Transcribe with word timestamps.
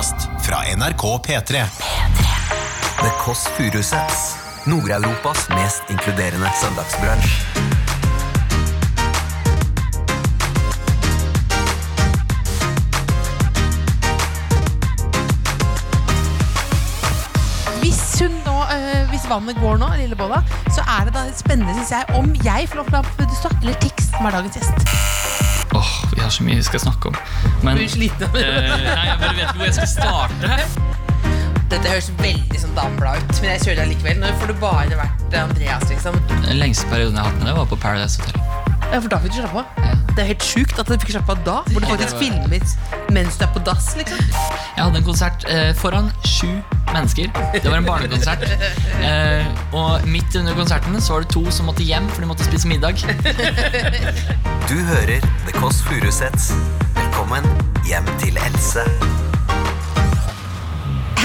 podkast 0.00 0.46
fra 0.46 0.56
NRK 0.76 1.18
P3. 1.26 1.64
The 3.00 3.10
Kåss 3.18 3.48
Furuseths. 3.56 4.36
Nord-Europas 4.64 5.48
mest 5.48 5.82
inkluderende 5.90 6.50
søndagsbransj. 6.62 7.26
Hvis 17.80 18.20
hun 18.20 18.30
nå, 18.46 18.56
øh, 18.60 19.08
hvis 19.08 19.28
vannet 19.28 19.56
går 19.60 19.76
nå, 19.76 19.88
Lillebolla, 19.96 20.42
så 20.70 20.80
er 20.98 21.04
det 21.04 21.14
da 21.14 21.28
spennende, 21.36 21.74
synes 21.74 21.90
jeg, 21.90 22.04
om 22.14 22.36
jeg 22.44 22.68
får 22.68 22.76
lov 22.76 22.84
til 22.84 23.00
å 23.00 23.02
ha 23.02 23.56
eller 23.62 23.80
Tix, 23.80 24.12
som 24.16 24.26
er 24.26 24.30
dagens 24.30 24.56
gjest. 24.56 25.09
Vi 26.14 26.20
har 26.20 26.30
så 26.34 26.42
mye 26.46 26.56
vi 26.60 26.62
skal 26.66 26.80
snakke 26.80 27.08
om. 27.12 27.16
Men 27.62 27.76
du 27.76 27.86
sliten 27.88 28.26
av 28.26 28.32
det? 28.34 28.46
eh, 28.46 28.86
nei, 28.86 29.04
jeg 29.10 29.18
bare 29.20 29.34
vet 29.36 29.44
ikke 29.48 29.58
hvor 29.60 29.66
jeg 29.66 29.74
skal 29.74 29.90
starte. 29.96 30.58
Dette 31.70 31.86
høres 31.86 32.08
veldig 32.18 32.58
sånn 32.64 32.72
dameblad 32.74 33.20
ut, 33.22 33.36
men 33.40 33.50
jeg 33.52 33.60
kjører 33.62 33.78
deg 33.84 33.90
likevel. 33.92 34.16
Nå 34.24 34.30
får 34.40 34.50
du 34.50 34.56
bare 34.58 34.96
vært 34.98 35.36
Andreas, 35.38 35.84
liksom. 35.92 36.16
Den 36.48 36.58
lengste 36.58 36.88
perioden 36.90 37.14
jeg 37.14 37.22
har 37.22 37.30
hatt 37.30 37.38
med 37.38 37.46
det, 37.46 37.54
var 37.60 37.68
på 37.70 37.78
Paradise 37.78 38.18
Hotel. 38.18 38.40
Ja, 38.90 38.98
for 38.98 39.08
da 39.12 39.20
fikk 39.22 39.36
du 39.36 39.38
slappe 39.38 39.62
av. 39.62 39.84
Ja. 39.86 39.94
Det 40.10 40.24
er 40.24 40.28
helt 40.32 40.42
sjukt 40.42 40.80
at 40.82 40.88
du 40.90 40.96
fikk 40.98 41.12
slappe 41.14 41.36
av 41.36 41.44
da, 41.46 41.58
hvor 41.70 41.78
du 41.78 41.86
Ja, 41.86 41.94
det 41.94 42.08
faktisk 42.08 42.16
var- 42.16 42.24
filmer 42.26 43.14
mens 43.14 43.36
du 43.38 43.44
er 43.46 43.52
på 43.54 43.62
dass, 43.64 43.92
liksom. 43.96 44.18
Jeg 44.74 44.82
hadde 44.82 44.98
en 44.98 45.04
konsert 45.06 45.46
eh, 45.48 45.70
foran 45.78 46.10
sju 46.26 46.50
mennesker. 46.94 47.30
Det 47.54 47.64
var 47.70 47.78
en 47.80 47.86
barnekonsert. 47.88 48.44
Eh, 49.00 49.46
og 49.76 50.06
midt 50.10 50.36
under 50.40 50.56
konserten 50.58 50.98
så 51.00 51.16
var 51.16 51.24
det 51.26 51.32
to 51.34 51.44
som 51.54 51.70
måtte 51.70 51.86
hjem, 51.86 52.08
for 52.14 52.24
de 52.24 52.30
måtte 52.30 52.46
spise 52.48 52.68
middag. 52.70 53.00
Du 54.70 54.76
hører 54.90 55.18
The 55.46 55.54
Kåss 55.56 55.82
Furuseths. 55.86 56.50
Velkommen 56.98 57.46
hjem 57.88 58.06
til 58.22 58.38
Else. 58.38 58.84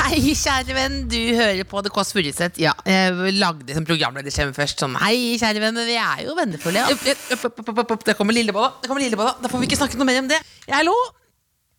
Hei, 0.06 0.20
kjære 0.38 0.76
venn, 0.78 0.96
du 1.10 1.18
hører 1.36 1.66
på 1.68 1.82
The 1.84 1.90
Kåss 1.94 2.14
Furuseth. 2.14 2.62
Ja, 2.62 2.72
jeg 2.88 3.34
lagde 3.40 3.74
som 3.76 3.88
programlederstemme 3.88 4.54
først 4.56 4.84
sånn 4.84 4.94
Hei, 5.02 5.34
kjære 5.42 5.64
venn, 5.64 5.76
men 5.76 5.90
vi 5.90 5.98
er 6.00 6.22
jo 6.28 6.36
vennefulle. 6.38 6.84
Ja. 6.86 6.94
jeg. 6.94 7.18
Opp, 7.34 7.48
opp, 7.50 7.60
opp, 7.60 7.70
opp, 7.74 7.80
opp, 7.84 7.94
opp. 7.98 8.06
Det 8.06 8.16
kommer 8.20 8.38
Lillebolla. 8.38 8.76
Det 8.84 8.92
kommer 8.92 9.02
Da 9.42 9.50
får 9.50 9.64
vi 9.64 9.70
ikke 9.72 9.80
snakke 9.82 9.98
noe 10.00 10.08
mer 10.08 10.22
om 10.22 10.30
det. 10.30 10.38
Ja, 10.70 10.78
hallo? 10.78 10.94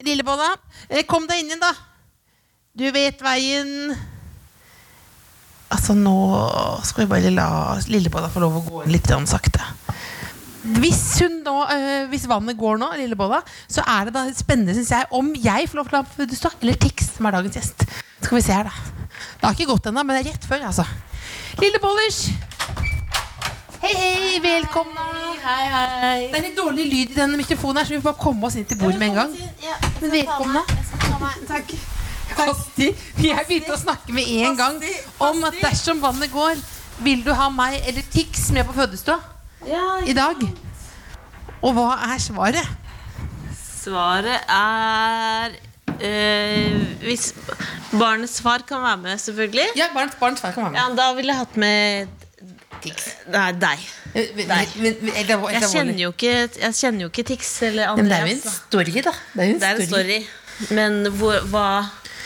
Lillebolla. 0.05 0.51
Eh, 0.91 1.07
Kom 1.09 1.29
deg 1.31 1.45
inn 1.45 1.55
igjen, 1.55 1.62
da. 1.62 1.70
Du 2.77 2.85
vet 2.93 3.23
veien 3.25 3.95
Altså, 5.73 5.97
nå 5.97 6.13
skal 6.87 7.05
vi 7.05 7.11
bare 7.11 7.31
la 7.33 7.49
Lillebolla 7.89 8.29
få 8.31 8.43
lov 8.43 8.59
å 8.59 8.63
gå 8.67 8.83
inn 8.85 8.93
litt 8.95 9.09
sakte. 9.27 9.65
Hvis, 10.77 11.01
nå, 11.43 11.55
øh, 11.73 12.05
hvis 12.11 12.27
vannet 12.31 12.59
går 12.59 12.79
nå, 12.79 12.93
Lillebolla, 13.01 13.41
så 13.67 13.83
er 13.83 14.07
det 14.07 14.15
da 14.15 14.23
spennende 14.35 14.77
synes 14.77 14.93
jeg, 14.95 15.09
om 15.11 15.33
jeg 15.35 15.69
får 15.71 15.81
lov 15.81 15.91
til 15.91 15.99
å 15.99 16.05
Fødestad, 16.11 16.55
eller 16.63 16.79
Tix, 16.79 17.11
som 17.17 17.27
er 17.27 17.37
dagens 17.39 17.59
gjest. 17.59 17.83
Skal 18.21 18.39
vi 18.39 18.45
se 18.47 18.55
her, 18.55 18.71
da. 18.71 19.11
Det 19.41 19.47
har 19.47 19.59
ikke 19.59 19.69
gått 19.73 19.91
ennå, 19.91 20.07
men 20.07 20.19
det 20.19 20.23
er 20.23 20.31
rett 20.35 20.47
før, 20.47 20.69
altså. 20.71 20.87
Lillebollers! 21.63 22.23
Hei, 23.83 23.93
hei, 23.95 24.39
velkommen. 24.43 25.11
Hei, 25.43 25.67
hei. 25.75 26.15
Det 26.31 26.41
er 26.41 26.49
litt 26.49 26.59
dårlig 26.59 26.87
lyd 26.93 27.11
i 27.11 27.21
den 27.21 27.37
mikrofonen 27.43 27.83
her, 27.83 27.91
så 27.91 27.97
vi 27.97 28.01
får 28.01 28.11
bare 28.13 28.23
komme 28.23 28.47
oss 28.49 28.59
inn 28.59 28.71
til 28.71 28.79
bordet 28.81 29.03
med 29.03 29.13
en 29.15 29.21
gang. 29.25 29.37
Men 30.01 30.19
velkomne. 30.21 30.67
Takk. 31.51 31.79
Kasti. 32.35 32.91
Jeg 33.23 33.47
begynte 33.49 33.75
å 33.77 33.81
snakke 33.81 34.15
med 34.17 34.29
en 34.43 34.57
gang 34.59 34.81
om 35.23 35.45
at 35.49 35.57
dersom 35.63 36.01
vannet 36.03 36.33
går, 36.33 36.59
vil 37.05 37.23
du 37.25 37.33
ha 37.37 37.49
meg 37.53 37.79
eller 37.87 38.05
Tix 38.13 38.49
med 38.57 38.67
på 38.69 38.75
fødestua 38.77 39.19
i 40.07 40.15
dag? 40.17 40.43
Og 41.63 41.73
hva 41.77 41.93
er 42.13 42.21
svaret? 42.23 42.69
Svaret 43.57 44.43
er 44.51 45.55
øh, 45.97 46.85
Hvis 47.05 47.31
barnets 47.95 48.41
far 48.43 48.65
kan 48.67 48.83
være 48.83 49.01
med, 49.05 49.19
selvfølgelig. 49.23 49.67
Ja, 49.79 49.91
barnets, 49.95 50.17
barnets 50.21 50.43
far 50.43 50.53
kan 50.57 50.67
være 50.67 50.73
med. 50.75 50.81
Ja, 50.81 51.03
Da 51.03 51.13
ville 51.17 51.33
jeg 51.33 51.39
hatt 51.45 51.57
med 51.57 52.09
Tix. 52.83 53.07
Nei, 53.33 53.53
deg. 53.57 53.85
Eh, 54.15 54.42
Jeg 54.47 55.63
kjenner 55.70 55.97
jo 56.01 56.11
ikke, 56.13 56.35
jeg 56.61 56.75
kjenner 56.77 57.07
jo 57.07 57.13
ikke 57.13 57.25
Tix 57.33 57.53
eller 57.69 57.97
Men 57.97 58.11
det 58.11 58.19
er 58.19 58.27
jo 58.27 58.35
en 58.35 58.42
story, 58.51 58.98
da. 59.07 59.15
Det 59.33 59.47
er 59.47 59.48
jo 59.48 59.57
en, 59.57 59.86
story. 59.89 60.19
Men 60.77 60.98
hvor, 61.17 61.41
hva, 61.53 61.67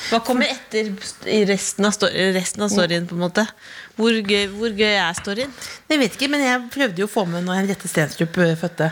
hva 0.08 0.18
kommer 0.24 0.48
etter 0.50 0.88
i 1.28 1.42
resten 1.48 1.84
av, 1.86 1.94
resten 2.34 2.64
av 2.64 2.72
storyen? 2.72 3.06
på 3.10 3.14
en 3.18 3.22
måte? 3.26 3.44
Hvor 3.98 4.16
gøy, 4.16 4.46
hvor 4.54 4.72
gøy 4.72 4.94
er 4.96 5.12
storyen? 5.18 5.52
Jeg 5.90 6.00
vet 6.00 6.16
ikke, 6.16 6.28
men 6.32 6.40
jeg 6.46 6.64
prøvde 6.72 7.02
jo 7.04 7.08
å 7.10 7.12
få 7.12 7.26
med 7.28 7.44
når 7.46 7.60
Henriette 7.60 7.90
Stenstrup 7.90 8.38
eh, 8.40 8.56
fødte. 8.58 8.88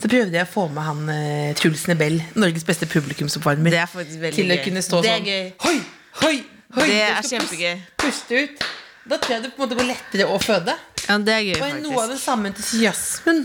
Så 0.00 0.08
prøvde 0.08 0.36
jeg 0.38 0.48
å 0.48 0.50
få 0.50 0.66
med 0.72 0.82
han 0.86 1.00
eh, 1.12 1.54
Truls 1.60 1.86
Nebel, 1.90 2.18
Norges 2.40 2.64
beste 2.66 2.88
publikumsoppvarmer. 2.90 3.70
Det 3.76 3.82
er 3.84 3.90
faktisk 3.92 4.26
til 4.34 4.50
å 4.50 4.56
gøy. 4.58 4.64
kunne 4.66 4.82
stå 4.84 5.00
Det 5.04 5.14
sånn 5.14 5.28
gøy. 5.30 5.46
Hoi, 5.66 5.78
hoi, 6.24 6.36
hoi. 6.78 6.86
Det 6.90 7.00
er 7.06 7.22
kjempegøy. 7.30 7.74
Puste, 8.00 8.04
puste 8.04 8.44
ut. 8.44 8.68
Da 9.10 9.16
tror 9.20 9.34
jeg 9.36 9.42
det 9.46 9.50
på 9.54 9.60
en 9.62 9.66
måte 9.68 9.78
går 9.80 9.88
lettere 9.92 10.26
å 10.28 10.36
føde. 10.42 10.74
Ja, 11.06 11.16
det 11.24 11.34
er 11.34 11.46
gøy, 11.46 11.56
Og 11.60 11.80
noe 11.86 12.02
av 12.04 12.10
den 12.12 12.18
faktisk. 12.18 12.24
samme 12.26 12.50
entusiasmen 12.52 13.40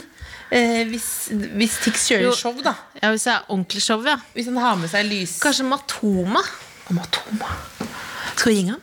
eh, 0.52 0.82
hvis, 0.92 1.08
hvis 1.56 1.78
Tix 1.86 2.04
kjører 2.12 2.28
Jo. 2.28 2.34
show, 2.38 2.58
da. 2.66 2.74
Ja, 3.02 3.10
Hvis 3.16 3.24
det 3.28 3.34
er 3.34 3.48
ordentlig 3.50 3.82
show, 3.86 4.04
ja. 4.06 4.18
Hvis 4.36 4.50
han 4.52 4.60
har 4.62 4.76
med 4.80 4.92
seg 4.92 5.08
lys 5.10 5.38
Kanskje 5.44 5.66
Matoma? 5.70 6.44
Om 6.90 7.00
Atoma. 7.02 7.48
Skal 8.36 8.52
vi 8.52 8.60
ringe 8.60 8.76
ham? 8.76 8.82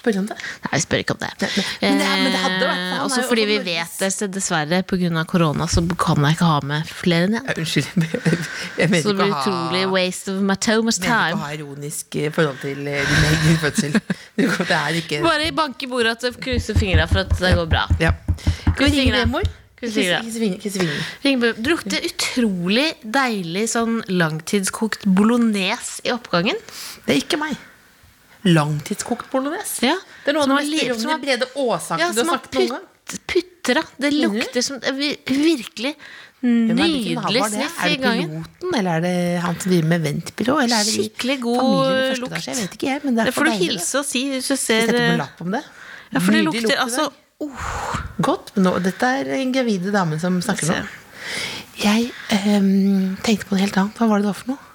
Spørre 0.00 0.20
om 0.22 0.26
det? 0.30 0.36
Nei, 0.64 0.70
vi 0.72 0.80
spør 0.80 1.00
ikke 1.02 1.12
om 1.12 1.18
det. 1.20 1.28
Nei, 1.42 1.48
men- 1.52 1.64
men 1.80 1.98
det 1.98 2.06
men 2.22 2.32
det 2.32 2.38
hadde 2.40 2.66
vært- 2.70 2.92
Eh, 2.96 3.04
Også 3.04 3.22
fordi 3.28 3.44
vi 3.44 3.58
vet 3.58 3.98
det, 3.98 4.08
så 4.12 4.26
dessverre, 4.32 4.82
pga. 4.82 5.24
korona, 5.26 5.66
så 5.68 5.82
kan 5.98 6.16
jeg 6.24 6.36
ikke 6.36 6.46
ha 6.46 6.60
med 6.62 6.86
flere 6.86 7.24
enn 7.28 7.34
én. 7.36 7.58
Unnskyld. 7.58 7.86
Jeg 8.78 8.88
mener 8.90 9.02
Så 9.02 9.08
det 9.08 9.16
blir 9.16 9.34
utrolig 9.34 9.90
waste 9.92 10.28
of 10.28 10.40
Matomas 10.42 10.98
Jeg 10.98 11.08
mener 11.10 11.28
ikke 11.28 11.36
å 11.36 11.44
ha 11.44 11.52
ironisk 11.52 12.16
eh, 12.16 12.30
forhold 12.30 12.60
til 12.62 12.88
eh, 12.88 13.04
din 13.04 13.24
egen 13.28 13.58
fødsel. 13.58 13.92
Det 14.40 14.70
er 14.70 14.94
ikke 15.02 15.22
Bare 15.22 15.52
banke 15.52 15.82
i 15.82 15.86
bordet 15.86 16.24
og 16.24 16.40
krysse 16.40 16.72
fingra 16.78 17.06
for 17.06 17.18
at 17.18 17.28
det 17.38 17.54
går 17.56 17.68
bra. 17.68 17.86
ja. 18.00 18.12
Skal 18.74 18.90
vi 18.90 19.00
ringe 19.02 19.12
fingrene. 19.12 19.44
Det 19.80 21.64
lukter 21.64 22.04
utrolig 22.04 22.86
deilig 23.02 23.64
sånn 23.72 24.00
langtidskokt 24.12 25.06
bolognese 25.08 26.04
i 26.04 26.12
oppgangen. 26.12 26.58
Det 27.06 27.14
er 27.14 27.20
ikke 27.22 27.40
meg. 27.40 27.56
Langtidskokt 28.44 29.30
bolognese. 29.32 29.84
Ja, 29.88 29.96
Det 30.24 30.32
er 30.32 30.36
noe 30.36 30.42
av 30.42 30.48
som 30.48 30.56
det 30.56 30.60
har 30.60 30.70
mest 30.70 30.84
li- 30.84 31.00
som 31.00 31.20
brede 31.20 31.46
Åsaken 31.56 32.00
Ja, 32.00 32.12
du 32.12 32.20
har 32.24 32.38
sagt 32.38 32.54
noen 32.54 32.68
gang. 32.68 32.86
putra. 33.26 33.82
Det 33.98 34.12
lukter 34.14 34.62
som 34.62 34.78
det 34.80 34.92
virkelig 35.26 35.94
nydelig 36.42 37.42
sniff 37.50 37.84
i 37.84 37.96
gangen. 37.96 38.30
er? 38.30 38.44
det 38.44 38.44
piloten, 38.60 38.74
eller 38.78 38.90
er 38.96 39.00
det 39.04 39.40
han 39.44 39.58
som 39.60 39.70
driver 39.70 39.88
med 39.88 40.00
eventbyrå? 40.00 40.56
Eller 40.64 40.84
det 40.84 40.94
Skikkelig 40.94 41.40
god 41.40 42.18
lukt. 42.20 42.46
Jeg 42.46 42.56
vet 42.56 42.76
ikke, 42.78 42.86
jeg. 42.88 43.00
Men 43.04 43.14
det 43.16 43.26
Det 43.26 43.34
får 43.34 43.44
du 43.44 43.50
hilse 43.60 43.98
og 44.00 44.04
si 44.08 44.22
hvis 44.30 44.48
du 44.48 44.56
ser 44.56 44.86
Sette 44.86 44.92
på 44.92 45.02
eh, 45.04 45.12
en 45.12 45.18
lapp 45.18 45.40
om 45.44 45.50
det. 45.50 45.62
Ja, 46.10 46.18
for 46.20 46.32
det 46.32 46.44
lukter 46.44 46.76
altså 46.80 47.10
dag. 47.40 47.52
Godt. 48.20 48.52
Nå, 48.56 48.78
dette 48.84 49.06
er 49.06 49.30
en 49.38 49.52
gravide 49.54 49.92
dame 49.94 50.18
som 50.20 50.40
snakker 50.44 50.68
nå. 50.68 50.80
Jeg 51.80 52.10
um, 52.60 53.16
tenkte 53.24 53.48
på 53.48 53.54
noe 53.54 53.62
helt 53.62 53.78
annet. 53.80 53.96
Hva 53.96 54.08
var 54.10 54.20
det 54.20 54.26
det 54.26 54.32
var 54.32 54.40
for 54.40 54.52
noe? 54.52 54.66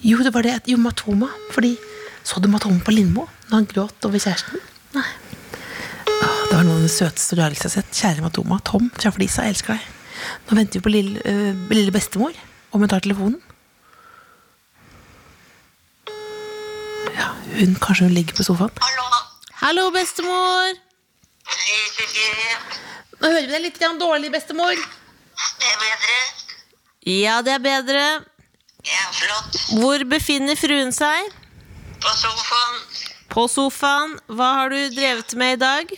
Jo, 0.00 0.18
det 0.24 0.32
var 0.34 0.46
det 0.46 0.56
at 0.56 0.70
jo, 0.70 0.78
Matoma. 0.80 1.28
Fordi 1.54 1.76
Så 2.24 2.40
du 2.40 2.48
Matoma 2.52 2.82
på 2.84 2.92
Lindmo 2.92 3.28
når 3.48 3.54
han 3.54 3.68
gråt 3.70 4.04
over 4.06 4.20
kjæresten? 4.20 4.60
Nei. 4.94 5.06
Ah, 6.20 6.42
det 6.50 6.58
var 6.58 6.66
noe 6.66 6.76
av 6.76 6.82
den 6.84 6.92
søteste 6.92 7.38
du 7.38 7.40
har 7.42 7.50
lyst 7.52 7.64
til 7.64 7.70
å 7.70 7.72
ha 7.72 7.80
sett. 7.80 7.94
Kjære 7.96 8.26
Matoma. 8.26 8.58
Tom 8.66 8.90
fra 8.96 9.12
Flisa, 9.14 9.46
jeg 9.46 9.56
elsker 9.56 9.78
deg. 9.78 9.86
Nå 10.48 10.58
venter 10.58 10.80
vi 10.80 10.84
på 10.84 10.92
lille, 10.92 11.22
øh, 11.24 11.62
lille 11.72 11.94
bestemor. 11.94 12.36
Om 12.70 12.84
hun 12.84 12.92
tar 12.92 13.02
telefonen. 13.06 13.40
Ja, 17.16 17.32
hun 17.56 17.74
Kanskje 17.80 18.10
hun 18.10 18.14
ligger 18.14 18.36
på 18.36 18.46
sofaen? 18.46 18.76
Hallo, 18.84 19.08
Hallo, 19.64 19.90
bestemor! 19.96 20.89
Nå 23.20 23.28
hører 23.28 23.46
vi 23.46 23.52
deg 23.52 23.62
litt 23.66 23.78
grann 23.80 23.98
dårlig, 24.00 24.30
bestemor. 24.32 24.76
Det 25.60 25.68
er 25.68 25.78
bedre. 25.80 26.18
Ja, 27.10 27.40
det 27.44 27.52
er 27.56 27.62
bedre. 27.64 28.04
Ja, 28.86 29.06
flott. 29.12 29.58
Hvor 29.76 30.04
befinner 30.08 30.56
fruen 30.56 30.92
seg? 30.96 31.28
På 32.00 32.12
sofaen. 32.16 32.78
På 33.32 33.44
sofaen. 33.48 34.16
Hva 34.32 34.48
har 34.60 34.72
du 34.72 34.78
drevet 34.94 35.34
med 35.40 35.58
i 35.58 35.60
dag? 35.60 35.92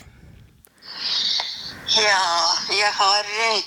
Ja, 1.93 2.25
jeg 2.72 2.90
har 2.96 3.31
eh, 3.46 3.62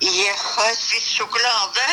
Jeg 0.00 0.34
har 0.36 0.74
spist 0.78 1.16
sjokolade. 1.18 1.86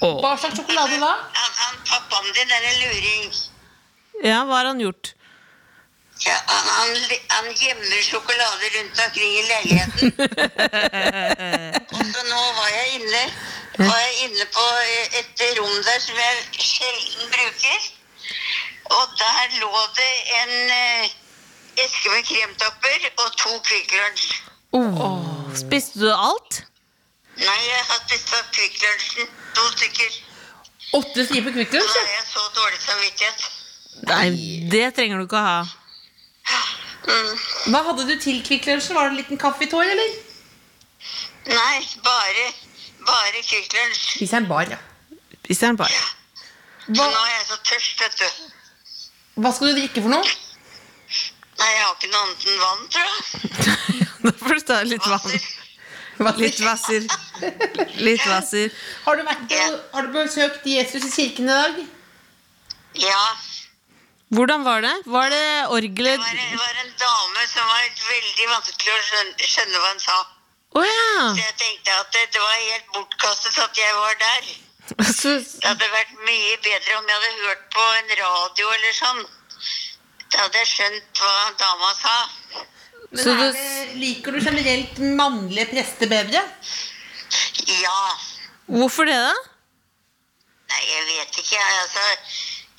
Hva 0.00 0.34
slags 0.40 0.56
sjokolade 0.60 1.00
da? 1.02 1.10
Han, 1.36 1.56
han 1.62 1.80
pappaen 1.90 2.30
din 2.36 2.54
er 2.56 2.68
en 2.70 2.78
luring. 2.84 3.32
Ja, 4.24 4.44
hva 4.48 4.60
har 4.60 4.70
han 4.70 4.80
gjort? 4.80 5.14
Ja, 6.26 6.36
han, 6.46 6.66
han, 6.78 6.96
han 7.30 7.46
gjemmer 7.56 8.02
sjokolade 8.04 8.66
rundt 8.74 8.98
omkring 9.06 9.32
i 9.38 9.44
leiligheten. 9.52 10.12
Og 11.96 12.02
så 12.12 12.24
nå 12.28 12.42
var 12.58 12.68
jeg 12.74 12.98
inne 12.98 13.22
Var 13.80 13.98
jeg 14.04 14.14
inne 14.26 14.44
på 14.52 14.66
et 15.20 15.42
rom 15.58 15.76
der 15.86 15.98
som 16.04 16.18
jeg 16.20 16.34
sjelden 16.60 17.30
bruker. 17.32 17.80
Og 18.98 19.04
der 19.22 19.58
lå 19.62 19.72
det 19.96 20.14
en 20.42 20.54
eh, 20.76 21.14
eske 21.84 22.12
med 22.12 22.26
kremtopper 22.28 23.06
og 23.22 23.28
to 23.40 23.52
Kvikk 23.68 23.94
Lunsj. 23.96 24.26
Spiste 25.62 26.02
du 26.02 26.10
alt? 26.12 26.60
Nei, 27.40 27.60
jeg 27.70 27.82
har 27.88 28.02
spist 28.04 28.34
opp 28.36 28.52
Kvikk 28.58 28.76
Lunsjen. 28.84 29.32
To 29.56 29.66
stykker. 29.78 30.20
Åtte 31.00 31.24
striper 31.30 31.56
Kvikk 31.56 31.76
Lunsj? 31.78 31.94
Da 31.96 32.04
har 32.04 32.14
jeg 32.18 32.26
så 32.34 32.46
dårlig 32.58 32.80
samvittighet. 32.84 33.50
Nei, 34.10 34.26
det 34.72 34.86
trenger 34.98 35.22
du 35.22 35.28
ikke 35.30 35.40
å 35.40 35.46
ha. 35.46 35.60
Mm. 37.06 37.36
Hva 37.72 37.82
hadde 37.88 38.06
du 38.08 38.14
til 38.20 38.42
Kvikk 38.44 38.68
Lunsj? 38.68 38.92
Var 38.94 39.08
det 39.08 39.14
en 39.14 39.20
liten 39.22 39.40
kaffe 39.40 39.64
i 39.64 39.70
tår, 39.70 39.88
eller? 39.94 40.16
Nei, 41.48 41.76
bare, 42.04 42.46
bare 43.08 43.44
Kvikk 43.46 43.72
Lunsj. 43.76 44.06
Spiser 44.16 44.42
en 44.42 44.48
bar, 44.50 44.68
ja. 44.70 44.80
Spiser 45.44 45.78
bar. 45.80 45.92
Ja. 45.94 46.08
Så 46.90 47.06
nå 47.06 47.24
er 47.24 47.32
jeg 47.32 47.46
så 47.48 47.58
tørst, 47.70 48.02
vet 48.02 48.20
du. 48.20 48.46
Hva 49.40 49.52
skal 49.54 49.70
du 49.70 49.78
drikke 49.78 50.02
for 50.04 50.12
noe? 50.12 50.36
Nei, 51.60 51.70
jeg 51.70 51.82
har 51.84 51.96
ikke 51.96 52.10
noe 52.10 52.22
annet 52.26 52.46
enn 52.48 52.60
vann, 52.64 52.86
tror 52.94 53.08
jeg. 53.08 54.06
Da 54.20 54.32
får 54.36 54.58
du 54.58 54.64
ta 54.68 54.76
litt 54.84 55.06
vann. 55.08 55.38
Litt 56.36 56.58
vasser. 56.60 57.06
Litt 58.04 58.24
vasser. 58.28 58.74
Har 59.06 59.16
du, 59.16 59.22
vært, 59.24 59.54
har 59.94 60.04
du 60.04 60.12
besøkt 60.12 60.66
Jesus 60.68 61.06
i 61.08 61.12
kirken 61.14 61.48
i 61.48 61.54
dag? 61.54 61.78
Ja. 63.00 63.22
Hvordan 64.30 64.64
var 64.64 64.80
det? 64.84 64.92
Var 65.10 65.30
det 65.32 65.46
orgelet 65.74 66.20
det, 66.22 66.34
det 66.38 66.58
var 66.58 66.76
en 66.84 66.92
dame 67.02 67.46
som 67.50 67.66
var 67.66 67.86
veldig 68.10 68.46
vanskelig 68.52 68.92
å 68.94 69.00
skjønne, 69.08 69.48
skjønne 69.54 69.80
hva 69.82 69.88
hun 69.90 70.02
sa. 70.04 70.18
Oh, 70.78 70.84
ja! 70.86 71.22
Så 71.34 71.40
jeg 71.42 71.56
tenkte 71.58 71.96
at 71.98 72.12
det, 72.14 72.22
det 72.36 72.42
var 72.44 72.52
helt 72.60 72.92
bortkastet 72.94 73.58
at 73.64 73.80
jeg 73.80 73.96
var 73.98 74.14
der. 74.20 74.50
Så, 75.20 75.32
Det 75.42 75.66
hadde 75.66 75.88
vært 75.92 76.12
mye 76.26 76.54
bedre 76.62 76.98
om 77.00 77.10
jeg 77.10 77.18
hadde 77.18 77.42
hørt 77.48 77.64
på 77.74 77.88
en 77.98 78.12
radio 78.22 78.70
eller 78.76 78.94
sånn. 79.00 79.20
Da 80.30 80.44
hadde 80.44 80.62
jeg 80.62 80.70
skjønt 80.76 81.22
hva 81.24 81.34
dama 81.64 81.90
sa. 81.98 82.14
Men 83.10 83.24
Så 83.24 83.34
du- 83.34 83.42
det, 83.58 83.66
liker 83.98 84.36
du 84.38 84.40
generelt 84.46 84.98
mannlige 85.18 85.66
prester 85.74 86.06
bedre? 86.10 86.44
Ja. 87.82 87.98
hvorfor 88.70 89.06
det, 89.10 89.18
da? 89.18 89.34
Nei, 90.70 90.82
jeg 90.86 91.06
vet 91.10 91.38
ikke, 91.42 91.58
jeg. 91.58 91.78
Altså, 91.82 92.04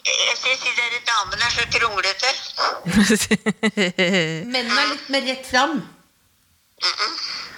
jeg 0.06 0.38
syns 0.40 0.64
de 0.66 0.72
der 0.78 0.96
damene 1.06 1.46
er 1.46 1.54
så 1.54 1.66
kronglete. 1.76 2.32
Mennene 4.54 4.80
er 4.82 4.92
litt 4.96 5.10
mer 5.14 5.28
rett 5.30 5.46
fram. 5.50 5.78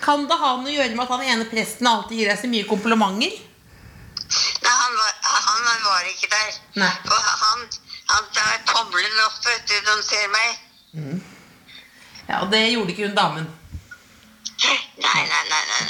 Kan 0.04 0.26
det 0.28 0.36
ha 0.40 0.52
noe 0.60 0.68
å 0.68 0.76
gjøre 0.76 0.96
med 0.98 1.06
at 1.06 1.14
han 1.16 1.26
ene 1.36 1.48
presten 1.48 1.88
alltid 1.88 2.20
gir 2.20 2.32
deg 2.32 2.42
så 2.42 2.50
mye 2.52 2.68
komplimenter? 2.68 3.38
Nei, 4.64 4.74
han 4.74 4.98
var, 5.00 5.14
han 5.48 5.84
var 5.86 6.10
ikke 6.12 6.30
der. 6.32 6.60
Nei. 6.84 6.92
Og 7.08 7.32
han, 7.44 7.66
han 8.12 8.30
tar 8.36 8.60
tommelen 8.68 9.24
opp, 9.28 9.40
vet 9.48 9.68
du, 9.70 9.76
når 9.80 9.92
han 9.94 10.06
ser 10.10 10.32
meg. 10.34 10.62
Ja, 12.28 12.42
og 12.42 12.52
det 12.52 12.66
gjorde 12.74 12.94
ikke 12.94 13.08
hun 13.08 13.16
damen. 13.18 13.48
Nei, 15.04 15.24
nei, 15.26 15.44
nei, 15.50 15.64
nei. 15.72 15.86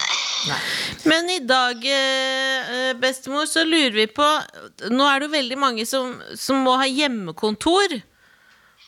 nei. 0.47 0.59
Men 1.03 1.29
i 1.29 1.39
dag, 1.39 1.85
eh, 1.85 2.93
bestemor, 2.99 3.45
så 3.45 3.63
lurer 3.67 3.95
vi 3.95 4.07
på 4.07 4.27
Nå 4.91 5.05
er 5.07 5.19
det 5.19 5.27
jo 5.27 5.33
veldig 5.35 5.59
mange 5.59 5.85
som, 5.87 6.15
som 6.39 6.63
må 6.63 6.75
ha 6.79 6.87
hjemmekontor. 6.87 7.99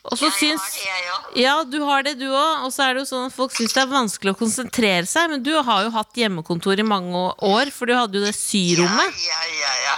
Og 0.05 0.19
så 0.19 0.27
Ja, 0.27 0.31
jeg 0.31 0.37
syns 0.39 0.61
har 0.61 0.71
det, 0.71 0.81
jeg 0.85 1.11
òg. 1.11 1.37
Ja, 1.41 1.55
du 1.63 1.77
har 1.87 2.03
det, 2.05 2.15
du 2.19 2.27
òg. 2.29 2.65
Og 2.67 2.73
så 2.73 2.85
er 2.85 2.95
det 2.95 3.03
jo 3.03 3.09
sånn 3.09 3.29
at 3.29 3.35
folk 3.35 3.55
syns 3.55 3.73
det 3.73 3.83
er 3.83 3.93
vanskelig 3.93 4.35
å 4.35 4.39
konsentrere 4.39 5.05
seg. 5.09 5.31
Men 5.33 5.45
du 5.45 5.53
har 5.55 5.87
jo 5.87 5.93
hatt 5.95 6.19
hjemmekontor 6.19 6.81
i 6.81 6.87
mange 6.87 7.23
år, 7.45 7.71
for 7.73 7.89
du 7.89 7.95
hadde 7.97 8.19
jo 8.19 8.25
det 8.25 8.35
syrommet. 8.37 9.23
Ja, 9.25 9.39
ja, 9.49 9.55
ja, 9.63 9.73
ja. 9.87 9.95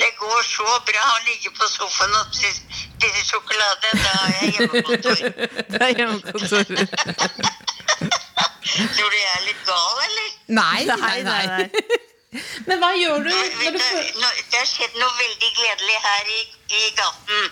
Det 0.00 0.08
går 0.20 0.40
så 0.44 0.66
bra 0.88 1.04
å 1.14 1.20
ligge 1.28 1.52
på 1.56 1.68
sofaen 1.68 2.16
og 2.18 2.34
spise 2.36 2.82
spise 3.02 3.24
sjokolade. 3.26 3.92
Da 3.98 4.10
har 4.16 4.34
jeg 4.40 4.54
hjemmekontor. 4.56 5.16
Det 5.72 5.82
er 5.82 5.94
hjemmekontor. 5.98 6.64
Tror 8.72 9.10
du 9.12 9.16
jeg 9.18 9.30
er 9.36 9.44
litt 9.46 9.62
gal, 9.66 10.00
eller? 10.06 10.32
Nei, 10.58 10.84
Nei, 10.88 11.22
nei, 11.26 11.42
nei. 11.52 11.68
Men 12.66 12.78
hva 12.80 12.88
gjør 12.96 13.26
du 13.26 13.28
når 13.28 13.48
du 13.60 13.74
du, 13.76 13.80
får 13.84 14.06
nå, 14.22 14.28
det 14.52 14.56
har 14.58 14.68
skjedd 14.70 14.94
noe 14.96 15.10
veldig 15.18 15.50
gledelig 15.58 15.98
her 16.06 16.30
i, 16.32 16.38
i 16.78 16.82
gaten. 16.96 17.50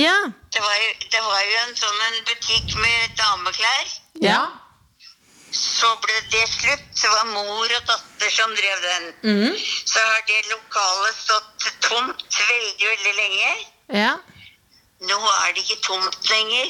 Ja. 0.00 0.14
Det 0.54 0.62
var, 0.64 0.76
jo, 0.80 0.92
det 1.12 1.20
var 1.26 1.42
jo 1.44 1.58
en 1.66 1.74
sånn 1.78 2.00
en 2.06 2.16
butikk 2.30 2.72
med 2.80 3.12
dameklær. 3.20 3.92
Ja. 4.24 4.38
Så 5.54 5.90
ble 6.02 6.16
det 6.32 6.46
slutt. 6.50 6.86
Det 7.02 7.10
var 7.12 7.28
mor 7.30 7.68
og 7.76 7.84
datter 7.90 8.32
som 8.32 8.56
drev 8.56 8.80
den. 8.88 9.04
Mm. 9.28 9.60
Så 9.60 10.00
har 10.00 10.24
det 10.30 10.40
lokalet 10.50 11.20
stått 11.20 11.68
tomt 11.84 12.24
veldig, 12.40 12.88
veldig 12.88 13.14
lenge. 13.20 13.52
ja. 14.00 14.14
Nå 15.04 15.16
er 15.20 15.50
det 15.52 15.60
ikke 15.66 15.82
tomt 15.84 16.30
lenger. 16.30 16.68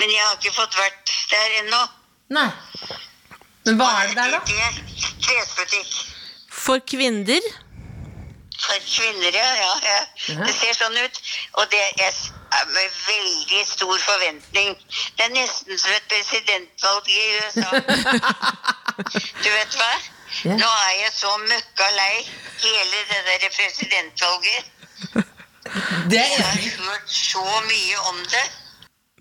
Men 0.00 0.08
jeg 0.10 0.22
har 0.24 0.36
ikke 0.38 0.54
fått 0.56 0.76
vært 0.78 1.10
der 1.30 1.56
ennå. 1.60 1.80
Nei. 2.28 2.50
Men 3.64 3.78
hva 3.80 3.88
er 4.02 4.10
det 4.10 4.16
der, 4.16 4.34
da? 4.36 4.40
Klesbutikk. 5.24 5.94
For 6.52 6.82
kvinner. 6.90 7.48
For 8.58 8.80
kvinner, 8.84 9.32
ja. 9.32 9.48
ja, 9.62 9.72
ja. 9.86 10.00
Det 10.44 10.52
ser 10.56 10.76
sånn 10.76 10.96
ut. 10.98 11.20
Og 11.60 11.70
det 11.72 11.82
er 12.04 12.20
med 12.74 12.98
veldig 13.06 13.62
stor 13.68 13.96
forventning. 14.02 14.76
Det 15.16 15.26
er 15.28 15.34
nesten 15.36 15.80
som 15.80 15.94
et 15.94 16.08
presidentvalg 16.12 17.12
i 17.12 17.24
USA. 17.38 17.70
Du 18.98 19.46
vet 19.46 19.76
hva? 19.78 19.92
Nå 20.58 20.68
er 20.68 20.94
jeg 20.98 21.12
så 21.14 21.30
møkka 21.38 21.86
lei 21.94 22.14
hele 22.64 23.02
det 23.12 23.20
der 23.28 23.44
presidentvalget. 23.54 24.72
Det 26.10 26.18
Jeg 26.18 26.40
har 26.42 26.58
hørt 26.82 27.12
så 27.12 27.44
mye 27.68 28.00
om 28.10 28.18
det. 28.32 28.46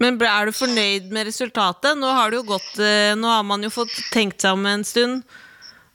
Men 0.02 0.20
er 0.22 0.46
du 0.46 0.54
fornøyd 0.54 1.12
med 1.14 1.28
resultatet? 1.30 1.98
Nå 1.98 2.10
har 2.14 2.34
gått 2.46 2.80
eh, 2.80 3.16
Nå 3.18 3.30
har 3.32 3.44
man 3.44 3.64
jo 3.66 3.72
fått 3.74 3.94
tenkt 4.14 4.42
seg 4.46 4.58
om 4.58 4.66
en 4.70 4.86
stund. 4.86 5.24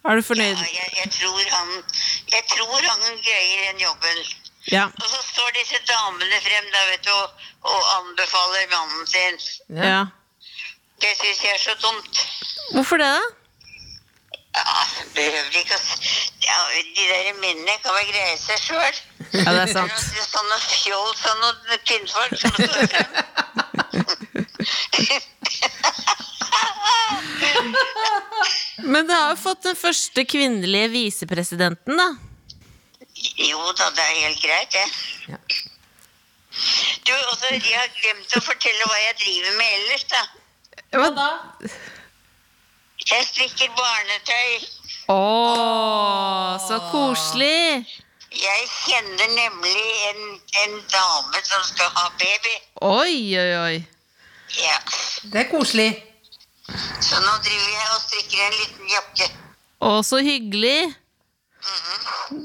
Er 0.03 0.19
du 0.19 0.25
fornøyd? 0.27 0.59
Ja, 0.59 0.71
jeg, 0.75 0.89
jeg, 0.99 1.11
tror 1.19 1.43
han, 1.51 1.77
jeg 2.33 2.47
tror 2.51 2.89
han 2.89 3.21
greier 3.23 3.69
den 3.69 3.85
jobben. 3.85 4.25
Ja. 4.71 4.89
Og 4.99 5.07
så 5.11 5.21
står 5.27 5.55
disse 5.59 5.79
damene 5.87 6.41
frem 6.43 6.67
da, 6.75 6.83
vet 6.91 7.07
du, 7.07 7.13
og, 7.15 7.47
og 7.71 7.87
anbefaler 8.01 8.67
mannen 8.75 9.07
sin. 9.07 9.41
ja. 9.79 10.03
Det 11.03 11.17
syns 11.19 11.41
jeg 11.43 11.55
er 11.55 11.59
så 11.59 11.73
dumt. 11.83 12.19
Hvorfor 12.75 12.97
det, 13.03 13.07
da? 13.11 13.23
Ja, 14.55 14.83
behøver 15.17 15.57
ikke 15.59 15.75
å 15.75 15.81
ja, 16.45 16.59
De 16.95 17.07
der 17.09 17.33
minnene 17.41 17.75
kan 17.83 17.97
vel 17.97 18.11
greie 18.11 18.37
seg 18.39 18.61
sjøl. 18.61 19.01
Ja, 19.33 19.55
det 19.57 19.63
er 19.65 19.73
sant. 19.73 19.97
Sånne 20.29 20.59
fjols 20.63 21.25
og 21.31 21.41
noen 21.41 21.83
kvinnfolk 21.89 22.37
som 22.39 22.55
står 22.59 22.93
frem. 22.93 23.19
Men 28.93 29.07
det 29.07 29.15
har 29.15 29.31
jo 29.33 29.39
fått 29.41 29.63
den 29.67 29.77
første 29.79 30.25
kvinnelige 30.29 30.89
visepresidenten, 30.93 31.97
da. 31.99 32.09
Jo 33.39 33.61
da, 33.79 33.91
det 33.95 34.03
er 34.03 34.21
helt 34.27 34.43
greit, 34.43 34.73
det. 34.75 34.87
Du, 37.07 37.13
også, 37.31 37.47
Jeg 37.55 37.79
har 37.79 37.91
glemt 37.97 38.37
å 38.37 38.43
fortelle 38.45 38.89
hva 38.91 38.99
jeg 39.01 39.19
driver 39.23 39.59
med 39.59 39.75
ellers, 39.79 40.05
da. 40.11 40.23
Hva 40.99 41.09
da? 41.17 41.31
Jeg 43.03 43.27
strikker 43.31 43.73
barnetøy. 43.79 44.67
Å, 45.13 45.21
så 46.69 46.79
koselig! 46.93 47.87
Jeg 48.33 48.69
kjenner 48.87 49.33
nemlig 49.37 49.81
en, 50.09 50.23
en 50.63 50.77
dame 50.89 51.41
som 51.45 51.65
skal 51.69 51.91
ha 51.99 52.07
baby. 52.21 52.55
Oi, 52.89 53.17
oi, 53.37 53.51
oi. 53.59 53.75
Ja, 54.61 54.79
Det 55.33 55.41
er 55.45 55.49
koselig. 55.51 55.91
Så 57.03 57.19
nå 57.21 57.33
driver 57.45 57.71
jeg 57.73 57.89
og 57.95 58.03
strikker 58.03 58.43
en 58.47 58.59
liten 58.59 58.91
jakke. 58.93 59.29
Å, 59.83 59.93
så 60.07 60.21
hyggelig. 60.23 60.93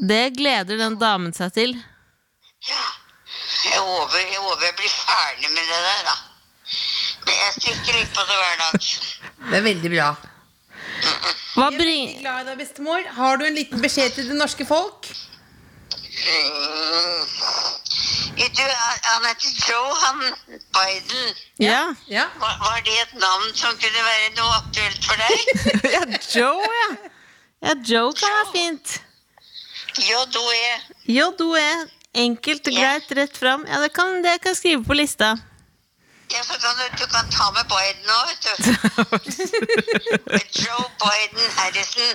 Det 0.08 0.24
gleder 0.38 0.80
den 0.80 0.98
damen 1.02 1.34
seg 1.34 1.54
til. 1.56 1.76
Ja, 2.68 2.86
jeg 3.68 3.82
håper, 3.82 4.18
jeg 4.18 4.42
jeg 4.68 4.76
blir 4.80 4.94
ferdig 4.94 5.52
med 5.54 5.70
det 5.70 5.82
der, 5.86 6.02
da. 6.08 6.16
Men 7.28 7.36
jeg 7.44 7.54
strikker 7.60 8.00
litt 8.00 8.14
på 8.16 8.26
det 8.30 8.40
hver 8.42 8.58
dag. 8.64 8.90
Det 9.52 9.60
er 9.60 9.66
veldig 9.68 9.94
bra. 9.94 10.10
Hva 11.58 11.68
Jeg 11.68 11.74
er 11.74 11.78
bring... 11.78 12.06
veldig 12.08 12.22
glad 12.26 12.42
i 12.42 12.50
deg, 12.50 12.58
bestemor. 12.62 13.08
Har 13.18 13.38
du 13.38 13.46
en 13.48 13.58
liten 13.58 13.82
beskjed 13.84 14.16
til 14.18 14.30
det 14.32 14.38
norske 14.38 14.66
folk? 14.70 15.10
Mm. 16.26 17.26
Du, 18.38 18.64
han 19.02 19.26
heter 19.26 19.50
Joe, 19.70 19.96
han 20.04 20.20
Biden. 20.48 21.36
Ja. 21.58 21.96
Ja. 22.08 22.26
Var, 22.40 22.56
var 22.60 22.82
det 22.86 22.96
et 23.02 23.14
navn 23.22 23.52
som 23.58 23.74
kunne 23.82 24.04
være 24.06 24.32
noe 24.38 24.56
aktuelt 24.60 25.06
for 25.06 25.24
deg? 25.24 25.40
ja, 25.96 26.04
Joe, 26.36 26.72
ja. 26.82 26.88
Ja, 27.66 27.74
Joe 27.90 28.14
kan 28.14 28.34
være 28.38 28.52
fint. 28.54 28.98
J-O-E. 29.98 30.74
J-O-E. 31.10 31.70
Enkelt 32.18 32.70
og 32.70 32.74
greit, 32.78 33.12
rett 33.18 33.38
fram. 33.38 33.66
Ja, 33.70 33.82
det 33.82 33.92
kan, 33.94 34.22
det 34.26 34.38
kan 34.42 34.54
jeg 34.54 34.62
skrive 34.62 34.86
på 34.86 34.98
lista. 34.98 35.36
Ja, 36.32 36.42
så 36.44 36.54
kan 36.60 36.74
du, 36.80 36.84
du 37.00 37.06
kan 37.12 37.30
ta 37.32 37.46
med 37.56 37.66
Biden 37.72 38.10
òg, 38.12 38.24
vet 38.30 38.42
du. 38.46 38.52
Joe 40.64 40.86
Biden 41.04 41.46
Harrison. 41.58 42.14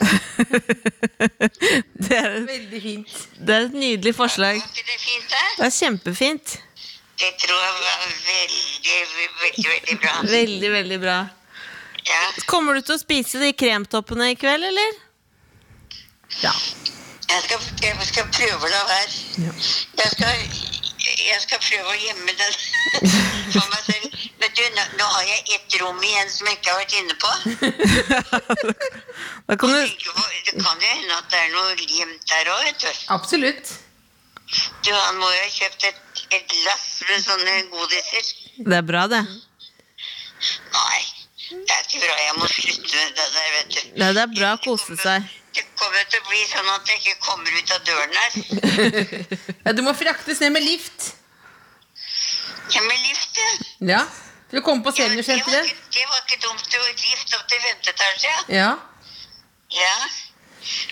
Det 2.09 2.17
er, 2.19 2.35
Veldig 2.47 2.83
fint. 2.83 3.15
det 3.47 3.55
er 3.57 3.61
et 3.71 3.77
nydelig 3.79 4.13
forslag. 4.19 4.57
Ikke 4.61 4.85
det 4.91 4.99
fint, 5.01 5.31
da? 5.33 5.43
Det 5.59 5.67
er 5.71 5.75
kjempefint. 5.79 6.57
Det 7.23 7.31
tror 7.41 7.59
jeg 7.63 7.73
var 7.79 8.05
veldig, 8.27 8.99
veldig, 9.41 9.67
veldig 9.71 9.97
bra. 10.05 10.15
Veldig, 10.33 10.71
veldig 10.77 11.01
bra. 11.07 11.19
Ja. 12.09 12.23
Kommer 12.51 12.75
du 12.75 12.81
til 12.83 12.97
å 12.99 13.01
spise 13.01 13.41
de 13.41 13.53
kremtoppene 13.57 14.33
i 14.33 14.37
kveld, 14.39 14.65
eller? 14.73 15.01
Ja. 16.43 16.53
Jeg 17.33 17.43
skal, 17.47 17.61
jeg 17.87 18.09
skal 18.11 18.27
prøve 18.35 18.67
å 18.67 18.73
la 18.73 18.83
være. 18.91 19.13
Jeg 20.03 20.09
skal, 20.17 20.33
jeg 21.03 21.41
skal 21.43 21.59
prøve 21.63 21.89
å 21.93 21.97
gjemme 22.03 22.33
den 22.39 22.53
for 23.55 23.67
meg 23.73 23.83
selv. 23.87 24.07
Men 24.43 24.51
du, 24.59 24.63
nå, 24.77 24.83
nå 24.99 25.07
har 25.15 25.25
jeg 25.29 25.41
ett 25.57 25.71
rom 25.83 26.01
igjen 26.03 26.31
som 26.33 26.45
jeg 26.51 26.57
ikke 26.59 26.71
har 26.73 26.81
vært 26.83 26.99
inne 27.01 27.17
på. 27.23 27.31
Da 29.47 29.57
kan 29.59 29.69
du 29.73 29.77
på- 29.77 29.83
Det 30.47 30.53
kan 30.65 30.81
jo 30.81 30.87
hende 30.89 31.15
at 31.17 31.31
det 31.31 31.39
er 31.39 31.49
noe 31.53 31.75
gjemt 31.77 32.29
der 32.31 32.49
òg, 32.53 32.63
vet 32.65 32.81
du. 32.85 32.89
Absolutt. 33.15 33.67
Du, 34.85 34.91
Han 34.95 35.17
må 35.21 35.29
jo 35.33 35.41
ha 35.43 35.49
kjøpt 35.51 35.85
et, 35.89 36.01
et 36.39 36.53
lass 36.67 36.87
med 37.09 37.25
sånne 37.25 37.55
godiser. 37.73 38.25
Det 38.69 38.77
er 38.79 38.83
bra, 38.87 39.07
det. 39.11 39.23
Nei, 40.73 41.03
det 41.51 41.77
er 41.77 41.83
ikke 41.87 42.01
bra. 42.03 42.17
Jeg 42.27 42.35
må 42.39 42.47
slutte 42.51 42.97
med 42.97 43.09
det 43.19 43.29
der, 43.37 43.49
vet 43.59 43.71
du. 43.77 43.81
Nei, 44.03 44.11
det 44.17 44.23
er 44.27 44.33
bra 44.37 44.49
å 44.57 44.61
kose 44.65 44.95
seg. 45.01 45.21
Det 45.53 45.65
kommer 45.77 46.05
til 46.09 46.21
å 46.23 46.29
bli 46.29 46.43
sånn 46.49 46.69
at 46.73 46.89
jeg 46.89 47.01
ikke 47.03 47.19
kommer 47.27 47.51
ut 47.59 47.73
av 47.77 47.81
døren 47.89 48.15
her. 48.21 48.33
Ja, 49.67 49.73
du 49.77 49.83
må 49.85 49.93
fraktes 49.95 50.41
ned 50.43 50.55
med 50.55 50.65
lift. 50.65 51.13
Ja, 52.73 52.81
med 52.87 52.99
lift, 53.05 53.37
ja. 53.37 53.51
Ja. 53.93 54.03
Til 54.51 54.61
å 54.61 54.65
komme 54.65 54.85
på 54.85 54.93
Ja, 54.97 55.09
det, 55.09 55.25
var 55.29 55.29
ikke, 55.29 56.39
dumt. 56.45 56.65
Var 56.73 56.91
lift 57.05 57.37
opp 57.37 57.47
til 57.49 57.61
femte 57.67 57.93
etasje. 57.93 58.35
Ja. 58.53 58.73
Ja. 59.73 59.95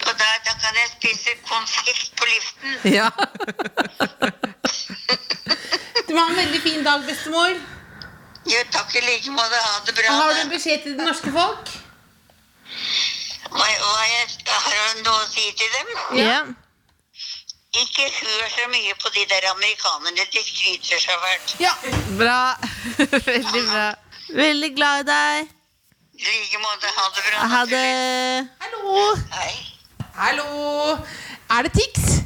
Og 0.06 0.12
da, 0.18 0.28
da 0.46 0.54
kan 0.62 0.78
jeg 0.80 0.88
spise 0.94 1.34
konfekt 1.48 2.14
på 2.20 2.30
liften. 2.30 2.70
ja. 2.98 3.10
Du 6.10 6.14
må 6.16 6.22
ha 6.24 6.30
en 6.32 6.38
veldig 6.40 6.58
fin 6.64 6.80
dag, 6.82 7.04
bestemor. 7.06 7.52
Jo, 8.50 8.62
takk 8.74 8.96
i 8.98 9.02
like 9.04 9.30
måte. 9.30 9.60
Ha 9.62 9.76
det 9.86 9.94
bra. 9.94 10.14
Har 10.16 10.32
du 10.34 10.40
en 10.40 10.50
beskjed 10.50 10.82
til 10.82 10.96
det 10.98 11.06
norske 11.06 11.30
folk? 11.36 11.70
Hva, 13.50 13.66
hva 13.66 14.02
jeg, 14.06 14.26
har 14.46 14.98
noe 15.04 15.20
å 15.20 15.28
si 15.30 15.46
til 15.58 15.72
dem? 15.76 15.94
Ja. 16.20 16.40
Ikke 17.80 18.06
hør 18.10 18.46
så 18.50 18.66
mye 18.70 18.94
på 18.98 19.10
de 19.14 19.24
der 19.30 19.46
amerikanerne. 19.50 20.26
De 20.32 20.42
skryter 20.42 21.02
så 21.02 21.16
fælt. 21.22 21.56
Ja. 21.62 21.72
Bra. 22.18 22.40
Veldig 23.30 23.64
bra. 23.70 23.88
Veldig 24.34 24.70
glad 24.76 25.04
i 25.04 25.08
deg. 25.10 25.56
I 26.20 26.26
like 26.26 26.62
måte. 26.62 26.90
Ha 26.96 27.06
det 27.16 27.26
bra. 27.26 27.44
Ha 27.54 27.60
det. 27.70 28.48
Hallo. 28.64 28.96
Hei. 29.34 29.54
Hallo. 30.18 30.98
Er 31.50 31.66
det 31.66 31.72
Tix? 31.78 32.20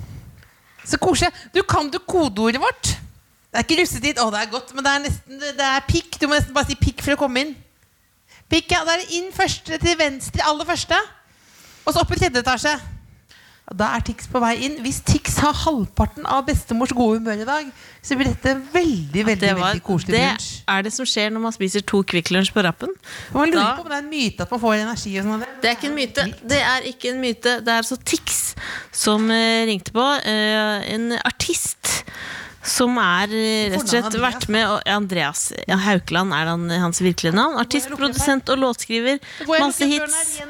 Så 0.85 0.99
koselig. 1.01 1.33
Du, 1.55 1.63
kan 1.63 1.89
du 1.93 1.99
kodeordet 1.99 2.61
vårt? 2.61 2.95
Det 3.53 3.61
er 3.61 3.67
ikke 3.69 3.81
russetid. 3.83 4.19
Å, 4.21 4.31
det 4.35 4.41
er 4.43 4.51
godt, 4.53 4.73
men 4.75 4.85
det 4.85 4.93
er 4.93 5.05
nesten 5.05 5.45
Det 5.45 5.69
er 5.69 5.85
pikk. 5.89 6.19
Du 6.21 6.27
må 6.27 6.35
nesten 6.35 6.57
bare 6.57 6.69
si 6.73 6.77
pikk 6.81 7.05
for 7.05 7.17
å 7.17 7.21
komme 7.21 7.45
inn. 7.45 7.55
Pikk, 8.55 8.71
ja. 8.71 8.85
Da 8.87 8.95
er 8.97 9.03
det 9.05 9.15
inn 9.19 9.31
første 9.35 9.79
til 9.83 9.97
venstre, 9.99 10.45
aller 10.47 10.69
første. 10.69 10.99
Og 11.85 11.93
så 11.95 12.01
opp 12.05 12.13
i 12.15 12.21
tredje 12.21 12.41
etasje. 12.45 12.75
Og 13.65 13.79
Da 13.81 13.87
er 13.97 14.03
Tix 14.05 14.27
på 14.29 14.41
vei 14.43 14.53
inn. 14.67 14.75
Hvis 14.85 14.99
Tix 15.09 15.39
har 15.41 15.55
halvparten 15.57 16.27
av 16.29 16.43
bestemors 16.47 16.91
gode 16.93 17.17
humør 17.19 17.41
i 17.41 17.47
dag, 17.49 17.71
så 18.05 18.17
blir 18.21 18.29
dette 18.29 18.53
veldig 18.75 19.23
veldig, 19.25 19.41
Det, 19.41 19.55
var, 19.57 19.71
veldig 19.73 19.83
koselig 19.87 20.13
det 20.13 20.21
brunsj. 20.29 20.49
er 20.69 20.83
det 20.85 20.93
som 20.93 21.09
skjer 21.09 21.33
når 21.33 21.41
man 21.47 21.55
spiser 21.57 21.81
to 21.89 22.03
Kvikk 22.05 22.29
Lunsj 22.37 22.53
på 22.53 22.63
rappen. 22.67 22.93
Man 23.33 23.49
lurer 23.51 23.63
Da- 23.65 23.77
på 23.79 23.87
om 23.87 23.89
det 23.89 23.97
er 23.97 24.03
en 24.05 24.11
myte 24.13 24.41
at 24.45 24.51
man 24.53 24.61
får 24.61 24.75
energi. 24.83 25.19
og 25.19 25.25
sånn 25.25 25.41
det. 25.41 25.49
Det 25.63 25.71
er 25.71 25.75
ikke 25.79 25.89
en 25.89 25.97
myte. 25.97 26.49
Det 26.53 26.61
er 26.61 26.81
ikke 26.93 27.09
en 27.15 27.21
myte. 27.25 27.57
Det 27.65 27.69
er 27.73 27.79
altså 27.81 27.97
Tix 28.05 28.55
som 28.93 29.31
eh, 29.31 29.65
ringte 29.67 29.93
på. 29.97 30.07
eh, 30.25 30.93
en 30.95 31.13
artist 31.25 32.05
som 32.65 32.97
er 33.01 33.33
eh, 33.37 33.71
rett 33.73 33.83
og 33.83 33.91
slett 33.91 34.17
vært 34.21 34.47
med 34.53 34.65
og, 34.67 34.79
Andreas 34.89 35.51
ja, 35.69 35.77
Haukeland 35.85 36.33
er 36.37 36.51
han, 36.53 36.67
hans 36.85 37.01
virkelige 37.05 37.35
navn. 37.37 37.59
Artist, 37.61 37.93
produsent 37.93 38.49
og 38.53 38.61
låtskriver. 38.63 39.21
Masse 39.49 39.89
hits. 39.91 40.41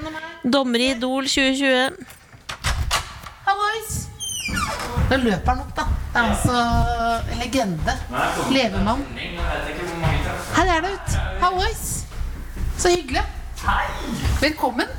Dommer 0.45 0.83
i 0.83 0.91
Idol 0.95 1.27
2020. 1.27 2.15
Hallois! 3.45 3.95
Da 5.11 5.19
løper 5.21 5.51
han 5.51 5.63
opp, 5.65 5.75
da. 5.77 5.87
Det 6.15 6.21
er 6.21 6.31
altså 6.31 6.57
en 7.35 7.43
legende. 7.43 7.97
Levemann. 8.55 9.05
Her 10.55 10.75
er 10.77 10.87
det 10.87 10.95
ut. 10.95 11.19
Hallois! 11.43 11.85
Så 12.79 12.95
hyggelig. 12.95 13.25
Velkommen. 14.41 14.91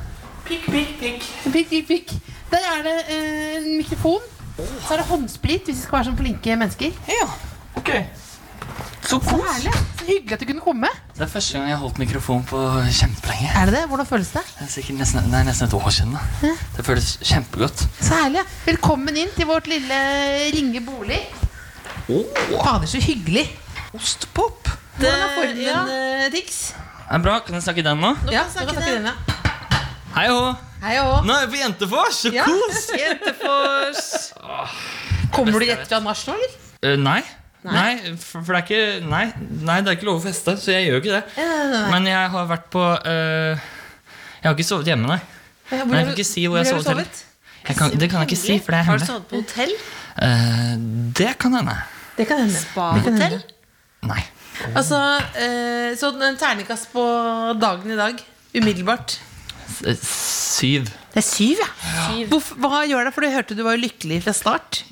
Pikk, 0.46 0.68
pikk, 0.70 0.96
pikk. 1.00 1.28
Pikk, 1.54 1.70
pikk, 1.70 1.88
pikk. 1.88 2.16
Der 2.52 2.72
er 2.76 2.84
det 2.86 2.96
eh, 3.10 3.58
en 3.58 3.78
mikrofon. 3.78 4.35
Så 4.56 4.94
er 4.96 5.02
det 5.02 5.08
håndsprit 5.10 5.66
hvis 5.68 5.82
vi 5.82 5.84
skal 5.84 5.98
være 6.00 6.08
sånn 6.10 6.20
flinke 6.20 6.56
mennesker. 6.60 6.94
Ja, 7.12 7.26
ok 7.76 7.90
Så 9.06 9.18
Så 9.18 9.20
kos 9.22 9.44
herlig. 9.46 9.74
Så 10.00 10.06
hyggelig 10.08 10.34
at 10.38 10.42
du 10.42 10.48
kunne 10.50 10.64
komme. 10.64 10.90
Det 11.16 11.26
er 11.26 11.30
første 11.32 11.58
gang 11.58 11.68
jeg 11.70 11.76
har 11.76 11.82
holdt 11.84 12.00
mikrofon 12.02 12.46
på 12.48 12.62
kjempelenge 13.00 13.52
Er 13.52 13.70
det 13.70 13.76
det? 13.78 13.84
Hvordan 13.92 14.08
føles 14.10 14.32
det? 14.34 14.44
Det 14.56 14.66
er, 14.66 14.72
sikkert 14.74 14.98
nesten, 15.02 15.28
det 15.32 15.40
er 15.42 15.46
nesten 15.50 15.68
et 15.68 15.76
år 15.78 15.90
siden 15.94 16.16
da 16.16 16.54
Det 16.78 16.86
føles 16.88 17.12
kjempegodt 17.24 17.86
Så 18.00 18.18
herlig. 18.24 18.44
Velkommen 18.66 19.20
inn 19.22 19.32
til 19.38 19.48
vårt 19.52 19.70
lille 19.72 20.00
Ringe 20.56 20.82
bolig. 20.88 21.22
Fader, 22.08 22.88
så 22.90 23.02
hyggelig. 23.02 23.48
Ostepop 23.96 24.72
Hvordan 24.98 25.22
er 25.22 25.34
formen, 25.36 25.64
ja. 25.66 25.80
eh, 25.92 26.28
Tix? 26.32 26.62
Det 27.06 27.18
er 27.20 27.24
bra, 27.24 27.40
kan 27.46 27.58
jeg 27.60 27.68
snakke 27.68 27.84
i 27.84 27.86
den 27.86 28.00
nå? 28.02 28.16
Ja, 28.32 28.46
du 28.48 28.62
kan 28.64 28.76
snakke 28.78 28.96
denne. 28.96 29.45
Hei 30.16 30.28
og 30.32 30.38
hå. 30.40 31.16
Nå 31.26 31.34
er 31.36 31.42
jeg 31.44 31.50
på 31.52 31.58
Jentefors, 31.60 32.20
så 32.24 32.32
Ja. 32.34 32.44
kos 32.46 32.86
Jentefors. 32.96 34.04
Kommer 35.34 35.60
du 35.60 35.66
rett 35.66 35.88
fra 35.90 36.00
nach 36.00 36.22
nå, 36.28 36.34
eller? 36.36 36.54
Eh, 36.84 36.96
Nei 36.98 37.24
Nei, 37.66 38.16
for, 38.22 38.44
for 38.46 38.54
det 38.54 38.60
er 38.60 38.66
ikke 38.68 39.08
nei, 39.10 39.24
nei, 39.66 39.80
det 39.82 39.90
er 39.90 39.96
ikke 39.98 40.06
lov 40.06 40.20
å 40.20 40.24
feste, 40.28 40.54
så 40.62 40.70
jeg 40.70 40.86
gjør 40.86 41.00
ikke 41.02 41.16
det. 41.16 41.46
Men 41.90 42.06
jeg 42.06 42.30
har 42.30 42.46
vært 42.52 42.68
på 42.70 42.84
eh, 43.10 43.58
Jeg 43.58 44.46
har 44.46 44.54
ikke 44.54 44.68
sovet 44.68 44.86
hjemme, 44.92 45.08
nei. 45.10 45.18
Hvor 45.72 45.80
Men 45.80 45.80
jeg 45.80 45.98
har 45.98 46.06
kan 46.06 46.06
du- 46.06 46.14
ikke 46.22 46.28
si 46.30 46.44
hvor 46.46 46.58
jeg 46.62 46.68
har 46.68 46.74
har 46.76 46.84
sovet. 46.84 46.98
heller. 46.98 47.24
Jeg 47.68 47.76
kan, 47.80 47.90
det 47.98 48.10
kan 48.12 48.20
jeg 48.22 48.28
ikke 48.30 48.38
si, 48.44 48.60
for 48.60 48.72
det 48.72 48.80
er 48.80 48.84
Har 48.84 48.98
du 48.98 49.04
hemmelig. 49.04 49.08
sovet 49.08 49.28
på 49.28 49.36
hotell? 49.42 49.74
Eh, 50.22 50.76
det 51.18 51.32
kan 51.40 51.54
hende. 51.58 51.78
Det 52.18 52.28
kan 52.28 52.38
hende. 52.38 52.54
Spa-hotell? 52.54 53.44
Nei. 54.04 54.24
Altså, 54.76 55.00
eh, 55.36 55.96
så 55.98 56.14
en 56.22 56.38
terningkast 56.38 56.94
på 56.94 57.04
dagen 57.60 57.92
i 57.92 57.96
dag. 57.98 58.22
Umiddelbart. 58.54 59.18
Eh, 59.86 59.96
Syv. 60.02 60.90
Det 61.16 61.22
er 61.22 61.26
syv, 61.28 61.60
ja. 61.62 62.28
Hvorfor, 62.32 62.60
hva 62.64 62.84
gjør 62.88 63.08
det? 63.08 63.14
For 63.16 63.24
du 63.26 63.32
hørte 63.34 63.56
du 63.58 63.64
var 63.66 63.76
jo 63.78 63.86
lykkelig 63.86 64.22
fra 64.26 64.34
start. 64.36 64.84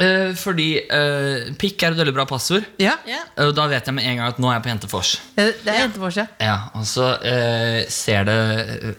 Eh, 0.00 0.30
fordi 0.40 0.68
eh, 0.80 1.50
pikk 1.60 1.82
er 1.84 1.92
et 1.92 1.98
veldig 2.00 2.14
bra 2.16 2.24
passord. 2.28 2.64
Ja, 2.80 2.94
Ja. 3.08 3.20
Og 3.44 3.52
da 3.56 3.66
vet 3.68 3.84
jeg 3.86 3.94
med 3.94 4.06
en 4.08 4.16
gang 4.16 4.30
at 4.32 4.38
nå 4.40 4.48
er 4.48 4.56
jeg 4.56 4.64
på 4.64 4.70
Jentefors. 4.72 5.10
Det, 5.36 5.46
er 5.68 5.80
jentefors, 5.82 6.16
ja. 6.18 6.24
Ja, 6.40 6.54
Og 6.80 6.86
så 6.88 7.10
eh, 7.20 7.84
ser 7.92 8.24
det 8.28 8.38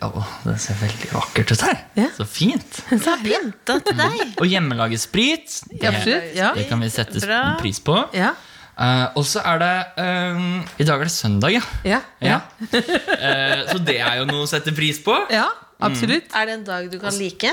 Å, 0.05 0.11
det 0.45 0.57
ser 0.61 0.77
veldig 0.83 1.09
vakkert 1.15 1.53
ut 1.55 1.65
her. 1.65 1.81
Ja. 1.97 2.07
Så 2.15 2.27
fint. 2.29 2.81
Så 3.05 3.17
pynta 3.25 3.79
til 3.87 3.97
deg. 3.97 4.35
Og 4.37 4.45
hjemmelaget 4.51 5.01
sprit. 5.01 5.57
Det, 5.73 5.91
det 6.05 6.67
kan 6.69 6.85
vi 6.85 6.91
sette 6.93 7.23
Bra. 7.25 7.41
pris 7.61 7.81
på. 7.83 7.97
Ja. 8.15 8.35
Eh, 8.75 9.05
og 9.15 9.23
så 9.23 9.39
er 9.47 9.61
det 9.61 9.75
um, 10.03 10.57
I 10.83 10.87
dag 10.87 10.99
er 10.99 11.07
det 11.07 11.13
søndag, 11.15 11.53
ja. 11.55 11.61
Ja. 11.87 12.01
ja. 12.19 12.39
Eh, 12.75 13.61
så 13.69 13.79
det 13.79 14.01
er 14.03 14.19
jo 14.19 14.25
noe 14.27 14.43
å 14.43 14.49
sette 14.49 14.73
pris 14.75 14.99
på. 15.03 15.15
ja 15.31 15.47
absolutt. 15.85 16.27
Er 16.35 16.47
det 16.49 16.53
en 16.59 16.65
dag 16.67 16.87
du 16.91 16.97
kan 16.99 17.15
like? 17.19 17.51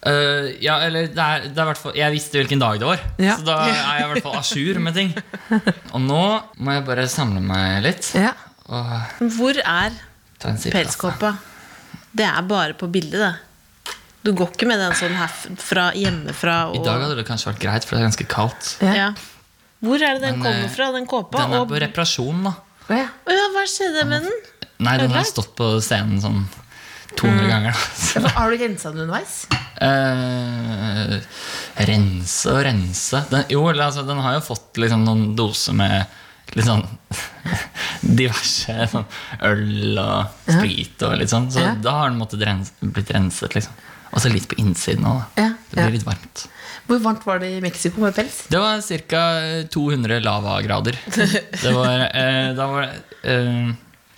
Uh, 0.00 0.48
ja, 0.64 0.78
eller 0.86 1.10
det 1.12 1.20
er, 1.24 1.42
det 1.52 1.60
er 1.60 1.96
Jeg 1.98 2.14
visste 2.14 2.40
hvilken 2.40 2.60
dag 2.62 2.78
det 2.80 2.88
var, 2.88 3.02
Ja. 3.20 3.34
så 3.36 3.44
da 3.44 3.56
er 3.66 3.74
jeg 3.74 4.04
i 4.06 4.08
hvert 4.14 4.24
fall 4.24 4.38
à 4.38 4.44
jour 4.48 4.80
med 4.80 4.96
ting. 4.96 5.12
Og 5.92 6.00
nå 6.00 6.22
må 6.56 6.76
jeg 6.78 6.86
bare 6.88 7.04
samle 7.12 7.42
meg 7.44 7.82
litt. 7.84 8.08
Ja. 8.16 8.32
Og 8.70 9.28
Hvor 9.36 9.60
er 9.60 9.96
pelskåpa? 10.40 11.34
Det 12.16 12.24
er 12.24 12.42
bare 12.48 12.72
på 12.80 12.88
bildet, 12.88 13.20
det. 13.20 13.94
Du 14.24 14.32
går 14.36 14.50
ikke 14.52 14.68
med 14.68 14.80
den 14.80 14.96
sånn 14.96 15.16
her 15.16 15.30
fra 15.60 15.90
hjemmefra. 15.96 16.56
I 16.76 16.80
dag 16.84 17.04
hadde 17.04 17.20
det 17.20 17.26
kanskje 17.28 17.52
vært 17.52 17.62
greit, 17.62 17.86
for 17.88 17.96
det 17.96 18.02
er 18.02 18.08
ganske 18.08 18.28
kaldt. 18.28 18.72
ja. 18.84 19.12
Hvor 19.80 19.96
er 20.02 20.18
det 20.18 20.22
den 20.22 20.38
Men, 20.38 20.46
eh, 20.46 20.52
kommer 20.52 20.68
fra, 20.74 20.92
den 20.92 21.06
kåpa? 21.06 21.38
Den 21.44 21.52
er 21.54 21.60
Og- 21.60 21.68
på 21.68 21.80
reparasjon, 21.80 22.42
da. 22.44 22.54
Å, 22.90 22.96
ja. 22.98 23.06
Oh, 23.26 23.32
ja, 23.32 23.46
hva 23.54 23.64
skjedde 23.66 24.06
med 24.06 24.22
den? 24.22 24.40
Nei, 24.80 24.96
den 24.98 25.10
har 25.10 25.24
stått 25.24 25.54
på 25.56 25.80
scenen 25.80 26.20
sånn 26.20 26.46
200 27.16 27.48
ganger. 27.48 27.72
Da. 27.72 28.20
Ja, 28.20 28.28
Har 28.36 28.50
du 28.50 28.56
rensa 28.58 28.90
den 28.92 29.06
underveis? 29.08 29.46
eh, 29.80 31.20
rense 31.86 32.50
og 32.52 32.64
rense 32.66 33.22
den, 33.30 33.44
Jo, 33.48 33.62
altså, 33.72 34.04
den 34.06 34.18
har 34.18 34.34
jo 34.38 34.40
fått 34.40 34.76
liksom, 34.82 35.04
noen 35.06 35.34
doser 35.38 35.72
med 35.74 36.06
litt 36.54 36.66
sånn 36.66 36.84
diverse 38.20 38.74
sånn, 38.90 39.06
øl 39.46 39.98
og 40.02 40.26
sprit 40.48 41.02
og 41.06 41.16
litt 41.20 41.30
sånn. 41.32 41.50
Så 41.52 41.60
Ja. 41.62 41.74
da 41.74 41.90
har 42.00 42.10
den 42.10 42.18
måttet 42.20 42.42
rense, 42.44 42.72
blitt 42.82 43.10
renset, 43.14 43.54
liksom. 43.54 43.72
Og 44.12 44.18
så 44.20 44.32
litt 44.32 44.48
på 44.50 44.58
innsiden 44.58 45.04
òg, 45.06 45.20
da. 45.36 45.42
Ja, 45.44 45.48
Det 45.70 45.76
blir 45.76 45.84
ja. 45.84 45.90
litt 45.94 46.04
varmt. 46.08 46.46
Hvor 46.90 47.02
varmt 47.04 47.26
var 47.26 47.38
det 47.38 47.52
i 47.54 47.60
Mexico 47.62 48.02
med 48.02 48.16
pels? 48.16 48.42
Det 48.50 48.58
var 48.58 48.80
ca. 48.82 49.22
200 49.70 50.20
lavagrader. 50.24 50.98
Det 51.62 51.74
var, 51.74 52.06
eh, 52.10 52.50
da 52.56 52.66
var 52.66 52.88
eh, 53.22 53.68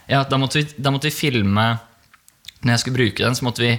Ja, 0.08 0.22
da 0.28 0.38
måtte, 0.40 0.62
vi, 0.62 0.68
da 0.80 0.92
måtte 0.94 1.10
vi 1.10 1.14
filme 1.14 1.66
Når 2.62 2.72
jeg 2.72 2.82
skulle 2.82 2.96
bruke 2.96 3.24
den, 3.24 3.36
så 3.36 3.44
måtte 3.44 3.64
vi 3.64 3.74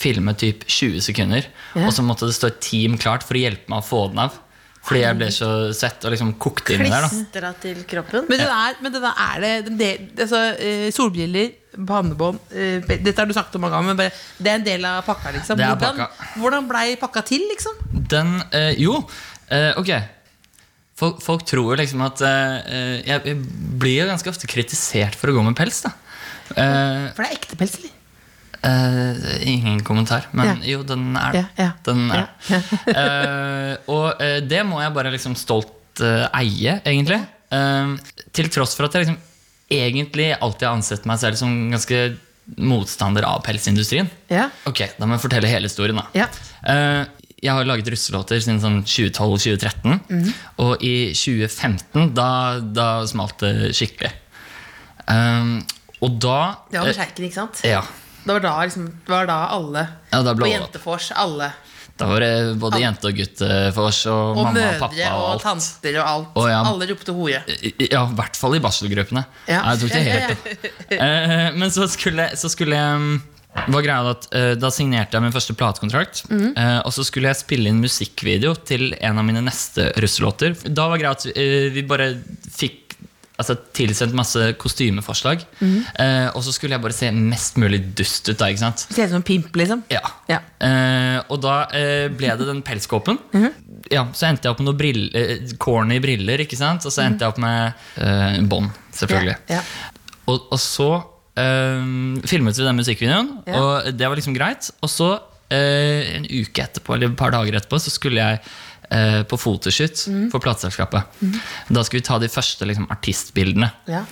filme 0.00 0.32
typ 0.38 0.62
20 0.64 1.02
sekunder. 1.04 1.44
Ja. 1.74 1.84
Og 1.84 1.92
så 1.92 2.00
måtte 2.06 2.24
det 2.30 2.38
stå 2.38 2.48
et 2.48 2.62
team 2.64 2.96
klart 2.96 3.26
for 3.26 3.36
å 3.36 3.42
hjelpe 3.42 3.68
meg 3.68 3.82
å 3.82 3.84
få 3.84 4.06
den 4.08 4.22
av. 4.22 4.38
Fordi 4.80 5.02
jeg 5.02 5.16
ble 5.18 5.28
så 5.34 5.48
svett 5.76 6.06
og 6.08 6.14
liksom 6.14 6.30
kokte 6.40 6.78
inni 6.78 6.88
der. 6.88 7.04
da 7.04 7.10
Klistra 7.12 7.50
til 7.60 7.82
kroppen? 7.88 8.24
Men, 8.30 8.40
den 8.40 8.54
er, 8.54 8.78
men 8.80 8.94
den 8.94 9.04
er 9.10 9.42
det 9.44 9.50
den 9.66 9.76
del, 9.80 10.06
altså, 10.16 10.40
eh, 10.56 10.86
Solbriller, 10.94 11.50
pannebånd 11.76 12.38
eh, 12.50 12.80
Dette 12.88 13.14
har 13.20 13.26
du 13.30 13.34
snakket 13.36 13.54
om 13.58 13.62
mange 13.66 13.76
ganger, 13.76 13.88
men 13.92 13.98
bare, 14.00 14.14
det 14.38 14.50
er 14.50 14.58
en 14.60 14.64
del 14.66 14.84
av 14.88 15.02
pakka. 15.06 15.32
liksom 15.36 15.56
Det 15.60 15.64
er 15.66 15.74
Hvordan, 15.76 16.00
pakka. 16.00 16.32
hvordan 16.42 16.68
blei 16.70 16.86
pakka 17.00 17.22
til, 17.30 17.44
liksom? 17.52 17.78
Den 18.10 18.34
eh, 18.52 18.72
Jo, 18.80 18.96
eh, 19.50 19.70
ok. 19.78 19.92
Folk, 21.00 21.22
folk 21.24 21.46
tror 21.48 21.70
jo 21.72 21.78
liksom 21.80 22.02
at 22.04 22.20
eh, 22.26 22.98
jeg, 23.06 23.22
jeg 23.30 23.36
blir 23.80 24.02
jo 24.02 24.10
ganske 24.10 24.28
ofte 24.34 24.50
kritisert 24.50 25.14
for 25.16 25.30
å 25.32 25.38
gå 25.38 25.46
med 25.46 25.56
pels. 25.58 25.82
da 25.86 25.94
Eh, 26.50 27.04
For 27.14 27.22
det 27.22 27.28
er 27.30 27.36
ekte 27.38 27.56
pels, 27.60 27.76
eller? 27.78 27.96
eh, 28.66 29.34
ingen 29.48 29.78
kommentar, 29.86 30.26
men 30.36 30.58
jo, 30.66 30.82
den 30.84 31.14
er 31.16 31.36
Ja, 31.38 31.44
ja. 31.56 31.68
Den 31.86 32.10
er. 32.10 32.26
Ja, 32.50 32.58
Eh, 32.90 33.76
og 33.88 34.20
eh, 34.20 34.40
det 34.44 34.64
må 34.66 34.80
jeg 34.82 34.92
bare 34.96 35.12
liksom 35.14 35.36
stolt 35.38 36.02
eh, 36.02 36.26
eie, 36.42 36.74
egentlig. 36.84 37.20
Eh, 37.54 37.94
til 38.36 38.50
tross 38.52 38.74
for 38.76 38.88
at 38.90 38.98
jeg 38.98 39.06
liksom 39.06 39.20
egentlig 39.70 40.32
alltid 40.36 40.68
ansett 40.68 41.06
meg 41.08 41.20
selv 41.22 41.38
som 41.40 41.54
ganske 41.72 42.02
motstander 42.58 43.24
av 43.28 43.44
pelsindustrien. 43.46 44.10
Ja. 44.32 44.48
Ok, 44.66 44.82
da 44.98 45.06
må 45.06 45.16
jeg 45.16 45.24
fortelle 45.24 45.50
hele 45.50 45.70
historien, 45.70 46.00
da. 46.00 46.06
Ja. 46.16 46.26
Uh, 46.64 47.04
jeg 47.40 47.56
har 47.56 47.68
laget 47.68 47.88
russelåter 47.88 48.40
siden 48.42 48.60
sånn 48.60 48.80
2012-2013. 48.84 50.00
Mm. 50.10 50.26
Og 50.60 50.82
i 50.84 50.94
2015, 51.16 52.10
da, 52.16 52.32
da 52.60 52.88
smalt 53.08 53.38
det 53.40 53.70
skikkelig. 53.78 54.12
Um, 55.06 55.60
og 56.04 56.20
da 56.22 56.40
Det 56.70 56.80
var 56.80 56.90
med 56.90 56.98
sjeiken, 56.98 57.26
ikke 57.28 57.38
sant? 57.38 57.62
Ja. 57.66 57.80
Det 58.20 58.34
var 58.36 58.44
da, 58.44 58.52
liksom, 58.68 58.90
det 59.06 59.10
var 59.10 59.28
da 59.30 59.38
alle 59.54 59.86
Ja, 60.10 60.20
da 60.22 60.34
på 60.36 60.48
Jentefors, 60.50 61.08
alle. 61.16 61.48
Da 62.00 62.08
var 62.08 62.24
det 62.24 62.34
både 62.60 62.80
jente 62.80 63.10
og 63.10 63.18
gutt 63.20 63.42
eh, 63.44 63.66
for 63.76 63.90
oss, 63.90 64.00
og, 64.08 64.38
Og 64.38 64.46
mamma 64.48 64.68
og 64.70 64.78
pappa 64.86 65.10
og, 65.14 65.24
og 65.34 65.42
tanter 65.44 65.98
og 66.00 66.12
alt. 66.12 66.30
Og 66.40 66.48
ja. 66.48 66.60
Alle 66.70 66.88
ropte 66.90 67.16
hore. 67.16 67.42
Ja, 67.86 68.04
i 68.06 68.16
hvert 68.20 68.38
fall 68.40 68.56
i 68.56 68.62
barselgruppene. 68.64 69.26
Ja. 69.50 69.64
Jeg 69.72 69.82
tok 69.84 69.96
det 69.96 70.06
helt. 70.08 70.48
Eh, 70.90 71.52
Men 71.54 71.70
så 71.72 71.86
skulle, 71.90 72.24
så 72.38 72.48
skulle 72.50 72.76
jeg 72.76 72.98
mm, 73.00 73.20
var 73.70 73.84
greia 73.84 74.12
at 74.12 74.26
uh, 74.34 74.52
Da 74.58 74.70
signerte 74.74 75.16
jeg 75.16 75.24
min 75.24 75.34
første 75.34 75.56
platekontrakt. 75.58 76.24
Mm. 76.30 76.52
Uh, 76.56 76.80
og 76.86 76.92
så 76.94 77.04
skulle 77.06 77.30
jeg 77.30 77.40
spille 77.40 77.70
inn 77.70 77.82
musikkvideo 77.82 78.54
til 78.66 78.90
en 78.98 79.20
av 79.20 79.26
mine 79.26 79.42
neste 79.46 79.90
russelåter. 80.00 80.56
Da 80.66 80.88
var 80.90 81.02
greia 81.02 81.16
at 81.16 81.26
uh, 81.30 81.66
vi 81.74 81.86
bare 81.86 82.12
fikk 82.50 82.89
altså, 83.40 83.56
tilsendt 83.76 84.14
masse 84.16 84.50
kostymeforslag. 84.60 85.42
Mhm. 85.60 85.78
eh, 86.04 86.28
og 86.34 86.44
så 86.46 86.52
skulle 86.54 86.76
jeg 86.76 86.84
bare 86.84 86.96
se 86.96 87.10
mest 87.16 87.58
mulig 87.60 87.80
dust 87.98 88.28
ut. 88.28 88.36
da, 88.40 88.48
ikke 88.52 88.62
sant? 88.62 88.84
Se 88.86 89.02
ut 89.02 89.10
som 89.12 89.20
en 89.20 89.26
pimp, 89.26 89.50
liksom. 89.56 89.82
Ja. 89.92 90.02
Ja. 90.30 90.40
Eh, 90.60 91.18
og 91.28 91.40
da 91.44 91.56
eh, 91.76 92.08
ble 92.12 92.34
det 92.38 92.48
den 92.48 92.62
pelskåpen. 92.66 93.18
Mhm. 93.34 93.50
Ja, 93.90 94.04
så 94.14 94.28
endte 94.28 94.46
jeg 94.46 94.52
opp 94.54 94.60
med 94.60 94.68
noen 94.68 94.78
brill, 94.78 95.00
eh, 95.16 95.38
corny 95.58 95.98
briller, 96.04 96.42
ikke 96.44 96.58
sant? 96.58 96.84
og 96.86 96.92
så 96.94 97.02
endte 97.06 97.24
jeg 97.24 97.32
opp 97.32 97.40
med 97.42 97.72
eh, 97.96 98.36
bånd, 98.46 98.70
selvfølgelig. 98.94 99.36
Ja, 99.50 99.58
ja. 99.58 99.88
Og, 100.30 100.44
og 100.52 100.60
så 100.62 100.90
eh, 101.40 101.82
filmet 102.30 102.58
vi 102.60 102.66
den 102.68 102.78
musikkvideoen, 102.78 103.32
og 103.56 103.90
det 103.96 104.06
var 104.06 104.20
liksom 104.20 104.36
greit. 104.36 104.68
Og 104.84 104.92
så, 104.92 105.10
eh, 105.50 106.14
en 106.20 106.28
uke 106.28 106.62
etterpå, 106.68 106.94
eller 106.94 107.10
et 107.10 107.18
par 107.18 107.34
dager 107.34 107.58
etterpå, 107.58 107.80
så 107.82 107.90
skulle 107.90 108.20
jeg 108.22 108.42
eh, 108.90 109.22
på 109.28 109.38
fotoshoot 109.40 110.04
mm. 110.08 110.24
for 110.32 110.42
plateselskapet. 110.42 111.20
Da 111.68 111.84
skulle 111.86 112.00
vi 112.00 112.06
ta 112.06 112.18
de 112.22 112.30
første 112.32 112.68
liksom, 112.68 112.88
artistbildene. 112.92 113.70
Ja. 113.90 114.02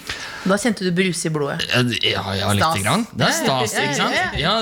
Da 0.49 0.59
kjente 0.61 0.87
du 0.87 0.93
bruse 0.97 1.29
i 1.29 1.35
blodet. 1.35 1.67
Ja, 2.03 2.25
ja, 2.39 2.53
lite 2.53 2.71
Stas. 2.71 2.85
grann. 2.85 3.07
Det 3.13 3.29
er 3.29 3.37
stas, 3.41 3.77
ikke 3.83 3.99
sant? 3.99 4.17
ja, 4.19 4.31
Ja, 4.39 4.55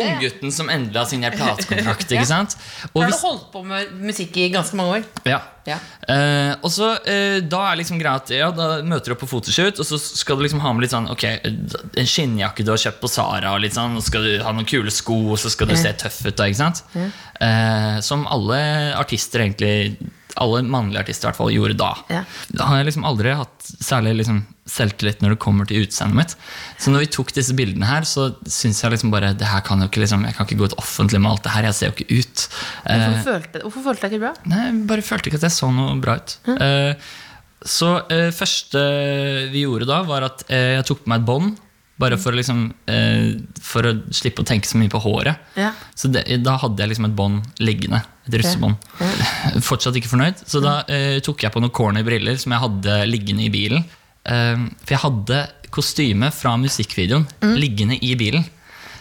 Unggutten 0.00 0.52
som 0.54 0.70
endelig 0.72 1.00
har 1.00 1.08
signert 1.10 1.38
platekontrakt, 1.40 2.10
ikke 2.14 2.28
sant? 2.28 2.58
Og 2.92 3.04
har 3.04 3.14
du 3.14 3.22
holdt 3.22 3.48
på 3.54 3.64
med 3.66 3.96
musikk 4.00 4.36
i 4.40 4.50
ganske 4.52 4.78
mange 4.78 5.00
år. 5.00 5.08
ja. 5.28 5.40
Ja. 5.68 5.76
Eh, 6.08 6.52
og 6.64 6.70
så 6.72 6.86
eh, 7.04 7.40
Da 7.44 7.58
er 7.68 7.76
liksom 7.80 7.98
greia 8.00 8.16
at 8.16 8.30
ja, 8.32 8.46
Da 8.56 8.80
møter 8.86 9.12
du 9.12 9.14
opp 9.14 9.20
på 9.26 9.28
fotoshoot, 9.28 9.80
og 9.82 9.86
så 9.86 9.98
skal 10.00 10.38
du 10.38 10.44
liksom 10.46 10.62
ha 10.64 10.72
med 10.72 10.86
litt 10.86 10.94
sånn 10.94 11.10
Ok, 11.12 11.24
en 11.28 12.08
skinnjakke 12.08 12.64
du 12.64 12.72
har 12.72 12.80
kjøpt 12.80 13.02
på 13.02 13.10
Sara, 13.12 13.52
og 13.52 13.60
litt 13.64 13.76
sånn, 13.76 13.98
og 14.00 14.04
skal 14.06 14.24
du 14.24 14.38
ha 14.44 14.54
noen 14.56 14.68
kule 14.68 14.92
sko, 14.94 15.18
og 15.34 15.40
så 15.42 15.52
skal 15.52 15.68
du 15.70 15.76
se 15.76 15.92
tøff 16.00 16.22
ut. 16.24 16.32
da, 16.38 16.48
ikke 16.48 16.62
sant? 16.62 16.80
Eh, 16.96 18.00
som 18.04 18.24
alle 18.30 18.60
artister 18.96 19.44
egentlig 19.44 19.98
Alle 20.38 20.62
mannlige 20.62 21.00
artister 21.02 21.26
i 21.26 21.30
hvert 21.30 21.38
fall 21.40 21.52
gjorde 21.54 21.76
da. 21.80 21.90
Ja. 22.12 22.22
Da 22.54 22.68
har 22.70 22.78
jeg 22.80 22.86
liksom 22.90 23.06
aldri 23.08 23.32
hatt 23.34 23.70
særlig 23.82 24.12
liksom 24.20 24.42
selvtillit 24.70 25.22
når 25.24 25.34
det 25.34 25.40
kommer 25.42 25.66
til 25.66 25.82
utseendet 25.82 26.14
mitt. 26.20 26.34
Så 26.78 26.92
når 26.94 27.02
vi 27.04 27.08
tok 27.16 27.32
disse 27.34 27.56
bildene 27.58 27.88
her, 27.88 28.06
så 28.06 28.28
syns 28.46 28.82
jeg 28.84 28.92
liksom 28.94 29.10
bare 29.10 29.32
det 29.34 29.48
her 29.50 29.64
kan 29.66 29.82
jo 29.82 29.88
ikke 29.90 30.04
liksom, 30.04 30.22
Jeg 30.28 30.36
kan 30.36 30.46
ikke 30.46 30.60
gå 30.60 30.68
ut 30.70 30.76
offentlig 30.78 31.20
med 31.20 31.32
alt 31.32 31.42
det 31.48 31.54
her. 31.56 31.66
Jeg 31.70 31.74
ser 31.80 31.90
jo 31.90 31.96
ikke 31.96 32.20
ut. 32.20 32.44
Eh, 32.84 33.00
Hvorfor 33.08 33.32
følte, 33.32 33.64
hvorfor 33.66 33.86
følte 33.88 34.12
ikke 34.12 34.22
bra? 34.22 34.34
Nei, 34.52 34.60
jeg 34.68 34.84
bare 34.92 35.06
følte 35.10 35.32
ikke 35.32 35.40
at 35.42 35.48
jeg 35.48 35.56
så 35.58 35.72
noe 35.74 35.96
bra 36.04 36.16
ut. 36.20 36.36
Eh, 36.54 37.10
så 37.66 37.90
eh, 38.08 38.30
første 38.32 38.84
vi 39.52 39.66
gjorde 39.66 39.88
da, 39.90 39.98
var 40.08 40.28
at 40.30 40.46
eh, 40.48 40.76
jeg 40.78 40.86
tok 40.88 41.02
på 41.04 41.12
meg 41.12 41.20
et 41.20 41.28
bånd. 41.28 41.58
Bare 42.00 42.16
for 42.20 42.32
å, 42.32 42.38
liksom, 42.40 42.62
eh, 42.88 43.34
for 43.60 43.84
å 43.84 43.92
slippe 44.14 44.40
å 44.40 44.48
tenke 44.48 44.68
så 44.68 44.78
mye 44.80 44.88
på 44.92 45.00
håret. 45.04 45.36
Ja. 45.60 45.72
Så 45.94 46.08
det, 46.12 46.24
da 46.44 46.54
hadde 46.62 46.80
jeg 46.80 46.94
liksom 46.94 47.08
et 47.10 47.16
bånd 47.18 47.42
liggende. 47.60 48.00
Et 48.28 48.38
russebånd. 48.40 48.78
Fortsatt 49.68 49.98
ikke 50.00 50.08
fornøyd. 50.12 50.40
Så 50.48 50.62
da 50.64 50.78
eh, 50.88 51.18
tok 51.24 51.44
jeg 51.44 51.52
på 51.52 51.60
noen 51.60 51.74
corny 51.76 52.04
briller 52.06 52.38
som 52.40 52.54
jeg 52.56 52.64
hadde 52.64 53.00
liggende 53.10 53.44
i 53.44 53.50
bilen. 53.52 53.84
Eh, 54.24 54.62
for 54.80 54.96
jeg 54.96 55.02
hadde 55.04 55.42
kostyme 55.70 56.32
fra 56.34 56.56
musikkvideoen 56.58 57.28
liggende 57.60 57.98
i 58.02 58.14
bilen. 58.18 58.46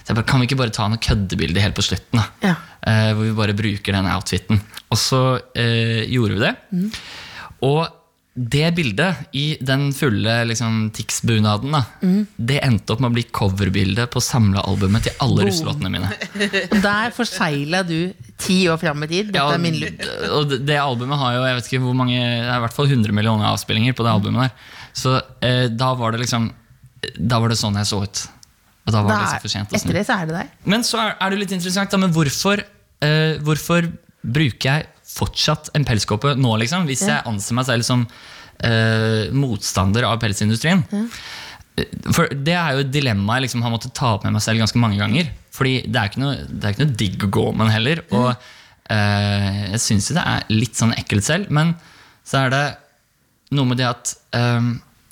Så 0.04 0.12
jeg 0.12 0.20
bare, 0.20 0.28
Kan 0.30 0.42
vi 0.42 0.50
ikke 0.50 0.60
bare 0.60 0.74
ta 0.76 0.88
noe 0.90 1.02
køddebilde 1.02 1.62
helt 1.64 1.78
på 1.78 1.86
slutten? 1.86 2.20
da? 2.20 2.28
Ja. 2.44 2.56
Eh, 2.90 3.14
hvor 3.14 3.26
vi 3.30 3.38
bare 3.38 3.56
bruker 3.58 3.96
den 3.96 4.10
outfiten. 4.10 4.60
Og 4.90 4.98
så 5.00 5.22
eh, 5.56 6.04
gjorde 6.10 6.36
vi 6.36 6.44
det. 6.46 6.54
Og 7.68 7.88
det 8.40 8.70
bildet 8.72 9.36
i 9.36 9.58
den 9.60 9.90
fulle 9.92 10.46
liksom, 10.48 10.86
Tix-bunaden, 10.96 11.76
mm. 12.00 12.20
det 12.38 12.62
endte 12.64 12.94
opp 12.94 13.02
med 13.04 13.12
å 13.12 13.16
bli 13.18 13.26
coverbildet 13.36 14.08
på 14.14 14.22
samlealbumet 14.24 15.10
til 15.10 15.18
alle 15.26 15.48
russelåtene 15.50 15.92
mine. 15.92 16.12
Og 16.72 16.78
der 16.86 17.12
forsegla 17.16 17.82
du 17.84 18.14
ti 18.40 18.62
år 18.72 18.80
fram 18.80 19.04
i 19.04 19.10
tid. 19.12 19.34
Dette 19.34 19.44
Ja, 19.44 19.52
er 19.52 20.32
og 20.38 20.48
det, 20.54 20.62
det 20.70 20.78
albumet 20.80 21.20
har 21.20 21.36
jo 21.36 21.42
jeg 21.50 21.58
vet 21.58 21.68
ikke 21.70 21.82
hvor 21.84 21.98
mange 22.00 22.16
Det 22.16 22.46
er 22.48 22.56
i 22.56 22.64
hvert 22.64 22.78
fall 22.78 22.88
100 22.88 23.16
millioner 23.18 23.50
avspillinger 23.50 23.98
på 23.98 24.06
det 24.08 24.14
albumet 24.14 24.48
der. 24.48 24.76
Så 24.96 25.18
eh, 25.44 25.66
da 25.74 25.92
var 26.00 26.16
det 26.16 26.24
liksom 26.24 26.48
Da 27.20 27.42
var 27.44 27.52
det 27.52 27.60
sånn 27.60 27.76
jeg 27.82 27.90
så 27.92 28.00
ut. 28.06 28.22
Og 28.86 28.94
da 28.96 29.02
var 29.04 29.12
det 29.12 29.18
Da 29.18 29.26
liksom 29.26 29.36
er- 29.36 29.44
for 29.44 29.56
sent. 29.56 29.76
Etter 29.76 30.00
det 30.00 30.06
så 30.08 30.16
er 30.22 30.30
det 30.32 30.38
deg. 30.38 30.56
Men 30.64 30.88
så 30.88 31.02
er, 31.04 31.18
er 31.20 31.36
det 31.36 31.42
litt 31.44 31.58
interessant, 31.60 31.92
da, 31.92 32.00
men 32.00 32.16
hvorfor, 32.16 32.64
eh, 33.04 33.36
hvorfor 33.44 33.92
bruker 34.24 34.72
jeg 34.72 34.88
fortsatt 35.10 35.72
en 35.78 35.88
pelskåpe 35.88 36.36
nå, 36.38 36.54
liksom? 36.62 36.88
Hvis 36.90 37.06
jeg 37.08 37.26
anser 37.30 37.58
meg 37.58 37.68
selv 37.68 37.88
som 37.88 38.06
eh, 38.64 39.30
motstander 39.36 40.08
av 40.10 40.20
pelsindustrien. 40.22 40.84
Eh, 40.94 41.86
For 42.14 42.32
det 42.34 42.56
er 42.56 42.76
jo 42.76 42.84
et 42.86 42.94
dilemma 42.94 43.38
jeg 43.38 43.48
liksom 43.48 43.66
har 43.66 43.74
måttet 43.74 43.96
ta 43.98 44.16
opp 44.18 44.28
med 44.28 44.38
meg 44.38 44.46
selv 44.46 44.62
ganske 44.64 44.82
mange 44.82 45.00
ganger. 45.02 45.32
Fordi 45.56 45.80
det 45.88 46.00
er 46.02 46.12
ikke 46.12 46.24
noe, 46.24 46.36
det 46.48 46.62
er 46.68 46.76
ikke 46.76 46.86
noe 46.86 47.00
digg 47.04 47.26
å 47.26 47.32
gå 47.40 47.46
med 47.58 47.74
heller. 47.74 48.04
Og 48.16 48.30
eh, 48.34 49.64
jeg 49.74 49.84
syns 49.86 50.12
jo 50.12 50.20
det 50.20 50.28
er 50.36 50.54
litt 50.54 50.78
sånn 50.80 50.96
ekkelt 50.98 51.26
selv, 51.28 51.50
men 51.56 51.74
så 52.28 52.46
er 52.46 52.54
det 52.54 52.66
noe 53.58 53.66
med 53.66 53.80
det 53.82 53.90
at 53.90 54.14
eh, 54.38 54.70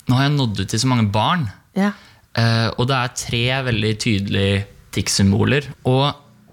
nå 0.08 0.16
har 0.16 0.28
jeg 0.28 0.36
nådd 0.36 0.62
ut 0.62 0.70
til 0.70 0.80
så 0.80 0.90
mange 0.90 1.08
barn. 1.12 1.48
Ja. 1.78 1.92
Uh, 2.38 2.68
og 2.78 2.86
det 2.86 2.94
er 2.94 3.14
tre 3.18 3.44
veldig 3.66 3.92
tydelige 3.98 4.58
tikksymboler. 4.94 5.68
Og 5.90 6.04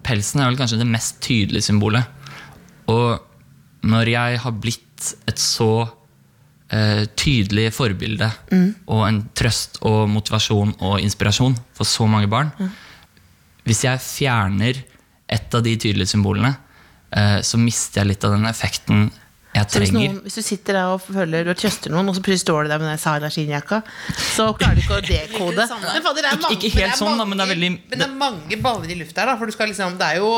pelsen 0.05 0.41
er 0.41 0.49
vel 0.49 0.57
kanskje 0.59 0.79
det 0.81 0.87
mest 0.89 1.19
tydelige 1.23 1.67
symbolet. 1.67 2.07
Og 2.91 3.21
når 3.85 4.09
jeg 4.15 4.39
har 4.43 4.51
blitt 4.63 5.11
et 5.29 5.37
så 5.41 5.69
eh, 6.73 7.03
tydelig 7.19 7.67
forbilde 7.75 8.29
og 8.87 9.03
en 9.07 9.19
trøst 9.37 9.77
og 9.85 10.07
motivasjon 10.09 10.75
og 10.81 10.99
inspirasjon 11.03 11.57
for 11.77 11.85
så 11.89 12.07
mange 12.09 12.29
barn 12.31 12.51
Hvis 13.65 13.83
jeg 13.85 14.01
fjerner 14.01 14.83
et 15.25 15.55
av 15.57 15.63
de 15.65 15.71
tydelige 15.81 16.11
symbolene, 16.11 16.51
eh, 17.17 17.39
så 17.41 17.57
mister 17.57 18.01
jeg 18.03 18.11
litt 18.13 18.25
av 18.27 18.35
den 18.35 18.45
effekten 18.45 19.07
jeg 19.55 19.69
Så 19.71 19.79
hvis, 19.79 19.89
trenger. 19.89 20.09
noen, 20.11 20.17
hvis 20.25 20.35
du 20.35 20.41
sitter 20.43 20.73
der 20.75 20.89
og 20.91 20.99
føler 21.01 21.45
du 21.47 21.53
trøster 21.55 21.89
noen, 21.93 22.09
og 22.11 22.15
så 22.17 22.21
plutselig 22.25 22.43
står 22.43 22.65
du 22.67 22.69
der 22.73 22.81
med 22.83 22.89
den 22.91 22.99
Sara 22.99 23.29
skinnjakka, 23.31 23.77
så 24.35 24.49
klarer 24.59 24.75
du 24.75 24.81
ikke 24.83 24.97
å 24.97 25.05
dekode. 25.15 25.65
Fader, 25.71 26.19
det 26.21 26.25
er 26.27 26.41
Ikke- 26.51 26.67
ikke 26.69 26.81
helt 26.83 26.99
sånn, 26.99 27.15
da, 27.17 27.23
men 27.25 27.39
det 27.39 27.45
er 27.47 27.51
veldig- 27.55 27.69
Men 27.89 28.01
det 28.01 28.05
er 28.09 28.17
mange 28.19 28.57
baller 28.61 28.91
i 28.91 28.97
lufta 28.99 29.21
her, 29.23 29.31
da. 29.31 29.37
For 29.39 29.45
du 29.47 29.55
skal 29.55 29.69
liksom 29.71 29.95
Det 29.97 30.09
er 30.11 30.17
jo 30.19 30.33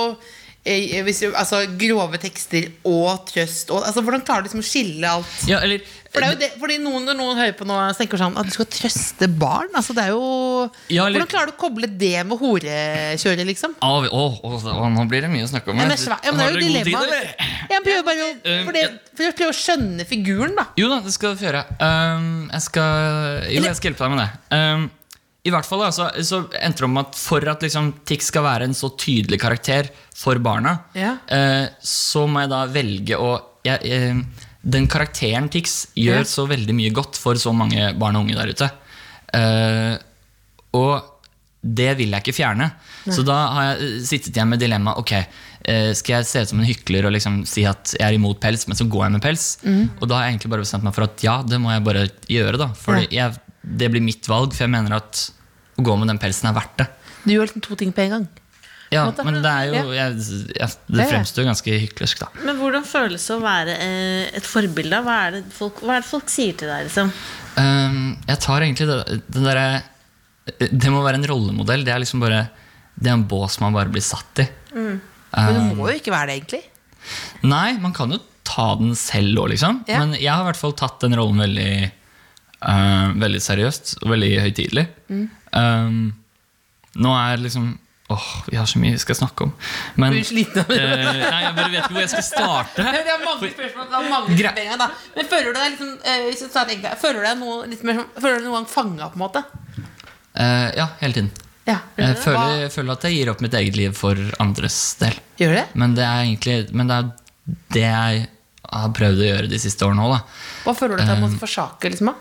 hvis 1.07 1.21
altså, 1.31 1.61
grove 1.79 2.19
tekster 2.21 2.67
og 2.87 3.23
trøst 3.29 3.71
og, 3.73 3.83
altså, 3.87 4.03
Hvordan 4.05 4.23
klarer 4.27 4.43
du 4.43 4.49
liksom 4.49 4.63
å 4.63 4.67
skille 4.67 5.09
alt? 5.09 5.37
Ja, 5.49 5.61
eller, 5.63 5.83
For 6.11 6.23
det 6.23 6.27
er 6.27 6.33
jo 6.35 6.39
det, 6.41 6.49
fordi 6.59 6.77
noen, 6.83 7.05
Når 7.07 7.17
noen 7.19 7.39
hører 7.39 7.55
på 7.57 7.67
nå 7.67 7.77
og 7.77 7.97
tenker 7.99 8.21
sånn 8.21 8.37
at 8.39 8.49
du 8.49 8.53
skal 8.55 8.69
trøste 8.73 9.29
barn 9.39 9.71
altså 9.77 9.95
det 9.97 10.07
er 10.07 10.13
jo 10.15 10.25
Ja, 10.93 11.05
eller- 11.05 11.21
Hvordan 11.21 11.31
klarer 11.31 11.51
du 11.51 11.55
å 11.55 11.59
koble 11.61 11.89
det 11.89 12.25
med 12.27 12.41
horekjøret, 12.41 13.45
liksom? 13.47 13.77
Å, 13.81 13.93
å, 14.11 14.25
å, 14.43 14.89
nå 14.93 15.07
blir 15.09 15.25
det 15.25 15.31
mye 15.31 15.45
å 15.45 15.51
snakke 15.51 15.71
om. 15.71 15.79
Men 15.79 15.91
det 15.93 15.99
er 16.01 16.15
ja, 16.17 16.31
men 16.31 16.41
det 16.41 16.47
er 16.47 16.53
jo 16.53 16.61
tid, 16.61 16.77
dilemma. 16.83 17.03
eller? 17.07 17.31
Jeg 17.71 17.83
prøver 17.85 18.05
bare 18.07 18.27
å 18.27 18.57
for, 18.67 18.75
det, 18.75 18.83
for 19.17 19.29
å 19.29 19.35
prøve 19.39 19.53
å 19.53 19.57
skjønne 19.57 20.05
figuren, 20.09 20.55
da. 20.57 20.67
Jo 20.79 20.89
da, 20.91 20.99
det 21.05 21.13
skal 21.15 21.33
du 21.35 21.41
få 21.41 21.47
gjøre. 21.49 21.63
Um, 21.79 22.29
jeg 22.51 22.65
skal 22.67 23.43
Jo, 23.53 23.63
jeg 23.67 23.79
skal 23.79 23.91
hjelpe 23.91 24.07
deg 24.07 24.15
med 24.15 24.23
det. 24.23 24.29
Um, 24.57 24.87
I 25.47 25.51
hvert 25.53 25.67
fall 25.69 25.85
da, 25.85 25.91
så, 25.95 26.09
endte 26.59 26.83
det 26.83 26.87
om 26.89 26.97
at 27.01 27.15
For 27.19 27.45
at 27.47 27.61
liksom, 27.63 27.93
Tix 28.09 28.27
skal 28.33 28.43
være 28.47 28.67
en 28.67 28.75
så 28.75 28.89
tydelig 28.99 29.39
karakter 29.41 29.89
for 30.17 30.39
barna, 30.43 30.73
Ja. 30.97 31.15
eh, 31.31 31.69
så 31.79 32.25
må 32.27 32.43
jeg 32.43 32.51
da 32.51 32.65
velge 32.73 33.15
å 33.21 33.31
jeg, 33.67 33.79
eh, 33.85 34.21
Den 34.67 34.87
karakteren 34.91 35.47
Tix 35.53 35.87
gjør 35.95 36.23
Ja. 36.23 36.27
så 36.27 36.47
veldig 36.49 36.75
mye 36.75 36.91
godt 36.91 37.15
for 37.19 37.35
så 37.39 37.53
mange 37.55 37.93
barn 37.97 38.17
og 38.19 38.25
unge 38.27 38.35
der 38.35 38.51
ute. 38.51 38.71
Eh, 39.37 39.97
og 40.77 41.13
det 41.63 41.93
vil 41.99 42.11
jeg 42.13 42.23
ikke 42.23 42.35
fjerne. 42.37 42.67
Så 43.11 43.23
da 43.27 43.37
har 43.53 43.63
jeg 43.71 43.87
eh, 43.87 44.01
sittet 44.07 44.35
igjen 44.35 44.49
med 44.51 44.59
dilemmaet 44.61 44.99
ok, 45.01 45.13
eh, 45.67 45.93
skal 45.97 46.17
jeg 46.19 46.27
se 46.29 46.43
ut 46.43 46.51
som 46.51 46.59
en 46.61 46.67
hykler 46.67 47.07
og 47.07 47.13
liksom 47.15 47.39
si 47.47 47.63
at 47.67 47.93
jeg 47.97 48.05
er 48.07 48.17
imot 48.17 48.39
pels, 48.43 48.67
men 48.67 48.77
så 48.79 48.87
går 48.87 49.05
jeg 49.07 49.15
med 49.17 49.23
pels? 49.23 49.45
Og 50.01 50.05
da 50.07 50.19
har 50.19 50.27
jeg 50.27 50.35
egentlig 50.37 50.51
bare 50.53 50.65
bestemt 50.67 50.83
meg 50.87 50.95
for 50.97 51.07
at 51.07 51.23
ja, 51.25 51.37
det 51.47 51.59
må 51.63 51.71
jeg 51.73 51.83
bare 51.87 52.05
gjøre. 52.31 52.57
da 52.61 52.69
For 52.77 52.99
jeg, 53.07 53.39
det 53.63 53.89
blir 53.93 54.03
mitt 54.03 54.27
valg, 54.31 54.53
for 54.55 54.67
jeg 54.67 54.73
mener 54.75 54.99
at 54.99 55.29
å 55.77 55.85
gå 55.85 55.95
med 55.99 56.11
den 56.11 56.19
pelsen 56.21 56.49
er 56.49 56.57
verdt 56.57 56.75
det. 56.81 56.87
Du 57.23 57.33
gjør 57.33 57.47
liksom 57.47 57.63
to 57.65 57.77
ting 57.79 57.93
på 57.95 58.05
en 58.05 58.13
gang. 58.15 58.27
Ja, 58.87 59.01
måte. 59.09 59.23
men 59.27 59.41
det 59.43 59.49
er 59.51 59.65
jo 59.67 59.89
jeg, 59.91 60.13
jeg, 60.55 60.75
Det 60.87 61.05
fremstår 61.09 61.43
jo 61.43 61.47
ganske 61.49 61.79
hyklersk, 61.83 62.21
da. 62.21 62.29
Men 62.47 62.55
hvordan 62.55 62.85
føles 62.87 63.25
det 63.27 63.35
å 63.35 63.41
være 63.43 63.73
eh, 63.83 64.29
et 64.39 64.47
forbilde? 64.47 65.01
Hva 65.03 65.17
er, 65.25 65.35
det 65.35 65.41
folk, 65.51 65.81
hva 65.83 65.97
er 65.97 66.05
det 66.05 66.07
folk 66.07 66.31
sier 66.31 66.55
til 66.55 66.71
deg? 66.71 66.87
liksom? 66.87 67.11
Um, 67.57 68.15
jeg 68.29 68.39
tar 68.45 68.63
egentlig 68.63 68.87
det, 68.87 69.19
det 69.33 69.43
derre 69.43 69.67
Det 70.69 70.93
må 70.93 71.01
være 71.03 71.19
en 71.19 71.27
rollemodell. 71.33 71.83
Det 71.83 71.91
er 71.91 71.99
liksom 72.03 72.23
bare 72.23 72.45
Det 72.95 73.11
er 73.11 73.17
en 73.17 73.27
bås 73.27 73.59
man 73.59 73.75
bare 73.75 73.91
blir 73.91 74.05
satt 74.05 74.45
i. 74.45 74.47
Men 74.77 74.97
Um, 75.37 75.53
det 75.53 75.63
må 75.77 75.89
jo 75.91 75.99
ikke 75.99 76.13
være 76.13 76.31
det, 76.31 76.35
egentlig. 76.39 76.61
Nei, 77.47 77.77
man 77.83 77.93
kan 77.95 78.11
jo 78.13 78.19
ta 78.47 78.69
den 78.79 78.95
selv 78.97 79.43
òg, 79.43 79.51
liksom. 79.53 79.81
Ja. 79.89 80.01
Men 80.01 80.15
jeg 80.17 80.31
har 80.31 80.45
i 80.45 80.47
hvert 80.49 80.59
fall 80.59 80.75
tatt 80.79 81.03
den 81.03 81.17
rollen 81.19 81.41
veldig 81.43 81.71
uh, 82.63 83.11
Veldig 83.19 83.41
seriøst 83.43 83.97
og 84.01 84.13
veldig 84.13 84.31
høytidelig. 84.45 84.85
Mm. 85.11 85.25
Um, 85.57 85.99
nå 86.97 87.13
er 87.17 87.43
liksom 87.43 87.75
Åh, 88.09 88.27
vi 88.47 88.55
har 88.55 88.65
så 88.65 88.79
mye 88.79 88.93
vi 88.95 88.99
skal 88.99 89.17
snakke 89.19 89.43
om. 89.43 89.49
Men 89.99 90.13
eh, 90.15 90.29
Nei, 90.31 91.39
jeg 91.43 91.55
bare 91.57 91.71
vet 91.73 91.81
ikke 91.81 91.91
hvor 91.91 91.99
jeg 91.99 92.11
skal 92.13 92.23
starte. 92.23 92.85
Det 92.95 93.11
er 93.11 93.23
mange 93.25 93.49
spørsmål. 93.51 93.89
Det 93.89 93.97
er 93.97 94.05
mange 94.13 94.37
spørsmål 94.37 94.79
da. 94.79 94.87
Men 95.17 95.27
føler 95.33 95.49
du 95.49 95.57
deg 95.59 95.73
liksom 95.73 95.89
uh, 96.05 96.21
jeg 96.29 96.47
tar 96.53 96.95
Føler 97.01 97.19
du 97.19 97.27
deg 97.27 97.41
noe, 97.41 97.57
litt 97.67 97.83
mer, 97.83 97.99
føler 98.15 98.39
du 98.39 98.47
noen 98.47 98.61
gang 98.61 98.69
fanga, 98.71 99.09
på 99.11 99.19
en 99.19 99.25
måte? 99.25 99.43
Uh, 100.39 100.69
ja, 100.77 100.87
hele 101.01 101.17
tiden. 101.19 101.33
Ja. 101.67 101.81
Jeg 101.99 102.15
føler, 102.23 102.53
jeg 102.61 102.71
føler 102.77 102.95
at 102.95 103.09
jeg 103.09 103.17
gir 103.17 103.33
opp 103.33 103.43
mitt 103.43 103.59
eget 103.59 103.75
liv 103.75 103.99
for 103.99 104.23
andres 104.39 104.79
del. 105.01 105.19
Gjør 105.41 105.57
det? 105.57 105.65
Men 105.75 105.97
det 105.97 106.05
er 106.07 106.23
egentlig 106.23 106.57
Men 106.71 106.87
det 106.87 107.01
er 107.01 107.09
det 107.75 107.83
jeg 107.83 108.23
har 108.67 108.95
prøvd 108.95 109.19
å 109.19 109.27
gjøre 109.27 109.51
de 109.51 109.59
siste 109.59 109.83
årene 109.83 110.07
òg. 110.07 110.39
Hva 110.63 110.77
føler 110.79 110.95
du 110.95 111.03
at 111.03 111.11
jeg 111.11 111.23
må 111.25 111.29
forsake? 111.43 111.91
liksom 111.91 112.13
da? 112.13 112.15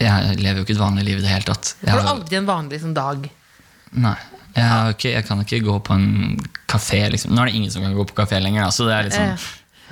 Jeg 0.00 0.38
lever 0.40 0.58
jo 0.60 0.64
ikke 0.66 0.74
et 0.74 0.82
vanlig 0.82 1.04
liv 1.06 1.18
i 1.20 1.24
det 1.24 1.30
hele 1.30 1.46
tatt. 1.46 1.74
Jeg 1.82 1.92
Har 1.94 2.02
du 2.02 2.08
aldri 2.14 2.38
en 2.40 2.48
vanlig 2.48 2.80
sånn 2.82 2.94
dag? 2.96 3.28
nei, 3.94 4.16
jeg, 4.56 4.94
ikke, 4.96 5.10
jeg 5.12 5.24
kan 5.28 5.42
ikke 5.44 5.60
gå 5.62 5.74
på 5.86 5.94
en 5.94 6.08
kafé. 6.70 7.04
Liksom. 7.12 7.34
Nå 7.34 7.42
er 7.42 7.50
det 7.50 7.54
ingen 7.60 7.70
som 7.70 7.82
kan 7.82 7.94
gå 7.94 8.06
på 8.10 8.16
kafé 8.18 8.40
lenger. 8.42 8.70
Så 8.74 8.88
det 8.88 8.96
er 8.96 9.06
liksom, 9.10 9.28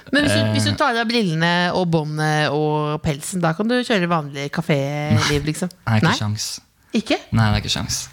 Eh, 0.03 0.11
Men 0.13 0.25
hvis 0.25 0.33
du, 0.35 0.41
Eh. 0.41 0.53
hvis 0.53 0.65
du 0.67 0.75
tar 0.75 0.97
av 0.99 1.07
brillene 1.07 1.73
og 1.79 1.87
båndet 1.89 2.51
og 2.51 3.01
pelsen, 3.03 3.41
da 3.41 3.53
kan 3.55 3.69
du 3.69 3.77
kjøre 3.87 4.09
vanlig 4.11 4.51
kaféliv, 4.51 5.45
liksom? 5.47 5.71
Nei, 5.87 6.01
ikke 6.01 6.17
sjans. 6.19 6.61
Ikke? 6.93 7.17
Nei, 7.31 7.47
det 7.53 7.61
er 7.61 7.63
ikke 7.63 7.73
sjans. 7.79 8.09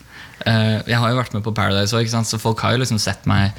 Uh, 0.45 0.79
jeg 0.87 0.95
har 0.95 1.09
jo 1.09 1.17
vært 1.17 1.33
med 1.33 1.43
på 1.43 1.51
Paradise 1.51 1.91
òg, 1.97 2.07
så 2.07 2.39
folk 2.39 2.61
har 2.63 2.71
jo 2.77 2.79
liksom 2.83 2.99
sett 3.01 3.25
meg 3.27 3.51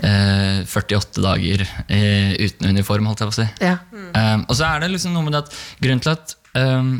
uh, 0.00 0.62
48 0.64 1.20
dager 1.20 1.66
uh, 1.66 2.32
uten 2.40 2.70
uniform, 2.70 3.10
holdt 3.10 3.20
jeg 3.20 3.28
på 3.28 3.34
å 3.34 3.38
si. 3.42 3.48
Ja. 3.60 3.76
Um, 3.92 4.46
og 4.48 4.56
så 4.56 4.70
er 4.70 4.80
det 4.80 4.94
liksom 4.94 5.12
noe 5.12 5.26
med 5.26 5.36
det 5.36 5.42
at 5.44 5.58
grunnen 5.82 6.00
til 6.00 6.14
at 6.14 6.34
um, 6.56 6.94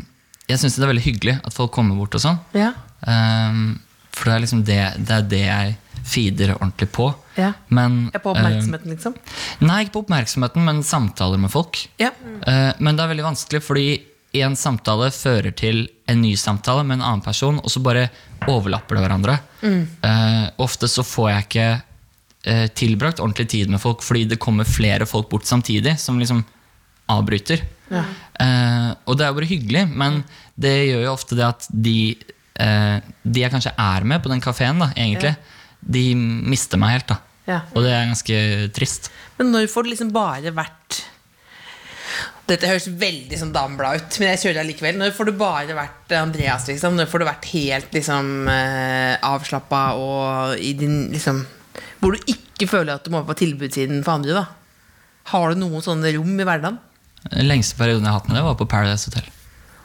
jeg 0.51 0.61
syns 0.61 0.77
det 0.77 0.85
er 0.85 0.91
veldig 0.91 1.05
hyggelig 1.05 1.37
at 1.39 1.55
folk 1.55 1.71
kommer 1.75 1.97
bort 1.99 2.17
og 2.17 2.23
sånn. 2.23 2.37
Ja. 2.57 2.73
Um, 3.07 3.79
for 4.11 4.27
det 4.27 4.35
er 4.35 4.43
liksom 4.43 4.63
det, 4.67 4.81
det 5.07 5.15
er 5.15 5.27
det 5.31 5.41
jeg 5.45 5.75
feeder 6.11 6.55
ordentlig 6.57 6.89
på. 6.93 7.07
ja. 7.37 7.51
Men, 7.69 8.09
er 8.13 8.23
på 8.23 8.33
oppmerksomheten, 8.33 8.93
liksom? 8.95 9.15
um, 9.17 9.67
nei, 9.67 9.83
ikke 9.85 9.95
på 9.95 10.05
oppmerksomheten, 10.05 10.65
men 10.67 10.81
samtaler 10.85 11.41
med 11.41 11.53
folk. 11.53 11.79
Ja. 12.01 12.11
Uh, 12.45 12.71
men 12.79 12.97
det 12.97 13.05
er 13.05 13.13
veldig 13.13 13.27
vanskelig, 13.29 13.61
fordi 13.65 13.87
en 14.41 14.55
samtale 14.55 15.11
fører 15.11 15.53
til 15.57 15.85
en 16.09 16.21
ny 16.23 16.33
samtale 16.39 16.83
med 16.87 16.99
en 16.99 17.05
annen 17.05 17.23
person, 17.23 17.59
og 17.59 17.71
så 17.71 17.81
bare 17.83 18.07
overlapper 18.49 18.97
det 18.97 19.05
hverandre. 19.05 19.37
Uh, 19.61 20.47
ofte 20.63 20.89
så 20.91 21.05
får 21.05 21.29
jeg 21.29 21.47
ikke 21.47 21.67
uh, 21.77 22.67
tilbrakt 22.81 23.21
ordentlig 23.23 23.49
tid 23.53 23.71
med 23.71 23.83
folk, 23.83 24.03
fordi 24.03 24.25
det 24.33 24.41
kommer 24.41 24.67
flere 24.67 25.07
folk 25.09 25.29
bort 25.31 25.47
samtidig, 25.47 25.97
som 26.01 26.19
liksom 26.19 26.43
avbryter. 27.11 27.63
Eh, 27.91 28.70
og 29.05 29.17
det 29.17 29.25
er 29.25 29.31
jo 29.31 29.39
bare 29.39 29.49
hyggelig, 29.49 29.85
men 29.89 30.21
det 30.61 30.75
gjør 30.89 31.05
jo 31.05 31.15
ofte 31.15 31.37
det 31.37 31.47
at 31.47 31.67
de, 31.71 31.97
eh, 32.61 32.97
de 33.23 33.43
jeg 33.43 33.53
kanskje 33.53 33.73
er 33.77 34.07
med 34.07 34.23
på 34.23 34.31
den 34.31 34.43
kafeen, 34.43 34.81
egentlig, 34.91 35.35
de 35.81 36.05
mister 36.15 36.81
meg 36.81 36.97
helt. 36.97 37.13
da. 37.13 37.21
Ja. 37.49 37.61
Og 37.73 37.85
det 37.85 37.93
er 37.93 38.11
ganske 38.11 38.41
trist. 38.75 39.09
Men 39.39 39.49
når 39.53 39.71
får 39.71 39.87
det 39.87 39.95
liksom 39.95 40.13
bare 40.13 40.53
vært 40.53 41.01
Dette 42.49 42.67
høres 42.67 42.89
veldig 42.99 43.37
sånn 43.39 43.53
dameblad 43.55 44.01
ut, 44.01 44.15
men 44.19 44.33
jeg 44.33 44.41
kjører 44.41 44.65
likevel. 44.67 44.97
Når 44.99 45.13
får 45.15 45.29
du 45.29 45.37
bare 45.39 45.75
vært 45.77 46.11
Andreas, 46.17 46.65
liksom? 46.67 46.97
Når 46.97 47.07
får 47.07 47.21
du 47.21 47.25
vært 47.29 47.45
helt 47.53 47.93
liksom 47.95 48.49
eh, 48.51 49.13
avslappa 49.23 49.83
og 49.95 50.59
i 50.59 50.73
din 50.75 51.05
liksom 51.13 51.45
Hvor 52.01 52.17
du 52.17 52.33
ikke 52.33 52.67
føler 52.67 52.97
at 52.97 53.07
du 53.07 53.13
må 53.13 53.21
på 53.23 53.37
tilbudssiden 53.39 54.03
for 54.03 54.17
andre, 54.17 54.41
da? 54.41 54.43
Har 55.31 55.53
du 55.53 55.61
noen 55.61 55.85
sånne 55.85 56.11
rom 56.17 56.33
i 56.35 56.47
hverdagen? 56.49 56.81
Den 57.29 57.47
lengste 57.47 57.77
perioden 57.77 58.03
jeg 58.03 58.11
har 58.11 58.19
hatt 58.19 58.27
med 58.31 58.37
det, 58.39 58.43
var 58.43 58.55
på 58.59 58.65
Paradise 58.67 59.05
Hotel. 59.09 59.27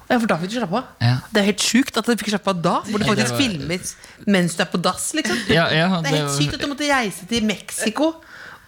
Ja, 0.08 0.18
for 0.22 0.26
da 0.30 0.36
fikk 0.38 0.50
du 0.52 0.56
slappe 0.60 0.78
av. 0.78 0.84
Ja. 1.02 1.16
Det 1.34 1.40
er 1.42 1.46
helt 1.50 1.64
sjukt 1.66 1.96
at 1.98 2.06
du 2.06 2.12
fikk 2.16 2.30
slappe 2.30 2.52
av 2.54 2.60
da, 2.62 2.74
hvor 2.86 2.98
det 3.02 3.06
Ja, 3.08 3.12
faktisk 3.12 3.32
var- 3.34 3.40
filmes 3.42 3.94
mens 4.26 4.54
du 4.54 4.62
er 4.62 4.66
på 4.70 4.80
dass, 4.80 5.12
liksom. 5.18 5.36
Ja, 5.50 5.66
ja, 5.68 5.88
Det 6.00 6.12
er 6.12 6.16
helt 6.16 6.28
var- 6.30 6.38
sykt 6.40 6.54
at 6.54 6.60
du 6.60 6.66
måtte 6.68 6.88
reise 6.88 7.26
til 7.28 7.42
Mexico 7.44 8.14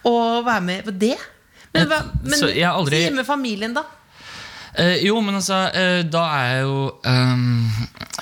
og 0.05 0.45
være 0.45 0.61
med 0.61 0.83
på 0.85 0.91
det. 0.99 1.15
Men, 1.73 1.87
hva, 1.87 2.01
men 2.23 2.39
Så 2.39 2.53
jeg 2.53 2.65
aldri- 2.67 3.07
si 3.07 3.13
med 3.13 3.25
familien, 3.25 3.73
da. 3.73 3.83
Eh, 4.75 4.97
jo, 5.05 5.19
men 5.21 5.35
altså, 5.35 5.73
eh, 5.73 6.03
da 6.03 6.23
er 6.37 6.45
jeg 6.53 6.61
jo 6.63 6.93
ehm, 7.03 7.65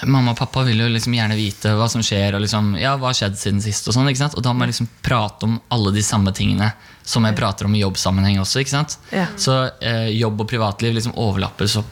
Mamma 0.06 0.32
og 0.32 0.38
pappa 0.38 0.64
vil 0.64 0.78
jo 0.78 0.88
liksom 0.88 1.14
gjerne 1.14 1.36
vite 1.36 1.70
hva 1.76 1.90
som 1.90 2.02
skjer, 2.02 2.36
og 2.36 2.42
liksom, 2.42 2.80
ja, 2.80 2.96
hva 2.98 3.08
har 3.08 3.14
skjedd 3.14 3.36
siden 3.36 3.62
sist. 3.62 3.88
Og 3.88 3.94
sånn. 3.96 4.08
Og 4.08 4.44
da 4.44 4.54
må 4.54 4.60
jeg 4.66 4.70
liksom 4.76 4.88
prate 5.02 5.44
om 5.44 5.60
alle 5.72 5.92
de 5.92 6.02
samme 6.02 6.32
tingene 6.34 6.72
som 7.08 7.24
jeg 7.24 7.38
prater 7.40 7.66
om 7.70 7.76
i 7.78 7.82
jobbsammenheng 7.86 8.42
også. 8.42 8.60
ikke 8.62 8.74
sant? 8.74 8.98
Ja. 9.16 9.30
Så 9.40 9.54
eh, 9.80 10.10
jobb 10.18 10.42
og 10.44 10.50
privatliv 10.52 10.96
liksom 10.98 11.14
overlapper 11.16 11.70
så, 11.72 11.84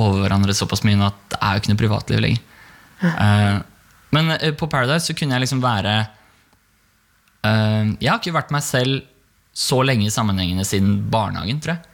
over 0.00 0.22
hverandre 0.24 0.54
såpass 0.56 0.80
mye 0.88 0.96
nå 0.98 1.04
at 1.10 1.18
det 1.34 1.38
er 1.44 1.52
jo 1.58 1.60
ikke 1.62 1.72
noe 1.74 1.80
privatliv 1.82 2.22
lenger. 2.24 2.42
Eh, 3.04 3.58
men 4.16 4.30
eh, 4.38 4.54
på 4.56 4.68
Paradise 4.72 5.10
så 5.10 5.16
kunne 5.18 5.36
jeg 5.36 5.44
liksom 5.44 5.60
være 5.60 5.92
eh, 7.44 7.90
Jeg 8.00 8.08
har 8.10 8.20
ikke 8.22 8.34
vært 8.38 8.54
meg 8.54 8.64
selv 8.64 9.02
så 9.54 9.82
lenge 9.86 10.08
i 10.08 10.14
sammenhengene 10.14 10.64
siden 10.66 10.96
barnehagen, 11.12 11.60
tror 11.62 11.76
jeg. 11.76 11.84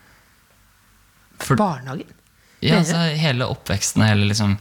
For- 1.44 1.58
Barnehagen. 1.60 2.14
Ja, 2.60 2.78
altså, 2.78 3.00
hele 3.16 3.46
oppveksten, 3.48 4.02
hele, 4.04 4.26
liksom, 4.30 4.54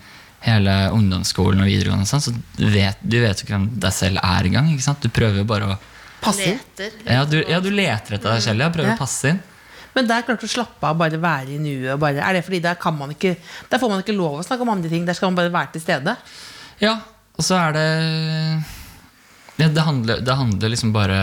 hele 0.44 0.74
ungdomsskolen 0.96 1.62
og 1.64 1.68
videregående, 1.68 2.08
sånn, 2.08 2.24
så 2.24 2.32
vet, 2.58 3.00
du 3.04 3.18
vet 3.20 3.40
jo 3.42 3.46
ikke 3.48 3.56
hvem 3.58 3.70
deg 3.84 3.96
selv 3.96 4.22
er 4.24 4.48
engang. 4.48 4.70
Du 5.04 5.10
prøver 5.12 5.42
jo 5.44 5.48
bare 5.48 5.74
å 5.74 5.80
Passe 6.22 6.44
inn. 6.52 6.60
Leter. 6.78 6.92
ja 7.06 7.24
du, 7.26 7.38
ja, 7.48 7.60
du 7.64 7.70
leter 7.72 8.18
etter 8.18 8.34
deg 8.34 8.42
selv, 8.44 8.60
ja, 8.66 8.70
prøver 8.74 8.90
Ja. 8.92 8.96
å 8.96 9.00
passe 9.00 9.30
inn. 9.34 9.40
Men 9.96 10.08
der 10.08 10.22
klarte 10.22 10.42
du 10.46 10.48
å 10.48 10.52
slappe 10.52 10.86
av, 10.86 10.98
bare 11.00 11.18
være 11.20 11.56
i 11.56 11.58
nuet. 11.60 11.98
Bare, 12.00 12.22
er 12.22 12.34
det 12.38 12.44
fordi 12.46 12.60
der, 12.62 12.76
kan 12.76 12.96
man 12.98 13.10
ikke, 13.16 13.36
der 13.72 13.80
får 13.82 13.90
man 13.90 14.04
ikke 14.04 14.16
lov 14.16 14.40
å 14.40 14.44
snakke 14.46 14.62
om 14.62 14.70
andre 14.70 14.90
ting. 14.92 15.06
Der 15.08 15.14
skal 15.18 15.32
man 15.32 15.36
bare 15.40 15.52
være 15.54 15.72
til 15.74 15.82
stede. 15.82 16.14
Ja, 16.80 16.98
og 17.36 17.44
så 17.44 17.58
er 17.58 17.74
det 17.74 17.86
ja, 19.60 19.68
det, 19.68 19.82
handler, 19.84 20.22
det 20.24 20.36
handler 20.40 20.72
liksom 20.72 20.94
bare 20.96 21.18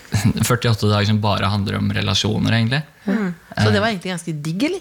48 0.46 0.88
dager 0.88 1.08
som 1.10 1.18
bare 1.20 1.50
handler 1.50 1.76
om 1.80 1.90
relasjoner, 1.92 2.54
egentlig. 2.60 2.82
Så 3.06 3.72
det 3.72 3.80
var 3.82 3.90
egentlig 3.90 4.12
ganske 4.14 4.36
digg, 4.44 4.62
eller? 4.70 4.80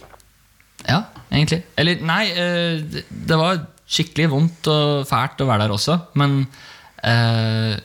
Ja, 0.86 1.02
egentlig. 1.32 1.64
Eller 1.82 2.00
nei, 2.06 2.22
eh, 2.30 2.78
det- 2.94 3.06
det 3.10 3.38
var 3.42 3.66
skikkelig 3.90 4.30
vondt 4.32 4.68
og 4.72 5.08
fælt 5.10 5.42
å 5.44 5.48
være 5.50 5.66
der 5.66 5.74
også, 5.76 5.98
men 6.16 6.46
eh, 7.04 7.76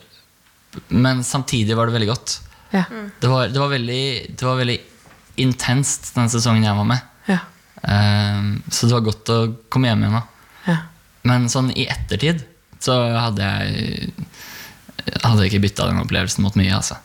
Men 0.87 1.23
samtidig 1.27 1.75
var 1.77 1.89
det 1.89 1.95
veldig 1.97 2.09
godt. 2.11 2.37
Ja. 2.71 2.85
Det 3.19 3.27
var, 3.27 3.49
det 3.51 3.59
var, 3.59 3.71
veldig, 3.73 4.03
det 4.39 4.45
var 4.47 4.59
veldig 4.61 4.77
intenst 5.43 6.13
den 6.15 6.29
sesongen 6.31 6.63
jeg 6.63 6.77
var 6.77 6.87
med. 6.87 7.09
Ja. 7.27 7.39
Um, 7.81 8.61
så 8.69 8.87
det 8.87 8.95
var 8.95 9.07
godt 9.09 9.31
å 9.33 9.39
komme 9.73 9.89
hjem 9.91 10.05
igjen. 10.05 10.21
ja. 10.67 10.77
Men 11.27 11.49
sånn 11.53 11.67
i 11.77 11.83
ettertid 11.91 12.39
så 12.81 12.95
hadde 13.13 13.45
jeg 13.45 14.13
Hadde 15.21 15.43
jeg 15.43 15.49
ikke 15.51 15.63
bytta 15.65 15.85
den 15.89 15.99
opplevelsen 16.01 16.43
mot 16.45 16.55
mye. 16.57 16.73
altså. 16.77 16.95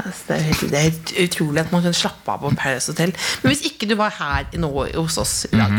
Altså, 0.00 0.22
det, 0.28 0.36
er 0.36 0.42
helt, 0.48 0.60
det 0.70 0.78
er 0.78 0.84
helt 0.88 1.12
utrolig 1.24 1.60
at 1.64 1.72
man 1.74 1.82
kan 1.84 1.94
slappe 1.96 2.32
av 2.32 2.40
på 2.44 2.50
Paradise 2.56 2.92
Hotel. 2.92 3.12
Men 3.42 3.52
hvis 3.52 3.62
ikke 3.70 3.88
du 3.90 3.94
var 4.00 4.14
her 4.16 4.46
nå 4.60 4.70
hos 4.96 5.18
oss 5.20 5.34
i 5.50 5.56
dag, 5.56 5.74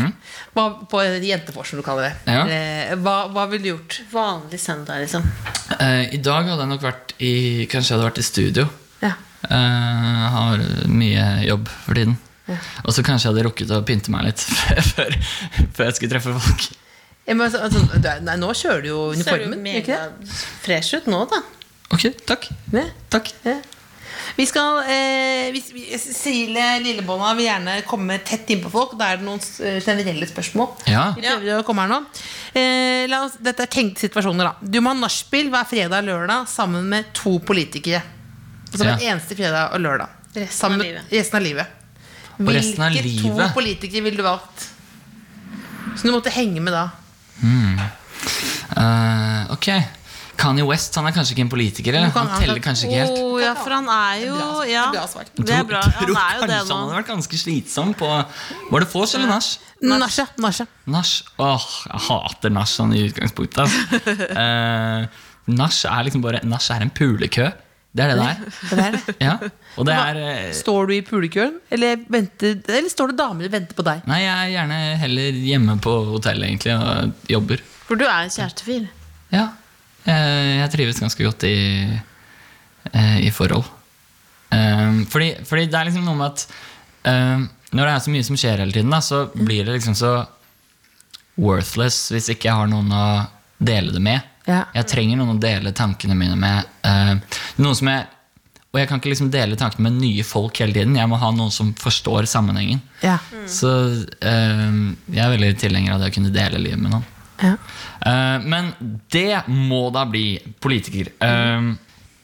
hva, 0.56 0.66
på 0.90 1.02
Jentefors, 1.24 1.72
som 1.72 1.80
du 1.80 1.84
kaller 1.86 2.10
det, 2.10 2.34
Ja. 2.34 2.42
eh, 2.46 2.92
hva, 3.02 3.16
hva 3.34 3.46
ville 3.50 3.64
du 3.66 3.70
gjort? 3.72 4.00
Vanlig 4.12 4.60
søndag, 4.62 5.00
liksom. 5.04 5.26
Eh, 5.78 6.14
I 6.14 6.20
dag 6.22 6.46
hadde 6.50 6.62
jeg 6.66 6.72
nok 6.74 6.84
vært 6.86 7.14
i 7.22 7.32
Kanskje 7.72 7.92
jeg 7.94 7.98
hadde 7.98 8.10
vært 8.10 8.22
i 8.22 8.26
studio. 8.28 8.66
Ja. 9.02 9.14
Eh, 9.48 10.28
har 10.36 10.62
mye 10.86 11.26
jobb 11.48 11.66
for 11.86 11.98
tiden. 11.98 12.18
Og 12.84 12.92
så 12.92 13.02
kanskje 13.06 13.28
jeg 13.28 13.32
hadde 13.34 13.44
rukket 13.48 13.70
å 13.72 13.80
pynte 13.86 14.10
meg 14.12 14.26
litt 14.28 14.42
før, 14.92 15.14
før 15.72 15.88
jeg 15.88 15.96
skulle 15.98 16.12
treffe 16.16 16.34
folk. 16.36 16.68
Ja, 17.26 17.34
men, 17.38 17.46
altså, 17.46 17.60
altså, 17.62 17.84
du 18.02 18.08
nei, 18.26 18.34
nå 18.42 18.48
kjører 18.58 18.82
du 18.82 18.88
jo 18.90 19.00
Ser 19.14 19.38
du 19.38 19.46
uniformen. 19.46 19.52
det? 19.52 19.62
megafresh 19.62 20.96
ut 20.98 21.06
nå, 21.10 21.20
da. 21.30 21.38
Ok, 21.94 22.08
takk. 22.26 22.48
Ja. 22.74 22.82
Takk. 23.14 23.30
Ja. 23.46 23.54
Vi 24.36 24.46
skal 24.48 24.78
eh, 24.88 25.56
Cecilie 25.98 26.78
Lillebånda 26.80 27.34
vil 27.36 27.46
gjerne 27.46 27.74
komme 27.88 28.16
tett 28.24 28.48
innpå 28.54 28.70
folk. 28.72 28.94
Da 29.00 29.10
er 29.12 29.20
det 29.20 29.26
noen 29.26 29.42
eh, 29.60 29.76
generelle 29.84 30.28
spørsmål. 30.30 30.70
Ja. 30.88 31.10
Vi 31.16 31.24
prøver 31.26 31.60
å 31.60 31.66
komme 31.66 31.84
her 31.84 31.92
nå. 31.92 32.00
Eh, 32.56 33.04
la 33.12 33.24
oss, 33.26 33.36
dette 33.44 33.66
er 33.66 33.72
tenkte 33.72 34.06
situasjoner, 34.06 34.48
da. 34.48 34.54
Du 34.72 34.80
må 34.80 34.94
ha 34.94 34.98
nachspiel 35.02 35.52
hver 35.52 35.68
fredag 35.68 36.00
og 36.00 36.08
lørdag 36.08 36.48
sammen 36.50 36.88
med 36.88 37.12
to 37.16 37.36
politikere. 37.44 38.02
Som 38.72 38.86
Ja. 38.88 38.94
en 38.96 39.06
eneste 39.12 39.36
fredag 39.36 39.74
og 39.76 39.80
lørdag. 39.84 40.08
Resten 40.32 40.56
Sammen 40.56 40.80
av 40.80 40.86
livet. 40.86 41.12
Resten 41.12 41.36
av 41.36 41.42
livet. 41.44 41.66
Og 42.40 42.48
resten 42.48 42.82
av 42.82 42.94
Hvilke 42.96 43.34
to 43.36 43.48
politikere 43.54 44.02
ville 44.06 44.16
du 44.16 44.24
valgt? 44.24 44.68
Som 46.00 46.08
du 46.08 46.14
måtte 46.16 46.32
henge 46.32 46.60
med 46.64 46.72
da? 46.72 46.86
Eh, 48.76 49.52
ok. 49.52 49.68
Kanye 50.40 50.64
West 50.66 50.96
han 50.98 51.06
er 51.08 51.14
kanskje 51.14 51.34
ikke 51.36 51.44
en 51.44 51.50
politiker? 51.52 51.96
Eller? 51.98 52.12
Han 52.14 52.30
teller 52.40 52.60
kanskje 52.64 52.88
ikke 52.88 53.00
helt. 53.02 53.18
Oh, 53.20 53.36
ja, 53.42 53.52
for 53.58 53.74
han 53.74 53.88
er 53.92 54.22
jo 54.24 54.36
ja, 54.68 54.84
det 54.92 55.56
er 55.56 55.66
bra 55.68 55.82
Han 55.84 55.98
tror 55.98 56.14
er 56.22 56.38
jo 56.38 56.48
det 56.48 56.60
nå. 56.68 56.76
han 56.76 56.86
hadde 56.86 56.96
vært 57.00 57.10
ganske 57.12 57.40
slitsom 57.42 57.92
på 57.98 58.08
Var 58.08 58.84
det 58.84 58.88
vors 58.92 59.16
eller 59.18 59.30
nach? 59.30 59.50
Nasja. 59.82 60.28
Nasja. 60.40 60.68
Nach. 60.90 61.12
Åh, 61.42 61.68
jeg 61.90 62.04
hater 62.06 62.54
nach 62.54 62.70
sånn 62.70 62.94
i 62.94 63.02
utgangspunktet. 63.08 63.64
Altså. 63.64 64.14
uh, 64.38 65.52
nach 65.52 65.82
er 65.90 66.08
liksom 66.08 66.24
bare 66.24 66.42
Nach 66.46 66.68
er 66.70 66.86
en 66.86 66.92
pulekø. 66.94 67.50
Det 67.92 68.04
er 68.06 68.14
det 68.16 68.24
er. 68.24 68.38
Er 68.72 68.94
det. 68.94 69.14
Ja. 69.20 69.32
Og 69.76 69.84
det 69.84 69.94
er 69.94 70.20
eh, 70.22 70.52
Står 70.56 70.88
du 70.88 70.94
i 70.96 71.02
pulekøen, 71.04 71.58
eller, 71.72 71.98
venter, 72.08 72.54
eller 72.64 72.88
står 72.88 73.12
det 73.12 73.18
damer 73.18 73.50
og 73.50 73.52
venter 73.52 73.76
på 73.76 73.84
deg? 73.84 74.06
Nei, 74.08 74.22
jeg 74.22 74.32
er 74.32 74.52
gjerne 74.54 74.78
heller 75.02 75.40
hjemme 75.50 75.76
på 75.84 75.92
hotellet 76.14 76.48
egentlig 76.48 76.76
og 76.78 77.28
jobber. 77.34 77.64
For 77.90 78.00
du 78.00 78.06
er 78.06 78.30
kjærestefyr. 78.32 78.86
Ja. 79.34 79.50
Jeg, 80.06 80.56
jeg 80.58 80.72
trives 80.72 81.00
ganske 81.02 81.26
godt 81.26 81.46
i, 81.48 81.56
eh, 82.92 83.18
i 83.26 83.30
forhold. 83.34 83.66
Um, 84.52 85.04
fordi, 85.08 85.30
fordi 85.48 85.68
det 85.72 85.78
er 85.78 85.88
liksom 85.88 86.04
noe 86.04 86.18
med 86.18 86.28
at 86.28 86.46
når 87.72 87.80
det 87.82 87.92
er 87.92 88.02
så 88.04 88.12
mye 88.12 88.24
som 88.26 88.36
skjer 88.38 88.60
hele 88.60 88.74
tiden, 88.74 88.92
da, 88.92 89.00
så 89.02 89.24
blir 89.32 89.64
det 89.66 89.78
liksom 89.78 89.94
så 89.98 90.12
worthless 91.40 92.12
hvis 92.12 92.28
ikke 92.34 92.46
jeg 92.50 92.58
har 92.60 92.68
noen 92.70 92.92
å 92.94 93.06
dele 93.58 93.94
det 93.94 94.02
med. 94.04 94.28
Ja. 94.46 94.66
Jeg 94.76 94.86
trenger 94.92 95.18
noen 95.18 95.38
å 95.38 95.42
dele 95.42 95.72
tankene 95.74 96.14
mine 96.18 96.36
med. 96.38 96.68
Noen 97.58 97.78
som 97.78 97.90
jeg, 97.90 98.04
og 98.72 98.78
jeg 98.80 98.90
kan 98.90 99.00
ikke 99.00 99.10
liksom 99.10 99.32
dele 99.32 99.58
tankene 99.58 99.88
med 99.88 99.98
nye 100.02 100.22
folk 100.26 100.60
hele 100.62 100.76
tiden. 100.76 100.94
Jeg 101.00 101.10
må 101.10 101.18
ha 101.20 101.32
noen 101.34 101.50
som 101.54 101.72
forstår 101.80 102.28
sammenhengen. 102.30 102.84
Ja. 103.02 103.16
Så 103.50 103.72
um, 103.72 104.78
jeg 105.08 105.24
er 105.24 105.34
veldig 105.34 105.50
tilhenger 105.64 105.96
av 105.96 106.04
det 106.04 106.12
å 106.12 106.16
kunne 106.20 106.32
dele 106.34 106.62
livet 106.62 106.80
med 106.84 106.94
noen. 106.94 107.08
Ja. 107.42 107.54
Eh, 108.06 108.38
men 108.48 108.72
det 109.12 109.42
må 109.50 109.84
da 109.94 110.04
bli 110.08 110.36
politiker. 110.62 111.10
Eh, 111.20 111.72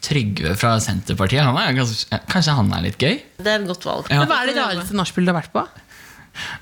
Trygve 0.09 0.53
fra 0.57 0.77
Senterpartiet, 0.81 1.43
han 1.43 1.57
er 1.59 1.73
ganske, 1.75 2.21
kanskje 2.31 2.53
han 2.55 2.69
er 2.77 2.85
litt 2.85 3.01
gøy? 3.03 3.17
Det 3.43 3.51
er 3.51 3.59
et 3.59 3.67
godt 3.67 3.83
valg. 3.89 4.07
Ja. 4.15 4.23
Hva 4.31 4.37
er 4.45 4.53
det 4.53 4.55
rareste 4.61 4.95
nachspielet 4.95 5.27
du 5.27 5.35
har 5.35 5.41
vært 5.43 5.53
på? 5.57 5.65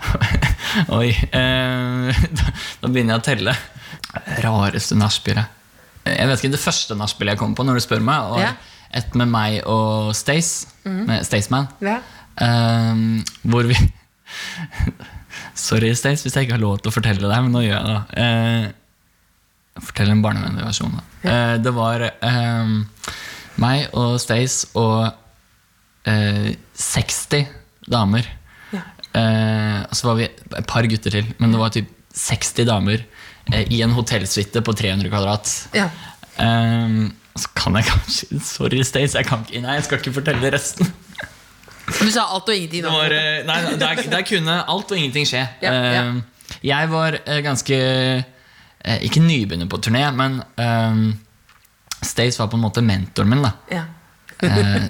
Oi. 0.97 1.11
eh, 1.13 2.23
da, 2.39 2.47
da 2.81 2.89
begynner 2.89 3.17
jeg 3.19 3.21
å 3.21 3.27
telle. 3.27 3.55
Rareste 4.45 4.97
nachspielet. 4.97 5.53
Jeg 6.07 6.29
vet 6.31 6.39
ikke, 6.41 6.53
Det 6.55 6.63
første 6.63 6.97
nachspielet 6.97 7.35
jeg 7.35 7.43
kom 7.43 7.55
på, 7.59 7.65
når 7.67 7.77
du 7.81 7.85
spør 7.85 8.01
meg, 8.09 8.31
var 8.33 8.41
Ja. 8.47 8.51
et 9.03 9.15
med 9.19 9.29
meg 9.29 9.61
og 9.69 10.15
Stace. 10.17 10.67
Med 10.87 11.25
Staysman. 11.29 11.69
Ja. 11.85 11.99
Eh, 12.41 13.05
hvor 13.45 13.69
vi 13.69 13.77
Sorry, 15.57 15.93
Stace, 15.97 16.27
hvis 16.27 16.37
jeg 16.37 16.47
ikke 16.47 16.57
har 16.59 16.63
lov 16.63 16.81
til 16.83 16.91
å 16.93 16.95
fortelle 16.95 17.31
det 17.31 17.39
men 17.47 17.55
nå 17.55 17.63
gjør 17.65 17.77
jeg 17.77 17.93
det. 17.93 18.25
Eh, 18.25 19.83
fortell 19.87 20.13
en 20.13 20.23
barnevennlig 20.25 20.65
versjon. 20.67 20.97
Da. 20.97 21.05
Eh, 21.33 21.55
det 21.65 21.73
var 21.77 22.05
eh, 22.07 22.75
meg 23.63 23.97
og 23.97 24.19
Stace 24.23 24.69
og 24.77 25.09
eh, 26.09 26.53
60 26.77 27.47
damer. 27.93 28.29
Ja. 28.75 28.83
Eh, 29.17 29.81
og 29.89 29.97
så 29.97 30.11
var 30.11 30.21
vi 30.21 30.29
et 30.29 30.69
par 30.69 30.89
gutter 30.91 31.19
til, 31.19 31.33
men 31.41 31.55
det 31.55 31.61
var 31.63 31.73
typ 31.75 31.89
60 32.17 32.69
damer 32.69 33.03
eh, 33.53 33.65
i 33.73 33.83
en 33.85 33.97
hotellsuite 33.97 34.61
på 34.65 34.77
300 34.77 35.13
kvadrat. 35.13 35.55
Ja. 35.77 35.89
Eh, 36.43 37.01
så 37.37 37.51
kan 37.57 37.77
jeg 37.77 37.85
kanskje 37.91 38.41
Sorry, 38.45 38.81
Stace, 38.85 39.17
jeg, 39.19 39.29
kan 39.29 39.45
ikke, 39.45 39.61
nei, 39.65 39.77
jeg 39.81 39.89
skal 39.89 40.01
ikke 40.01 40.17
fortelle 40.21 40.53
resten. 40.57 40.93
Du 42.07 42.11
sa 42.13 42.27
alt 42.29 42.49
og 42.49 42.55
ingenting. 42.55 42.83
Det, 42.85 42.93
var, 42.93 43.13
eh, 43.17 43.43
nei, 43.49 43.59
der, 43.81 44.03
der 44.13 44.25
kunne 44.29 44.57
alt 44.69 44.91
og 44.93 44.99
ingenting 44.99 45.27
skje. 45.29 45.45
Ja, 45.65 45.73
ja. 45.73 46.03
Eh, 46.03 46.59
Jeg 46.67 46.91
var 46.93 47.17
eh, 47.25 47.41
ganske 47.45 47.77
Ikke 49.03 49.19
nybegynner 49.25 49.67
på 49.67 49.81
turné, 49.83 50.05
men 50.15 50.37
um, 50.63 51.01
Stace 52.07 52.39
var 52.39 52.47
på 52.53 52.55
en 52.59 52.63
måte 52.63 52.83
mentoren 52.87 53.33
min. 53.33 53.43
da 53.43 53.53
Ja. 53.73 53.83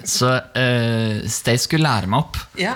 Så 0.05 0.27
uh, 0.35 1.23
Stace 1.31 1.63
skulle 1.65 1.87
lære 1.87 2.09
meg 2.11 2.19
opp. 2.19 2.37
Ja. 2.59 2.75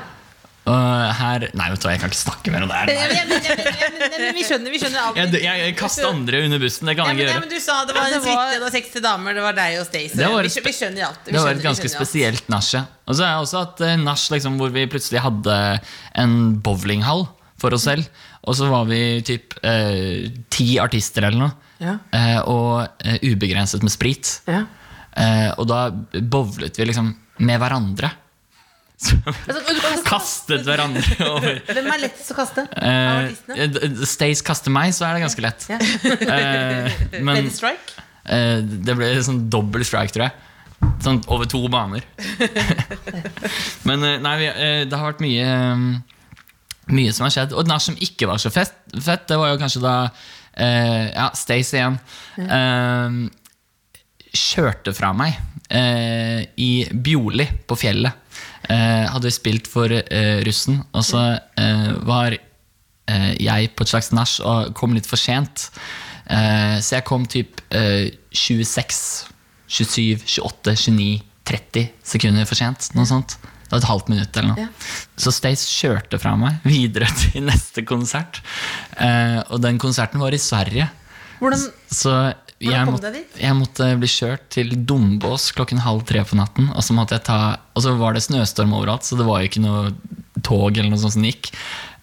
Og 0.69 1.13
her 1.17 1.47
Nei, 1.57 1.67
vet 1.73 1.81
du 1.81 1.87
hva, 1.87 1.93
jeg 1.95 2.01
kan 2.03 2.11
ikke 2.11 2.19
snakke 2.21 2.51
mer 2.53 2.61
om 2.65 2.69
det 2.69 2.75
her. 2.77 2.89
Ja, 2.93 3.07
men- 3.09 3.15
ja, 3.17 3.23
men- 3.25 3.45
ja, 3.49 4.17
men- 4.19 4.35
Vi 4.37 4.43
skjønner, 4.45 4.69
vi 4.69 4.77
skjønner 4.79 4.99
alt. 5.07 5.15
Jeg, 5.17 5.31
jeg, 5.41 5.59
jeg 5.65 5.75
kaster 5.79 6.05
andre 6.11 6.43
under 6.45 6.59
bussen. 6.61 6.85
Det 6.85 6.95
kan 6.97 7.05
Ja, 7.05 7.11
jeg 7.11 7.17
men, 7.17 7.25
ikke 7.25 7.31
ja, 7.31 7.33
gjøre. 7.33 7.41
men 7.41 7.49
du 7.49 7.59
sa 7.59 7.85
det 7.85 7.95
var 7.95 8.05
en 8.05 8.21
suite, 8.21 8.45
det 8.53 8.61
var 8.61 8.69
60 8.75 9.01
damer, 9.01 9.33
det 9.33 9.41
var 9.47 9.53
deg 9.57 9.79
og 9.79 9.85
Stacey. 9.87 10.15
Det 10.21 10.29
var 10.29 10.43
Vi, 10.45 10.51
et 10.53 10.65
vi 10.69 10.73
skjønner 10.77 11.07
alt. 11.07 11.19
Vi 11.25 11.31
Det 11.31 11.41
var 11.41 11.51
et 11.57 11.63
ganske 11.65 11.89
spesielt 11.89 12.49
nach. 12.53 12.69
Og 13.07 13.15
så 13.17 13.25
har 13.25 13.33
jeg 13.33 13.41
også 13.47 13.57
hatt 13.65 13.81
uh, 13.81 13.95
nach 13.97 14.27
liksom, 14.35 14.57
hvor 14.61 14.69
vi 14.71 14.85
plutselig 14.87 15.19
hadde 15.25 15.57
en 16.15 16.37
bowlinghall 16.61 17.27
for 17.57 17.73
oss 17.73 17.83
selv. 17.89 18.05
Og 18.45 18.55
så 18.55 18.69
var 18.69 18.85
vi 18.85 19.21
typ 19.21 19.53
eh, 19.63 20.29
ti 20.49 20.77
artister 20.81 21.23
eller 21.27 21.37
noe. 21.37 21.51
Ja. 21.81 21.97
Eh, 22.13 22.39
og 22.49 22.87
eh, 23.05 23.17
ubegrenset 23.21 23.81
med 23.83 23.91
sprit. 23.93 24.41
Ja. 24.47 24.63
Eh, 25.17 25.51
og 25.57 25.67
da 25.67 25.89
bowlet 25.89 26.77
vi 26.77 26.85
liksom 26.85 27.15
med 27.39 27.59
hverandre. 27.61 28.09
Så, 29.01 29.17
Altså, 29.25 30.03
kastet 30.05 30.61
hverandre 30.67 31.01
over. 31.25 31.57
Hvem 31.73 31.87
er 31.95 32.03
lettest 32.03 32.33
å 32.33 32.37
kaste? 32.37 32.67
Av 32.69 33.31
Eh. 33.57 34.05
Stace 34.05 34.45
kaster 34.45 34.73
meg, 34.73 34.93
så 34.93 35.07
er 35.07 35.17
det 35.17 35.23
ganske 35.25 35.43
lett. 35.45 35.65
Yeah. 35.71 36.87
uh, 36.91 37.17
men 37.17 37.47
det, 37.47 37.55
Strike? 37.57 38.05
Eh, 38.29 38.59
det 38.61 38.95
ble 38.97 39.09
sånn 39.25 39.47
dobbel 39.51 39.85
strike, 39.87 40.13
tror 40.13 40.27
jeg. 40.27 40.47
Sånn 41.01 41.21
over 41.29 41.49
to 41.49 41.61
baner. 41.69 42.05
Men 43.87 44.05
eh, 44.05 44.17
nei, 44.21 44.35
vi, 44.41 44.47
eh, 44.49 44.81
det 44.89 44.97
har 44.97 45.11
vært 45.11 45.21
mye 45.21 45.45
eh, 45.45 45.83
Mye 46.91 47.11
som 47.13 47.27
har 47.27 47.33
skjedd. 47.35 47.53
Og 47.57 47.67
det 47.69 47.77
som 47.85 47.97
ikke 48.01 48.29
var 48.29 48.41
så 48.41 48.49
fett, 48.53 48.73
fett 48.97 49.27
det 49.29 49.37
var 49.39 49.53
jo 49.53 49.59
kanskje 49.61 49.83
da 49.83 49.95
eh, 50.53 51.11
Ja, 51.13 51.29
Stace 51.37 51.77
igjen. 51.77 51.99
eh, 52.41 53.21
kjørte 54.31 54.93
fra 54.95 55.11
meg 55.17 55.37
eh, 55.69 56.41
i 56.61 56.71
Bjorli 56.91 57.45
på 57.67 57.77
fjellet. 57.79 58.17
Eh, 58.69 59.05
hadde 59.09 59.31
spilt 59.33 59.67
for 59.71 59.89
eh, 59.91 60.37
russen, 60.45 60.83
og 60.93 61.03
så 61.07 61.21
eh, 61.57 61.87
var 62.07 62.35
eh, 62.37 63.31
jeg 63.41 63.71
på 63.75 63.83
et 63.85 63.91
slags 63.93 64.11
nach 64.13 64.37
og 64.45 64.73
kom 64.77 64.93
litt 64.95 65.09
for 65.09 65.19
sent. 65.19 65.69
Eh, 66.29 66.77
så 66.79 66.99
jeg 66.99 67.07
kom 67.09 67.25
typ 67.25 67.63
eh, 67.73 68.11
26, 68.31 69.01
27, 69.67 70.21
28, 70.37 70.77
29, 70.93 71.09
30 71.51 71.89
sekunder 72.13 72.45
for 72.47 72.59
sent. 72.59 72.91
Noe 72.95 73.09
sånt. 73.09 73.35
Det 73.41 73.73
var 73.73 73.81
et 73.81 73.89
halvt 73.89 74.09
minutt 74.11 74.37
eller 74.37 74.51
noe. 74.53 74.69
Så 75.19 75.31
Stace 75.33 75.67
kjørte 75.71 76.19
fra 76.21 76.35
meg 76.39 76.59
videre 76.67 77.07
til 77.23 77.45
neste 77.47 77.83
konsert. 77.87 78.41
Eh, 78.99 79.39
og 79.49 79.61
den 79.63 79.79
konserten 79.81 80.21
var 80.21 80.35
i 80.35 80.39
Sverige. 80.41 80.89
Hvordan 81.41 81.65
Så 81.91 82.13
jeg, 82.61 82.85
kom 82.85 82.99
deg 83.01 83.15
dit? 83.17 83.37
jeg 83.41 83.57
måtte 83.57 83.87
bli 83.97 84.09
kjørt 84.13 84.43
til 84.53 84.73
Dombås 84.85 85.49
klokken 85.57 85.81
halv 85.81 86.03
tre 86.05 86.21
på 86.27 86.37
natten. 86.37 86.69
Og 86.75 86.83
så, 86.85 86.93
ta, 87.25 87.39
og 87.73 87.81
så 87.83 87.95
var 87.97 88.13
det 88.13 88.21
snøstorm 88.27 88.75
overalt, 88.77 89.07
så 89.07 89.17
det 89.17 89.25
var 89.25 89.41
jo 89.41 89.49
ikke 89.49 89.63
noe 89.65 89.87
tog 90.45 90.77
eller 90.77 90.91
noe 90.93 91.01
sånt 91.01 91.17
som 91.17 91.25
gikk. 91.25 91.49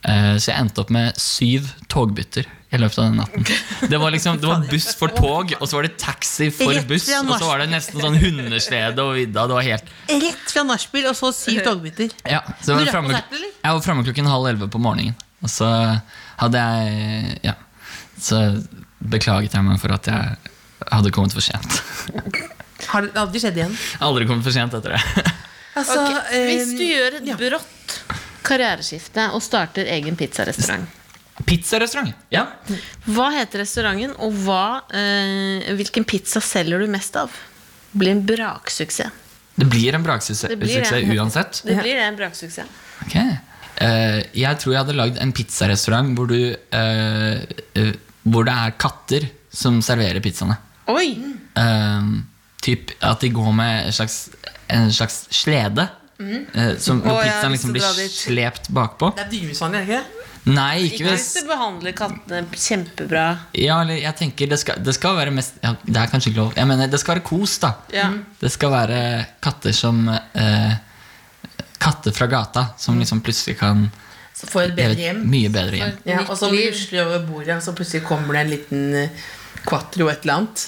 Eh, 0.03 0.35
Så 0.39 0.51
jeg 0.51 0.59
endte 0.59 0.83
opp 0.83 0.91
med 0.95 1.15
syv 1.23 1.71
togbytter 1.91 2.47
i 2.69 2.77
løpet 2.83 2.99
av 3.01 3.07
den 3.09 3.21
natten. 3.23 3.47
Det 3.93 3.97
var 4.03 4.13
liksom, 4.13 4.37
det 4.43 4.49
var 4.51 4.67
buss 4.69 4.91
for 4.99 5.09
tog, 5.17 5.55
og 5.57 5.63
så 5.71 5.79
var 5.79 5.87
det 5.87 5.95
taxi 6.03 6.51
for 6.53 6.75
buss. 6.91 7.07
Og 7.23 7.31
så 7.39 7.47
var 7.49 7.63
det 7.63 7.71
nesten 7.73 8.03
sånn 8.03 8.19
hundeslede 8.21 9.01
og 9.07 9.15
vidda. 9.17 9.47
Det 9.49 9.57
var 9.57 9.65
helt 9.71 9.95
Rett 10.11 10.53
fra 10.53 10.67
nachspiel, 10.69 11.07
og 11.09 11.17
så 11.17 11.31
syv 11.33 11.63
togbytter. 11.65 12.13
ja, 12.29 12.43
så 12.61 12.75
jeg 12.77 12.91
var 12.93 13.07
eller? 13.09 13.47
jeg 13.63 13.79
var 13.79 13.87
framme 13.87 14.05
klokken 14.05 14.29
halv 14.29 14.51
elleve 14.51 14.69
på 14.75 14.83
morgenen. 14.83 15.17
Og 15.41 15.49
så 15.55 15.71
hadde 16.43 16.67
jeg 16.67 17.41
Ja. 17.47 17.55
Så 18.19 18.37
beklaget 18.99 19.55
jeg 19.55 19.67
meg 19.67 19.81
for 19.83 19.95
at 19.95 20.09
jeg 20.11 20.55
hadde 20.89 21.13
kommet 21.15 21.35
for 21.37 21.45
sent. 21.45 21.81
Har 22.93 23.05
det 23.05 23.19
aldri 23.19 23.43
skjedd 23.43 23.59
igjen? 23.59 23.75
Aldri 24.05 24.29
kommet 24.29 24.47
for 24.47 24.55
sent 24.55 24.79
etter 24.79 24.97
det. 24.97 25.03
Altså, 25.79 25.95
okay. 26.03 26.41
Hvis 26.49 26.73
eh, 26.73 26.75
du 26.75 26.81
gjør 26.89 27.17
et 27.21 27.29
brått 27.39 27.93
karriereskifte 28.43 29.29
og 29.31 29.43
starter 29.45 29.87
egen 29.95 30.17
pizzarestaurant, 30.19 30.89
Pizzarestaurant. 31.47 32.11
Ja. 32.35 32.49
hva 33.07 33.29
heter 33.37 33.63
restauranten, 33.63 34.17
og 34.19 34.35
hva, 34.43 34.81
eh, 34.91 35.69
hvilken 35.79 36.03
pizza 36.09 36.43
selger 36.43 36.83
du 36.83 36.89
mest 36.91 37.15
av? 37.21 37.37
Blir 37.95 38.11
en 38.17 38.25
braksuksess. 38.27 39.15
Det 39.59 39.67
blir 39.67 39.95
en 39.95 40.03
braksuksess 40.03 40.51
Det 40.51 40.59
blir 40.59 40.81
det. 40.81 40.87
suksess 40.87 41.15
uansett. 41.19 41.63
Det 41.67 41.79
blir 41.79 41.97
en 42.03 42.19
braksuksess. 42.19 42.67
Okay. 43.07 43.39
Uh, 43.79 44.21
jeg 44.35 44.59
tror 44.59 44.73
jeg 44.75 44.83
hadde 44.83 44.99
lagd 44.99 45.19
en 45.23 45.33
pizzarestaurant 45.35 46.11
hvor, 46.19 46.31
du, 46.31 46.55
uh, 46.75 47.39
eh, 47.79 47.93
hvor 48.25 48.47
det 48.49 48.55
er 48.55 48.75
katter 48.81 49.29
som 49.55 49.81
serverer 49.85 50.23
pizzaene. 50.25 50.59
Oi! 50.89 51.13
Uh, 51.59 52.21
typ 52.65 52.93
at 53.05 53.21
de 53.23 53.31
går 53.35 53.53
med 53.57 53.89
en 53.89 53.95
slags 53.95 54.29
en 54.69 54.93
slags 54.93 55.27
slede. 55.31 55.89
eh, 56.19 56.77
som, 56.79 57.01
hvor 57.01 57.15
Å, 57.15 57.23
pizzaen 57.23 57.55
liksom 57.55 57.73
blir 57.73 58.09
slept 58.11 58.69
bakpå. 58.75 59.13
Det 59.17 59.27
er 59.27 59.31
dyremishandling, 59.33 59.83
er 59.83 59.87
det 59.87 59.99
ikke 59.99 60.03
det? 60.03 60.25
Nei, 60.49 60.75
ikke 60.87 60.95
Ikke 60.95 61.05
hvis 61.11 61.25
hvis 61.29 61.45
du 61.45 61.49
behandler 61.51 61.95
kattene 61.97 62.59
kjempebra. 62.65 63.25
Ja, 63.59 63.81
eller 63.83 63.99
jeg 64.01 64.17
tenker 64.17 64.49
det 64.51 64.59
skal, 64.63 64.81
det 64.85 64.95
skal 64.97 65.17
være 65.19 65.33
mest 65.35 65.59
ja, 65.65 65.75
Det 65.85 65.97
er 66.01 66.11
kanskje 66.13 66.33
ikke 66.33 66.41
lov. 66.41 66.53
Jeg 66.57 66.71
mener, 66.71 66.89
det 66.89 67.01
skal 67.03 67.19
være 67.19 67.25
kos, 67.27 67.59
da. 67.63 67.73
Ja. 67.93 68.07
Det 68.41 68.51
skal 68.55 68.73
være 68.73 69.01
katter 69.45 69.77
som 69.77 70.07
eh, 70.09 70.77
Katter 71.79 72.15
fra 72.17 72.27
gata 72.27 72.65
som 72.81 72.99
liksom 72.99 73.21
plutselig 73.23 73.59
kan 73.61 73.85
Så 74.39 74.47
får 74.47 74.69
et 74.69 74.75
bedre 74.79 75.03
hjem. 75.03 75.23
Mye 75.27 75.51
bedre 75.51 75.81
hjem. 75.81 75.95
Ja, 76.07 76.23
og 76.29 76.37
så 76.39 76.51
rusler 76.53 77.05
over 77.09 77.25
bordet, 77.27 77.57
og 77.59 77.63
så 77.65 77.75
plutselig 77.75 78.05
kommer 78.07 78.39
det 78.39 78.45
en 78.45 78.53
liten 78.55 78.83
quatro 79.67 79.69
quattro 79.69 80.09
et 80.13 80.23
eller 80.23 80.35
annet. 80.39 80.67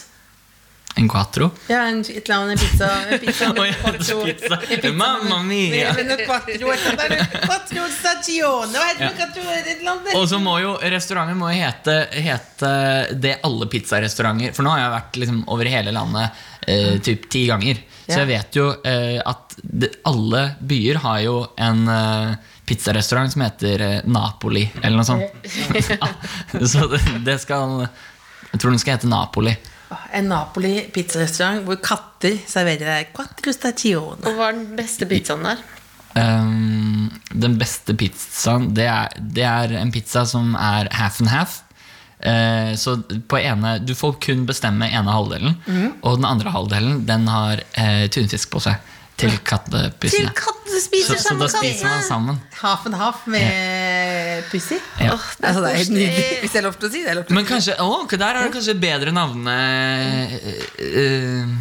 En 0.99 1.09
quatro. 1.09 1.47
Ja, 1.71 1.85
en, 1.87 2.01
et 2.03 2.17
eller 2.19 2.35
annet 2.35 2.57
en 2.57 2.65
pizza. 2.65 2.89
En 3.07 3.19
pizza, 3.23 3.45
en 3.45 3.55
quattro- 3.55 4.25
pizza. 4.27 4.59
en 4.59 4.67
pizza 4.67 4.93
Mamma 4.93 5.39
mia. 5.47 5.95
quattro. 6.27 6.67
Quattro? 6.67 6.73
Quattro. 7.47 7.87
Og 10.19 10.29
så 10.29 10.39
må 10.43 10.57
jo 10.61 10.75
restauranten 10.83 11.39
må 11.39 11.53
hete, 11.55 11.95
hete 12.11 12.73
det 13.23 13.37
alle 13.47 13.69
pizzarestauranter 13.71 14.53
For 14.57 14.67
nå 14.67 14.75
har 14.75 14.83
jeg 14.83 14.95
vært 14.97 15.19
liksom 15.23 15.41
over 15.55 15.71
hele 15.71 15.95
landet 15.95 16.43
eh, 16.67 16.99
typ 17.07 17.29
ti 17.33 17.47
ganger. 17.49 17.81
Så 18.11 18.19
jeg 18.25 18.31
vet 18.33 18.59
jo 18.59 18.69
eh, 18.83 19.21
at 19.23 19.55
det, 19.63 19.93
alle 20.11 20.49
byer 20.59 20.99
har 21.05 21.21
jo 21.23 21.37
en 21.63 21.85
eh, 21.95 22.35
pizzarestaurant 22.71 23.33
som 23.33 23.43
heter 23.43 23.83
eh, 23.87 23.99
Napoli, 24.07 24.63
eller 24.83 25.01
noe 25.01 25.09
sånt. 25.09 25.27
så 26.73 26.87
det, 27.27 27.41
skal 27.43 27.83
Jeg 28.53 28.61
tror 28.61 28.71
den 28.71 28.83
skal 28.83 28.99
hete 28.99 29.11
Napoli. 29.11 29.57
En 30.15 30.31
Napoli 30.31 30.77
pizzarestaurant 30.95 31.67
hvor 31.67 31.81
katter 31.83 32.39
serverer 32.47 33.11
quattro 33.15 33.55
stagione. 33.55 34.23
Og 34.23 34.39
hva 34.39 34.53
er 34.53 34.61
den 34.61 34.77
beste 34.79 35.09
pizzaen 35.11 35.47
der? 35.49 35.65
Um, 36.11 37.11
den 37.31 37.55
beste 37.59 37.95
pizzaen 37.95 38.73
det 38.75 38.89
er, 38.91 39.13
det 39.19 39.45
er 39.47 39.77
en 39.79 39.93
pizza 39.95 40.25
som 40.27 40.55
er 40.59 40.91
half 40.95 41.21
and 41.23 41.33
half. 41.33 41.59
Uh, 42.21 42.77
så 42.77 42.99
på 43.01 43.39
ene 43.41 43.79
Du 43.81 43.95
får 43.97 44.19
kun 44.21 44.43
bestemme 44.47 44.91
ene 44.91 45.15
halvdelen, 45.15 45.55
og 46.05 46.19
den 46.19 46.27
andre 46.29 46.53
halvdelen 46.53 46.99
Den 47.09 47.25
har 47.33 47.63
uh, 47.79 48.07
tunfisk 48.13 48.51
på 48.53 48.63
seg. 48.63 48.79
Til 49.21 49.37
kattepussene. 49.45 50.33
kattene 50.37 50.81
Så, 50.81 51.17
så 51.21 51.37
da 51.37 51.49
spiser 51.53 51.89
man 51.89 52.03
sammen. 52.07 52.41
Half 52.63 52.87
and 52.89 52.97
half 52.97 53.27
med 53.27 53.45
pussy. 54.51 54.79
Ja. 55.01 55.15
Altså, 55.15 55.63
det 55.65 55.71
er 55.71 55.77
helt 55.81 55.95
nydelig, 55.95 56.25
hvis 56.43 56.53
det 56.55 56.61
er 56.61 56.67
lov 56.67 56.79
til 56.79 56.89
å 56.89 56.93
si. 56.93 57.03
Det 57.05 57.11
er 57.13 57.19
lov 57.21 57.27
til 57.29 57.39
Men 57.39 57.49
kanskje, 57.49 57.77
å, 57.83 57.91
der 58.11 58.27
er 58.29 58.47
det 58.47 58.53
kanskje 58.57 58.77
bedre 58.83 59.15
navne 59.15 59.57
øh, 60.79 61.53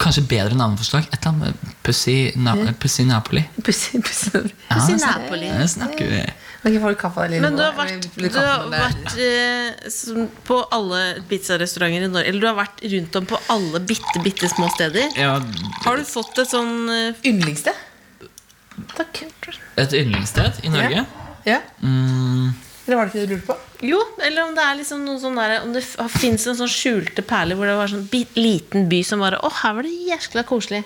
Kanskje 0.00 0.24
bedre 0.28 0.56
navneforslag. 0.56 1.08
Et 1.12 1.18
eller 1.20 1.32
annet 1.32 1.74
Pussy, 1.86 2.16
na, 2.40 2.54
Pussy 2.80 3.04
Napoli. 3.06 3.44
Pussy, 3.62 4.00
pussy. 4.00 4.30
Pussy 4.70 4.98
så- 4.98 5.06
Napoli. 5.06 5.46
ja, 5.46 5.66
snakker 5.68 6.08
vi 6.10 6.24
Men 6.66 7.56
du 7.56 7.62
har 7.62 7.74
vært, 7.76 8.06
du 8.16 8.38
har 8.38 8.64
vært 8.72 9.12
eh, 9.22 10.24
på 10.48 10.56
alle 10.74 11.02
pizzarestauranter 11.28 12.08
i 12.08 12.08
Norge 12.10 12.26
Eller 12.26 12.40
du 12.40 12.46
har 12.48 12.56
vært 12.58 12.82
rundt 12.92 13.16
om 13.20 13.26
på 13.26 13.38
alle 13.54 13.80
bitte, 13.80 14.22
bitte 14.24 14.48
små 14.50 14.68
steder. 14.74 15.12
ja, 15.16 15.36
Har 15.84 15.96
du 15.96 16.04
fått 16.04 16.38
et 16.42 16.50
sånn 16.50 16.88
eh, 16.90 17.28
Yndlingssted? 17.28 17.84
Takk. 18.96 19.22
Et 19.76 19.92
yndlingssted 19.92 20.64
i 20.64 20.72
Norge? 20.72 21.04
Ja. 21.04 21.25
Mm, 21.46 22.52
Eller 22.86 22.96
var 22.96 23.06
det 23.06 23.12
ikke 23.14 23.20
det 23.22 23.28
du 23.28 23.34
lurte 23.36 23.46
på? 23.52 23.56
Jo, 23.86 23.98
eller 24.24 24.42
om 24.48 24.54
det 24.56 24.62
er 24.64 24.76
liksom 24.78 25.02
noen 25.04 25.18
sånn 25.20 25.36
der 25.36 25.58
Om 25.62 25.72
det 25.74 25.82
fins 26.16 26.46
en 26.48 26.56
sånn 26.58 26.70
skjulte 26.72 27.22
perle 27.26 27.54
hvor 27.58 27.66
det 27.68 27.74
var 27.76 27.90
sånn 27.92 28.06
bit, 28.10 28.32
liten 28.38 28.86
by 28.88 29.02
som 29.04 29.20
bare 29.20 29.38
Å, 29.44 29.50
her 29.62 29.74
var 29.76 29.82
det 29.86 29.92
jæskla 30.08 30.42
koselig. 30.48 30.82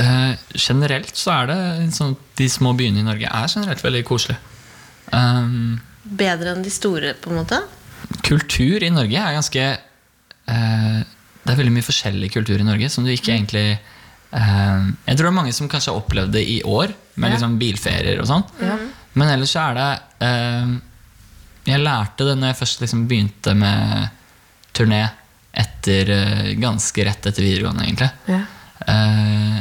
Eh, 0.00 0.34
generelt 0.56 1.14
så 1.20 1.34
er 1.34 1.50
det 1.50 1.58
sånn 1.92 2.14
de 2.40 2.46
små 2.48 2.72
byene 2.78 3.02
i 3.02 3.06
Norge 3.06 3.28
er 3.28 3.50
generelt 3.52 3.82
veldig 3.84 4.04
koselige. 4.08 4.38
Um, 5.12 5.80
Bedre 6.02 6.54
enn 6.56 6.62
de 6.64 6.70
store, 6.72 7.12
på 7.20 7.28
en 7.30 7.42
måte. 7.42 7.58
kultur 8.24 8.82
i 8.82 8.88
Norge 8.90 9.18
er 9.20 9.34
ganske 9.36 9.60
eh, 9.68 11.02
Det 11.44 11.52
er 11.52 11.58
veldig 11.58 11.74
mye 11.74 11.84
forskjellig 11.86 12.30
kultur 12.32 12.58
i 12.62 12.66
Norge 12.66 12.88
som 12.90 13.04
du 13.04 13.10
ikke 13.12 13.34
egentlig 13.34 13.66
eh, 13.76 14.80
Jeg 15.06 15.18
tror 15.18 15.26
det 15.28 15.30
er 15.32 15.36
mange 15.42 15.52
som 15.52 15.68
kanskje 15.68 15.92
har 15.92 16.00
opplevd 16.00 16.32
det 16.38 16.46
i 16.48 16.62
år, 16.64 16.94
med 17.16 17.28
Ja. 17.28 17.36
liksom 17.36 17.58
bilferier 17.60 18.22
og 18.22 18.26
sånn. 18.30 18.44
Men 19.18 19.28
ellers 19.34 19.52
så 19.52 19.66
er 19.68 19.76
det 19.76 19.88
eh, 20.24 20.70
Jeg 21.68 21.82
lærte 21.82 22.26
det 22.26 22.36
når 22.38 22.52
jeg 22.52 22.60
først 22.62 22.84
liksom 22.84 23.06
begynte 23.10 23.54
med 23.58 24.08
turné 24.72 25.02
etter 25.52 26.10
eh, 26.10 26.50
ganske 26.56 27.04
rett 27.04 27.26
etter 27.28 27.44
videregående, 27.44 27.84
egentlig. 27.84 28.08
Ja. 28.32 28.40
Eh, 28.88 29.58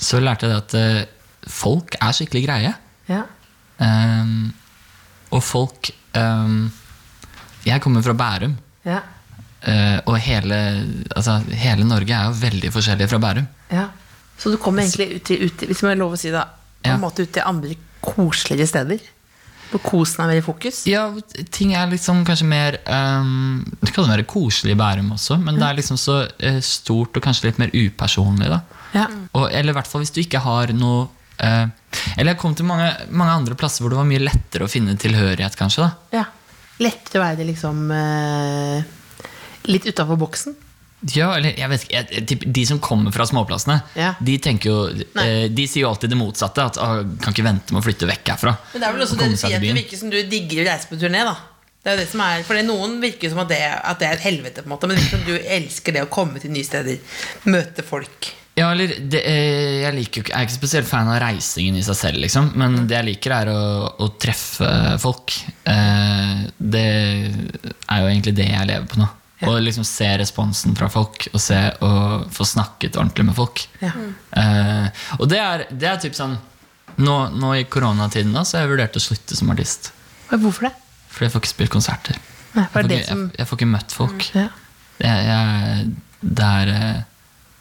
så 0.00 0.20
lærte 0.22 0.48
jeg 0.48 0.54
det 0.54 0.60
at 0.62 0.76
eh, 0.78 1.48
folk 1.52 1.96
er 2.00 2.16
skikkelig 2.16 2.44
greie. 2.46 2.72
Ja. 3.10 3.24
Um, 3.82 4.52
og 5.34 5.40
folk 5.42 5.88
um, 6.14 6.68
Jeg 7.66 7.82
kommer 7.82 8.04
fra 8.04 8.14
Bærum. 8.14 8.54
Ja. 8.84 9.00
og 10.10 10.16
hele, 10.18 10.56
altså, 11.14 11.36
hele 11.54 11.84
Norge 11.86 12.14
er 12.14 12.26
jo 12.26 12.38
veldig 12.40 12.70
forskjellig 12.74 13.06
fra 13.10 13.20
Bærum. 13.22 13.46
ja. 13.70 13.88
Så 14.38 14.50
du 14.50 14.56
kommer 14.58 14.82
egentlig 14.82 15.20
ut 15.20 15.30
ut 15.30 15.62
hvis 15.68 15.82
man 15.84 15.92
er 15.92 15.98
lov 16.00 16.16
å 16.16 16.18
si 16.18 16.30
det, 16.32 16.42
på 16.82 16.90
en 16.90 17.02
måte 17.02 17.22
ut 17.22 17.30
til 17.30 17.44
andre 17.46 17.76
koseligere 18.04 18.66
steder? 18.70 19.02
Hvor 19.72 19.80
kosen 19.86 20.20
er 20.20 20.28
mer 20.28 20.40
i 20.42 20.44
fokus? 20.44 20.82
Ja, 20.84 21.06
ting 21.54 21.70
er 21.72 21.88
liksom 21.88 22.26
kanskje 22.28 22.44
mer 22.44 22.76
um, 22.84 23.62
Det 23.80 23.94
kan 23.94 24.04
være 24.10 24.26
koselig 24.28 24.74
i 24.74 24.76
Bærum 24.76 25.14
også, 25.14 25.38
men 25.40 25.56
det 25.56 25.64
er 25.64 25.78
liksom 25.78 25.96
så 26.00 26.18
uh, 26.28 26.58
stort 26.60 27.16
og 27.16 27.24
kanskje 27.24 27.48
litt 27.48 27.60
mer 27.62 27.72
upersonlig. 27.72 28.50
da 28.52 28.60
Ja. 28.92 29.06
og, 29.32 29.46
Eller 29.48 29.72
i 29.72 29.76
hvert 29.78 29.88
fall 29.88 30.02
hvis 30.04 30.12
du 30.12 30.20
ikke 30.20 30.42
har 30.44 30.74
noe 30.76 31.06
uh, 31.40 31.66
Eller 32.18 32.34
jeg 32.34 32.40
kom 32.42 32.54
til 32.58 32.68
mange, 32.68 32.90
mange 33.08 33.32
andre 33.38 33.56
plasser 33.56 33.80
hvor 33.80 33.94
det 33.94 34.00
var 34.02 34.10
mye 34.10 34.20
lettere 34.20 34.68
å 34.68 34.72
finne 34.72 34.98
tilhørighet, 35.00 35.56
kanskje. 35.56 35.88
da 35.88 36.18
ja. 36.20 36.26
Lettere 36.82 37.20
å 37.20 37.24
være 37.24 37.40
det 37.40 37.48
liksom 37.54 37.88
uh, 37.88 38.82
litt 39.72 39.88
utafor 39.88 40.20
boksen? 40.20 40.54
Ja, 41.10 41.32
eller 41.34 41.56
jeg 41.58 41.68
vet 41.72 41.82
ikke 41.88 42.00
jeg, 42.30 42.52
De 42.54 42.62
som 42.68 42.78
kommer 42.78 43.10
fra 43.14 43.24
småplassene, 43.26 43.80
Ja. 43.98 44.12
de 44.22 44.36
tenker 44.38 44.70
jo 44.70 45.04
Nei. 45.16 45.24
eh, 45.26 45.48
De 45.50 45.64
sier 45.66 45.82
jo 45.82 45.88
alltid 45.90 46.10
det 46.14 46.18
motsatte. 46.20 46.62
At 46.70 46.78
ah, 46.78 47.00
kan 47.22 47.32
ikke 47.34 47.42
vente 47.46 47.72
med 47.74 47.82
å 47.82 47.86
flytte 47.86 48.06
vekk 48.06 48.28
herfra. 48.36 48.52
Men 48.72 48.80
det 48.84 48.88
er 48.88 48.92
vel 48.92 49.02
også 49.06 49.16
Og 49.18 49.24
det 49.24 49.30
du 49.32 49.36
sier, 49.40 49.56
at 49.56 49.64
det 49.66 49.74
virker 49.80 49.98
som 49.98 50.10
du 50.12 50.20
digger 50.22 50.62
å 50.62 50.68
reise 50.70 50.86
på 50.92 51.00
turné, 51.00 51.24
da. 51.26 51.34
Det 51.82 51.90
er 51.90 51.96
jo 51.96 52.02
det 52.04 52.10
som 52.12 52.20
er, 52.22 52.42
for 52.46 52.54
det 52.54 52.62
noen 52.68 53.00
virker 53.02 53.32
som 53.32 53.40
at 53.42 53.48
det, 53.50 53.58
at 53.66 53.98
det 53.98 54.06
er 54.06 54.12
et 54.14 54.26
helvete, 54.28 54.62
på 54.62 54.68
en 54.70 54.74
måte, 54.76 54.86
men 54.86 54.94
det 54.94 55.02
virker 55.02 55.18
som 55.18 55.26
du 55.26 55.48
elsker 55.56 55.92
det 55.96 56.04
å 56.04 56.10
komme 56.14 56.38
til 56.38 56.52
nye 56.54 56.62
steder. 56.68 57.00
Møte 57.50 57.82
folk. 57.82 58.28
Ja, 58.54 58.68
eller 58.70 58.86
det, 59.10 59.22
eh, 59.26 59.80
Jeg 59.82 59.94
liker 59.96 60.22
jeg 60.28 60.36
er 60.36 60.44
ikke 60.46 60.54
spesielt 60.60 60.86
fan 60.86 61.08
av 61.08 61.18
reisingen 61.24 61.74
i 61.80 61.82
seg 61.82 61.96
selv, 61.96 62.20
liksom. 62.22 62.52
Men 62.54 62.86
det 62.86 62.94
jeg 63.00 63.08
liker, 63.08 63.32
er 63.32 63.50
å, 63.50 63.96
å 63.98 64.08
treffe 64.20 64.68
folk. 65.00 65.34
Eh, 65.66 66.44
det 66.60 66.86
er 66.86 67.98
jo 68.04 68.12
egentlig 68.12 68.34
det 68.36 68.46
jeg 68.52 68.68
lever 68.68 68.86
på 68.92 69.00
nå. 69.02 69.08
Å 69.48 69.56
liksom 69.58 69.84
se 69.88 70.06
responsen 70.20 70.76
fra 70.78 70.88
folk, 70.92 71.26
og 71.32 71.40
se 71.42 71.58
og 71.82 72.28
få 72.34 72.44
snakket 72.46 72.96
ordentlig 73.00 73.24
med 73.30 73.34
folk. 73.38 73.64
Ja. 73.82 73.90
Eh, 74.38 75.04
og 75.18 75.26
det 75.32 75.40
er, 75.42 75.64
det 75.70 75.88
er 75.90 76.00
typ 76.02 76.14
sånn 76.18 76.36
nå, 77.02 77.16
nå 77.40 77.54
i 77.56 77.64
koronatiden 77.72 78.34
da, 78.36 78.42
så 78.44 78.58
har 78.58 78.66
jeg 78.66 78.72
vurdert 78.74 78.98
å 78.98 79.02
slutte 79.02 79.36
som 79.38 79.50
artist. 79.54 79.90
Hvorfor 80.30 80.68
det? 80.68 80.72
Fordi 81.12 81.26
jeg 81.28 81.32
får 81.34 81.42
ikke 81.42 81.52
spilt 81.54 81.72
konserter. 81.74 82.18
Nei, 82.52 82.66
Jeg 82.66 82.72
får, 82.74 82.90
ikke, 82.92 83.06
som 83.08 83.22
jeg, 83.26 83.36
jeg 83.40 83.48
får 83.48 83.58
ikke 83.60 83.70
møtt 83.72 83.94
folk. 83.96 84.26
ja. 84.36 84.48
Jeg, 85.02 85.22
jeg, 85.26 85.86
det, 86.22 86.46
er, 86.46 86.68
eh, 86.70 87.00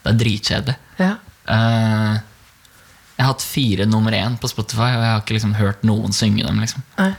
det 0.04 0.12
er 0.12 0.18
dritkjedelig. 0.20 0.76
Ja. 1.00 1.14
Eh, 1.56 2.20
jeg 3.16 3.26
har 3.26 3.32
hatt 3.34 3.46
fire 3.46 3.86
nummer 3.90 4.14
én 4.18 4.36
på 4.42 4.50
Spotify, 4.52 4.92
og 4.98 5.02
jeg 5.06 5.12
har 5.14 5.24
ikke 5.24 5.36
liksom 5.38 5.56
hørt 5.58 5.84
noen 5.88 6.14
synge 6.14 6.46
dem. 6.46 6.60
Liksom. 6.62 6.84
Nei. 7.00 7.12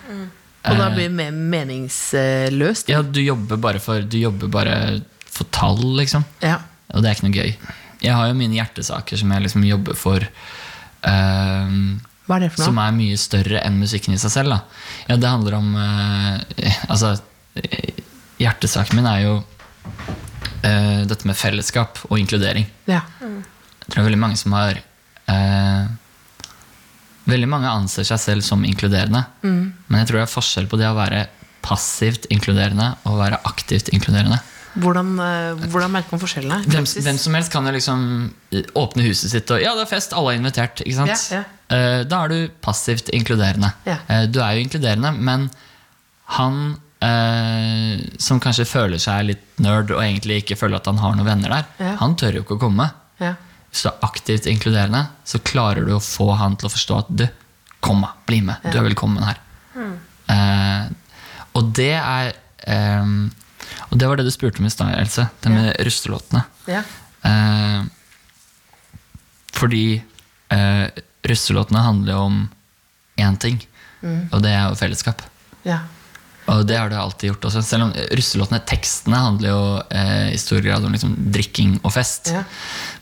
Og 0.64 0.76
da 0.78 0.86
Eh. 0.88 0.94
blir 0.94 1.08
det 1.08 1.16
mer 1.16 1.32
meningsløst? 1.32 2.88
Ja, 2.88 3.02
du 3.02 3.20
jobber 3.20 3.56
bare 3.58 3.80
for, 3.82 4.00
du 4.02 4.18
jobber 4.18 4.48
bare 4.48 5.00
for 5.26 5.44
tall, 5.50 5.80
liksom. 5.98 6.24
Ja. 6.40 6.60
Og 6.94 7.02
det 7.02 7.10
er 7.10 7.14
ikke 7.16 7.28
noe 7.30 7.38
gøy. 7.40 7.56
Jeg 8.02 8.14
har 8.14 8.28
jo 8.28 8.34
mine 8.38 8.54
hjertesaker 8.58 9.18
som 9.18 9.30
jeg 9.32 9.42
liksom 9.42 9.64
jobber 9.66 9.94
for. 9.98 10.20
eh, 11.02 11.74
Hva 12.28 12.36
er 12.36 12.40
det 12.44 12.52
for 12.52 12.62
noe? 12.62 12.66
som 12.68 12.78
er 12.78 12.92
mye 12.94 13.16
større 13.18 13.62
enn 13.66 13.80
musikken 13.80 14.14
i 14.14 14.18
seg 14.22 14.30
selv. 14.30 14.50
Da. 14.50 14.60
Ja, 15.08 15.16
det 15.16 15.28
handler 15.28 15.54
om 15.58 15.74
uh, 15.74 16.38
Altså, 16.88 17.16
hjertesaken 18.38 18.96
min 18.98 19.06
er 19.10 19.22
jo 19.24 19.34
uh, 20.64 21.02
dette 21.08 21.26
med 21.26 21.36
fellesskap 21.38 21.98
og 22.08 22.18
inkludering. 22.20 22.66
Ja. 22.86 23.00
Jeg 23.20 23.88
tror 23.88 23.96
det 23.96 24.02
er 24.04 24.08
veldig 24.10 24.22
mange 24.22 24.38
som 24.38 24.52
har 24.54 24.78
eh, 25.28 25.86
Veldig 27.28 27.48
mange 27.48 27.70
anser 27.70 28.04
seg 28.08 28.18
selv 28.18 28.42
som 28.46 28.64
inkluderende. 28.66 29.24
Men 29.42 30.00
jeg 30.00 30.08
tror 30.08 30.18
det 30.22 30.24
er 30.26 30.32
forskjell 30.32 30.66
på 30.70 30.78
det 30.80 30.88
å 30.90 30.96
være 30.96 31.26
passivt 31.62 32.24
inkluderende 32.34 32.96
og 33.06 33.20
være 33.20 33.38
aktivt 33.46 33.92
inkluderende. 33.94 34.40
Hvordan, 34.82 35.10
eh, 35.20 35.66
hvordan 35.68 35.90
merker 35.92 36.14
man 36.16 36.20
forskjellene? 36.22 36.58
Hvem, 36.64 36.86
hvem 37.04 37.18
som 37.20 37.34
helst 37.36 37.52
kan 37.52 37.66
jo 37.68 37.72
liksom 37.76 38.04
eh, 38.56 38.62
åpne 38.80 39.04
huset 39.04 39.30
sitt 39.30 39.50
og 39.52 39.60
Ja, 39.60 39.74
det 39.76 39.84
er 39.84 39.90
fest, 39.90 40.14
alle 40.16 40.32
er 40.32 40.40
invitert. 40.40 40.82
Sant? 40.94 41.12
Ja, 41.30 41.42
Eh, 41.72 42.02
Da 42.04 42.24
er 42.24 42.28
du 42.28 42.48
passivt 42.60 43.08
inkluderende. 43.16 43.70
Ja. 43.86 43.96
Du 44.26 44.40
er 44.44 44.56
jo 44.58 44.64
inkluderende, 44.66 45.12
men 45.16 45.46
han 46.36 46.76
eh, 47.00 48.00
som 48.18 48.40
kanskje 48.40 48.66
føler 48.68 49.00
seg 49.00 49.24
litt 49.30 49.44
nerd 49.62 49.90
og 49.94 50.02
egentlig 50.02 50.42
ikke 50.42 50.58
føler 50.60 50.76
at 50.80 50.86
han 50.90 51.00
har 51.02 51.14
noen 51.16 51.26
venner 51.30 51.48
der, 51.54 51.64
Ja. 51.80 51.94
han 52.02 52.14
tør 52.16 52.34
jo 52.38 52.42
ikke 52.44 52.58
å 52.58 52.60
komme. 52.66 52.90
Ja. 53.20 53.34
Hvis 53.72 53.86
du 53.86 53.88
er 53.88 54.02
aktivt 54.04 54.46
inkluderende, 54.50 55.06
så 55.24 55.40
klarer 55.40 55.86
du 55.86 55.94
å 55.96 56.02
få 56.04 56.28
han 56.36 56.58
til 56.60 56.68
å 56.68 56.72
forstå 56.74 56.98
at 56.98 57.12
du, 57.22 57.24
kom 57.82 58.04
bli 58.28 58.42
med, 58.46 58.60
du 58.68 58.76
er 58.78 58.84
velkommen 58.84 59.24
her. 59.24 59.40
Eh, 60.30 60.90
og 61.58 61.72
det 61.74 61.94
er 61.98 62.28
eh, 62.70 63.08
Og 63.90 63.96
det 63.98 64.06
var 64.06 64.20
det 64.20 64.26
du 64.28 64.30
spurte 64.30 64.62
om 64.62 64.68
i 64.68 64.70
stad, 64.70 64.92
Else. 65.00 65.24
Det 65.42 65.50
med 65.50 65.72
russelåtene. 65.82 66.44
Ja. 66.70 66.84
Eh, 67.26 67.80
fordi 69.56 69.86
eh, 70.52 71.02
russelåtene 71.28 71.82
handler 71.82 72.20
om 72.20 72.38
én 73.20 73.36
ting, 73.40 73.58
og 74.32 74.38
det 74.44 74.52
er 74.52 74.68
jo 74.68 74.78
fellesskap. 74.78 75.24
Ja. 75.66 75.80
Og 76.50 76.64
det 76.66 76.78
har 76.78 76.90
det 76.90 76.98
alltid 76.98 77.30
gjort 77.30 77.44
også. 77.48 77.62
Selv 77.62 77.86
om 77.86 77.92
russelåtene, 78.18 78.62
tekstene, 78.66 79.20
handler 79.26 79.52
jo 79.52 79.62
eh, 79.94 80.32
i 80.34 80.40
stor 80.40 80.62
grad 80.64 80.84
om 80.84 80.94
liksom, 80.94 81.14
drikking 81.34 81.76
og 81.82 81.94
fest. 81.94 82.32
Ja. 82.34 82.42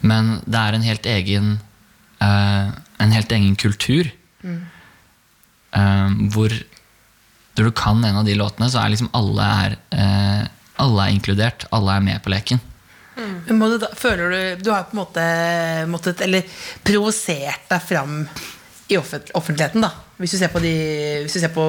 Men 0.05 0.38
det 0.45 0.61
er 0.61 0.76
en 0.76 0.86
helt 0.86 1.09
egen 1.09 1.55
eh, 2.20 2.70
En 3.01 3.14
helt 3.16 3.32
egen 3.32 3.55
kultur. 3.57 4.11
Eh, 4.45 6.11
hvor 6.34 6.53
når 7.57 7.68
du 7.68 7.76
kan 7.76 8.05
en 8.05 8.16
av 8.20 8.24
de 8.24 8.34
låtene, 8.38 8.70
så 8.72 8.80
er 8.80 8.93
liksom 8.93 9.11
alle 9.16 9.47
er, 9.64 9.76
eh, 9.93 10.45
alle 10.80 11.07
er 11.07 11.14
inkludert. 11.16 11.66
Alle 11.76 11.97
er 11.97 12.05
med 12.05 12.22
på 12.24 12.32
leken. 12.32 12.61
Mm. 13.20 13.61
du 13.61 13.78
da, 13.78 13.88
føler 13.93 14.30
du 14.30 14.62
Du 14.64 14.70
har 14.70 14.86
på 14.88 14.95
en 14.95 15.01
måte 15.03 15.22
måttet 15.91 16.22
Eller 16.24 16.47
provosert 16.86 17.66
deg 17.68 17.82
fram 17.82 18.22
i 18.88 18.97
offent, 18.97 19.28
offentligheten, 19.34 19.82
da. 19.84 19.91
Hvis 20.16 20.32
du 20.34 20.38
ser 20.38 20.49
på, 20.49 20.59
de, 20.62 20.72
hvis 21.22 21.36
du 21.36 21.41
ser 21.43 21.53
på 21.55 21.64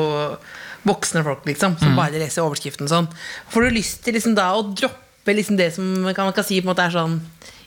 voksne 0.87 1.23
folk 1.25 1.45
liksom 1.45 1.75
som 1.79 1.95
bare 1.97 2.17
leser 2.21 2.43
overskriften 2.45 2.89
sånn. 2.89 3.07
Får 3.53 3.67
du 3.67 3.75
lyst 3.77 4.01
til 4.05 4.15
liksom 4.17 4.33
da 4.37 4.51
å 4.57 4.63
droppe 4.71 5.35
liksom 5.37 5.57
det 5.59 5.71
som 5.75 5.85
man 6.05 6.15
kan, 6.17 6.25
man 6.29 6.33
kan 6.37 6.47
si 6.47 6.57
på 6.61 6.65
en 6.65 6.71
måte 6.73 6.87
er 6.87 6.95
sånn 6.95 7.19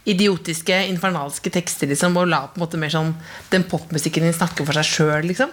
idiotiske, 0.05 0.77
infernalske 0.93 1.51
tekster, 1.55 1.89
liksom, 1.89 2.17
og 2.21 2.29
la 2.29 2.43
på 2.51 2.59
en 2.59 2.65
måte 2.67 2.81
mer 2.81 2.93
sånn 2.93 3.15
den 3.53 3.65
popmusikken 3.71 4.27
din 4.27 4.35
snakke 4.37 4.67
for 4.67 4.77
seg 4.77 4.91
sjøl, 4.91 5.29
liksom? 5.31 5.53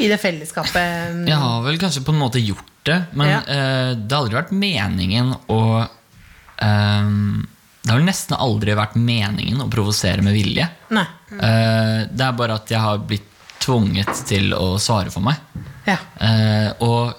I 0.00 0.08
det 0.10 0.18
fellesskapet. 0.20 1.24
Jeg 1.28 1.38
har 1.40 1.62
vel 1.64 1.78
kanskje 1.80 2.02
på 2.04 2.12
en 2.12 2.20
måte 2.20 2.42
gjort 2.42 2.68
det, 2.88 2.98
men 3.16 3.28
Ja. 3.28 3.40
uh, 3.40 3.94
det 3.96 4.12
har 4.12 4.22
aldri 4.24 4.36
vært 4.36 4.52
meningen 4.52 5.32
å 5.48 5.60
uh, 5.86 7.46
Det 7.80 7.90
har 7.94 8.04
nesten 8.04 8.36
aldri 8.36 8.74
vært 8.76 8.96
meningen 9.00 9.62
å 9.64 9.70
provosere 9.72 10.20
med 10.22 10.36
vilje. 10.36 10.66
Eh, 10.92 12.00
det 12.12 12.24
er 12.26 12.32
bare 12.36 12.58
at 12.60 12.68
jeg 12.68 12.80
har 12.82 12.98
blitt 12.98 13.29
tvunget 13.60 14.24
til 14.28 14.54
å 14.56 14.74
svare 14.80 15.12
for 15.12 15.24
meg. 15.24 15.40
Ja. 15.86 15.96
Eh, 16.20 16.70
og 16.86 17.16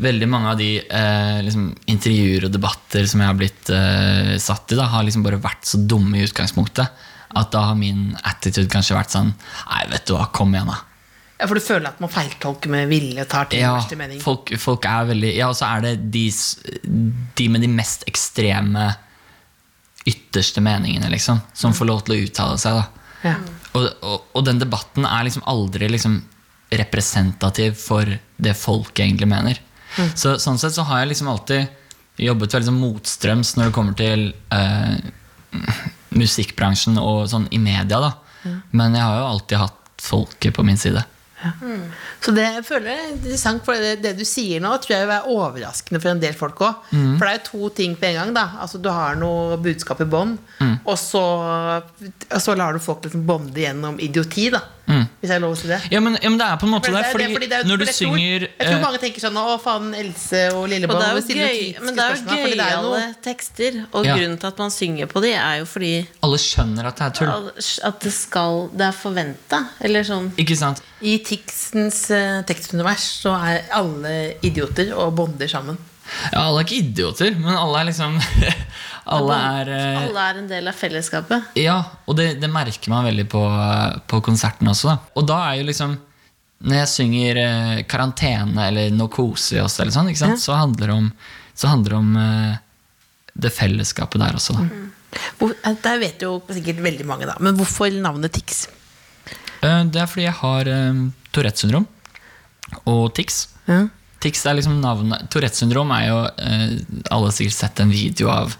veldig 0.00 0.28
mange 0.32 0.52
av 0.54 0.58
de 0.60 0.68
eh, 0.80 1.38
liksom, 1.44 1.66
intervjuer 1.92 2.46
og 2.48 2.52
debatter 2.54 3.04
som 3.10 3.20
jeg 3.20 3.28
har 3.28 3.36
blitt 3.38 3.70
eh, 3.74 4.34
satt 4.40 4.72
i, 4.72 4.78
da, 4.78 4.86
har 4.94 5.04
liksom 5.04 5.24
bare 5.26 5.40
vært 5.42 5.66
så 5.68 5.80
dumme 5.84 6.16
i 6.20 6.24
utgangspunktet. 6.28 7.02
At 7.36 7.52
da 7.54 7.66
har 7.68 7.76
min 7.78 8.08
attitude 8.26 8.66
kanskje 8.72 8.96
vært 8.96 9.12
sånn 9.14 9.28
Nei, 9.68 9.82
vet 9.92 10.08
du 10.08 10.16
hva, 10.16 10.24
kom 10.34 10.50
igjen, 10.56 10.66
da. 10.72 10.80
ja, 11.38 11.46
For 11.46 11.54
du 11.54 11.62
føler 11.62 11.86
at 11.92 12.00
man 12.02 12.10
feiltolker 12.10 12.72
med 12.72 12.88
vilje 12.90 13.22
tar 13.30 13.46
til 13.52 13.62
Ja, 13.62 13.76
verste 13.76 13.98
mening? 14.00 14.18
folk, 14.24 14.50
folk 14.58 14.88
er 14.90 15.06
veldig 15.12 15.30
Ja, 15.36 15.52
og 15.52 15.54
så 15.60 15.68
er 15.76 15.84
det 15.84 15.92
de, 16.16 16.24
de 17.38 17.46
med 17.54 17.62
de 17.62 17.70
mest 17.70 18.02
ekstreme 18.10 18.88
ytterste 20.10 20.62
meningene, 20.64 21.10
liksom, 21.12 21.38
som 21.54 21.74
får 21.76 21.86
lov 21.86 22.02
til 22.06 22.16
å 22.16 22.20
uttale 22.24 22.58
seg. 22.58 22.78
da. 22.80 23.06
Ja. 23.28 23.34
Og, 23.78 23.86
og, 24.02 24.28
og 24.34 24.46
den 24.46 24.60
debatten 24.62 25.06
er 25.06 25.26
liksom 25.26 25.44
aldri 25.50 25.88
liksom 25.92 26.20
representativ 26.70 27.74
for 27.78 28.06
det 28.38 28.54
folk 28.58 28.98
egentlig 28.98 29.28
mener. 29.30 29.60
Så, 30.14 30.36
sånn 30.38 30.58
sett 30.60 30.74
så 30.76 30.84
har 30.86 31.02
jeg 31.02 31.12
liksom 31.12 31.30
alltid 31.32 32.20
jobbet 32.20 32.54
veldig 32.54 32.68
sånn 32.68 32.82
motstrøms 32.82 33.54
når 33.56 33.68
det 33.68 33.74
kommer 33.74 33.96
til 33.98 34.26
eh, 34.54 34.98
musikkbransjen 36.14 36.98
og 37.00 37.24
sånn 37.30 37.48
i 37.50 37.58
media. 37.62 38.00
da. 38.02 38.12
Men 38.70 38.94
jeg 38.94 39.06
har 39.06 39.18
jo 39.18 39.30
alltid 39.32 39.62
hatt 39.64 39.80
folket 40.00 40.54
på 40.56 40.64
min 40.66 40.78
side. 40.80 41.02
Så 42.20 42.32
det 42.36 42.42
jeg 42.44 42.64
føler 42.66 42.90
jeg 42.90 43.04
er 43.04 43.12
interessant, 43.14 43.62
for 43.64 43.74
det, 43.80 43.94
det 44.04 44.12
du 44.18 44.24
sier 44.28 44.60
nå, 44.60 44.74
tror 44.82 44.92
jeg 44.96 45.04
vil 45.06 45.12
være 45.12 45.34
overraskende 45.34 46.00
for 46.02 46.10
en 46.12 46.20
del 46.20 46.34
folk 46.36 46.60
òg. 46.66 46.74
For 46.92 47.24
det 47.24 47.30
er 47.32 47.38
jo 47.38 47.46
to 47.50 47.70
ting 47.80 47.94
på 47.96 48.10
en 48.10 48.18
gang. 48.18 48.34
da 48.36 48.44
Altså 48.60 48.78
Du 48.82 48.90
har 48.92 49.16
noe 49.16 49.56
budskap 49.62 50.00
i 50.04 50.08
bånn, 50.10 50.36
og, 50.84 50.96
så, 51.00 51.22
og 51.82 52.40
så 52.44 52.56
lar 52.58 52.72
du 52.76 52.82
folk 52.82 53.04
liksom 53.06 53.24
bonde 53.28 53.56
gjennom 53.60 53.98
idioti, 54.00 54.50
da. 54.52 54.60
Hvis 54.88 55.28
jeg 55.28 55.30
har 55.36 55.40
lov 55.40 55.52
å 55.54 55.56
si 55.60 55.68
det. 55.68 55.80
Ja, 55.92 56.00
men, 56.00 56.16
ja, 56.22 56.28
men 56.28 56.38
det 56.38 56.46
er 56.46 56.56
på 56.56 56.66
en 56.66 56.72
måte 56.72 56.86
For 56.86 56.92
det. 56.92 57.02
det 57.02 57.06
er- 57.06 57.12
Fordi, 57.12 57.24
det 57.24 57.30
er 57.30 57.34
fordi 57.36 57.48
det 57.48 57.58
er- 57.60 57.68
når 57.68 57.76
du 57.78 57.84
jeg 57.84 57.94
tror- 57.94 58.16
synger 58.16 58.40
Jeg 58.40 58.66
tror 58.66 58.78
eh, 58.78 58.82
mange 58.82 58.98
tenker 58.98 59.20
sånn 59.20 59.36
Å, 59.36 59.60
faen, 59.60 59.94
Else 59.94 60.40
og 60.52 60.62
Og 60.64 60.68
Lilleboll 60.68 60.98
det 60.98 61.06
er 61.06 61.14
jo 61.14 61.20
gøy, 61.20 61.80
men 61.84 61.94
det 61.94 62.04
er 62.04 62.10
jo? 62.10 62.16
Fordi 62.16 62.26
det 62.30 62.60
er 62.60 62.70
jo 62.70 62.80
gøyale 62.80 62.82
noe 62.82 63.14
tekster. 63.22 63.86
Og 63.94 64.04
Ja. 64.06 64.16
grunnen 64.16 64.38
til 64.40 64.46
at 64.48 64.58
man 64.58 64.70
synger 64.70 65.06
på 65.06 65.20
de, 65.22 65.32
er 65.34 65.58
jo 65.60 65.64
fordi 65.64 66.06
Alle 66.22 66.36
skjønner 66.38 66.86
at 66.86 66.96
det 66.96 67.06
er 67.06 67.10
tull. 67.10 67.52
at 67.84 68.00
det 68.00 68.12
skal 68.12 68.68
Det 68.74 68.86
er 68.86 68.92
forventa. 68.92 69.68
Eller 69.80 70.02
sånn 70.02 70.30
Ikke 70.36 70.56
sant? 70.56 70.80
I 71.02 71.18
Tixens 71.18 72.10
uh, 72.10 72.42
tekstunivers 72.42 73.22
så 73.22 73.32
er 73.40 73.62
alle 73.72 74.34
idioter 74.42 74.92
og 74.96 75.14
bonder 75.14 75.46
sammen. 75.46 75.78
Ja, 76.32 76.44
alle 76.46 76.60
er 76.60 76.66
ikke 76.66 76.80
idioter, 76.80 77.34
men 77.38 77.54
alle 77.54 77.80
er 77.80 77.88
liksom 77.90 78.16
Alle 79.16 79.36
er 79.36 79.70
eh, 79.74 79.98
Alle 80.04 80.24
er 80.28 80.38
en 80.42 80.48
del 80.50 80.70
av 80.70 80.76
fellesskapet. 80.76 81.50
Ja, 81.58 81.78
og 82.06 82.16
det, 82.18 82.34
det 82.42 82.50
merker 82.52 82.92
man 82.92 83.06
veldig 83.08 83.26
på, 83.32 83.42
på 84.10 84.22
konserten 84.26 84.70
også. 84.70 84.92
Da. 84.92 85.12
Og 85.18 85.26
da 85.30 85.40
er 85.48 85.60
jo 85.60 85.68
liksom 85.70 85.96
Når 86.66 86.80
jeg 86.82 86.90
synger 86.94 87.42
eh, 87.44 87.76
'Karantene' 87.88 88.66
eller 88.68 88.90
vi 88.92 89.62
oss', 89.62 89.78
eller 89.80 89.94
sånn, 89.94 90.10
sant? 90.16 90.42
så 90.42 90.58
handler 90.58 90.92
det 90.92 90.96
om, 90.96 91.06
så 91.56 91.70
handler 91.72 91.94
det 91.94 92.00
om 92.00 92.10
eh, 92.20 92.58
det 93.40 93.52
fellesskapet 93.56 94.20
der 94.20 94.36
også. 94.36 94.58
Da. 94.58 94.66
Hvor, 95.38 95.54
eh, 95.56 95.78
der 95.86 96.02
vet 96.02 96.26
jo 96.26 96.36
sikkert 96.50 96.82
veldig 96.84 97.06
mange, 97.08 97.30
da. 97.30 97.38
Men 97.40 97.56
hvorfor 97.56 97.88
navnet 97.96 98.36
Tix? 98.36 98.66
Eh, 99.62 99.82
det 99.88 100.02
er 100.04 100.10
fordi 100.10 100.28
jeg 100.28 100.36
har 100.42 100.74
Tourettes 101.32 101.64
syndrom 101.64 101.88
og 102.84 103.08
TIX. 103.16 103.40
Ja. 103.66 103.86
Tics 104.20 104.42
er 104.46 104.58
liksom 104.58 104.80
navnet 104.82 105.28
Tourettes 105.32 105.62
syndrom 105.62 105.90
er 105.96 106.02
jo 106.10 106.18
eh, 106.28 106.74
Alle 107.10 107.30
har 107.30 107.32
sikkert 107.36 107.56
sett 107.56 107.80
en 107.80 107.92
video 107.92 108.28
av 108.32 108.52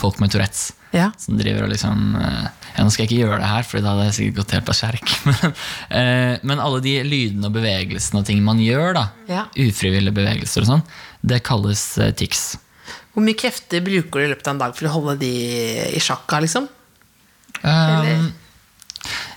folk 0.00 0.20
med 0.22 0.30
Tourettes. 0.32 0.68
Ja. 0.94 1.08
Som 1.18 1.36
driver 1.38 1.66
og 1.66 1.72
liksom 1.72 2.14
eh, 2.18 2.46
Ja, 2.76 2.84
nå 2.86 2.90
skal 2.94 3.04
jeg 3.04 3.10
ikke 3.10 3.20
gjøre 3.24 3.40
det 3.42 3.50
her, 3.50 3.66
for 3.66 3.82
da 3.82 3.92
hadde 3.96 4.06
jeg 4.08 4.16
sikkert 4.20 4.38
gått 4.40 4.54
helt 4.56 4.68
berserk. 4.70 5.12
Men, 5.28 5.54
eh, 5.98 6.34
men 6.46 6.62
alle 6.62 6.80
de 6.84 6.94
lydene 7.06 7.50
og 7.50 7.54
bevegelsene 7.58 8.22
og 8.22 8.26
ting 8.30 8.42
man 8.46 8.62
gjør, 8.62 8.92
da 8.96 9.04
Ja. 9.30 9.44
ufrivillige 9.58 10.14
bevegelser 10.16 10.62
og 10.64 10.70
sånn, 10.70 10.84
det 11.26 11.42
kalles 11.46 11.82
tics. 12.18 12.44
Hvor 13.10 13.26
mye 13.26 13.34
krefter 13.38 13.82
bruker 13.84 14.22
du 14.22 14.26
i 14.28 14.30
løpet 14.30 14.46
av 14.46 14.54
en 14.54 14.62
dag 14.62 14.76
for 14.78 14.86
å 14.88 14.94
holde 14.94 15.16
de 15.24 15.32
i 15.90 16.00
sjakka, 16.02 16.38
liksom? 16.46 16.68
Um, 17.60 18.30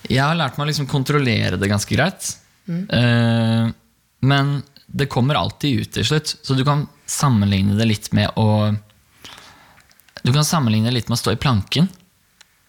jeg 0.08 0.22
har 0.22 0.38
lært 0.38 0.56
meg 0.60 0.68
å 0.68 0.70
liksom 0.70 0.88
kontrollere 0.92 1.58
det 1.60 1.70
ganske 1.72 1.96
greit. 1.98 2.30
Eh, 2.70 3.66
men 4.24 4.54
det 4.94 5.10
kommer 5.10 5.36
alltid 5.36 5.80
ut 5.82 5.92
til 5.96 6.06
slutt. 6.06 6.36
Så 6.46 6.54
du 6.54 6.62
kan 6.66 6.86
sammenligne 7.10 7.74
det 7.80 7.88
litt 7.90 8.12
med 8.14 8.30
å 8.38 8.76
Du 10.24 10.32
kan 10.32 10.46
sammenligne 10.46 10.88
det 10.88 11.00
litt 11.00 11.10
med 11.10 11.18
å 11.18 11.20
stå 11.20 11.34
i 11.34 11.40
planken. 11.42 11.90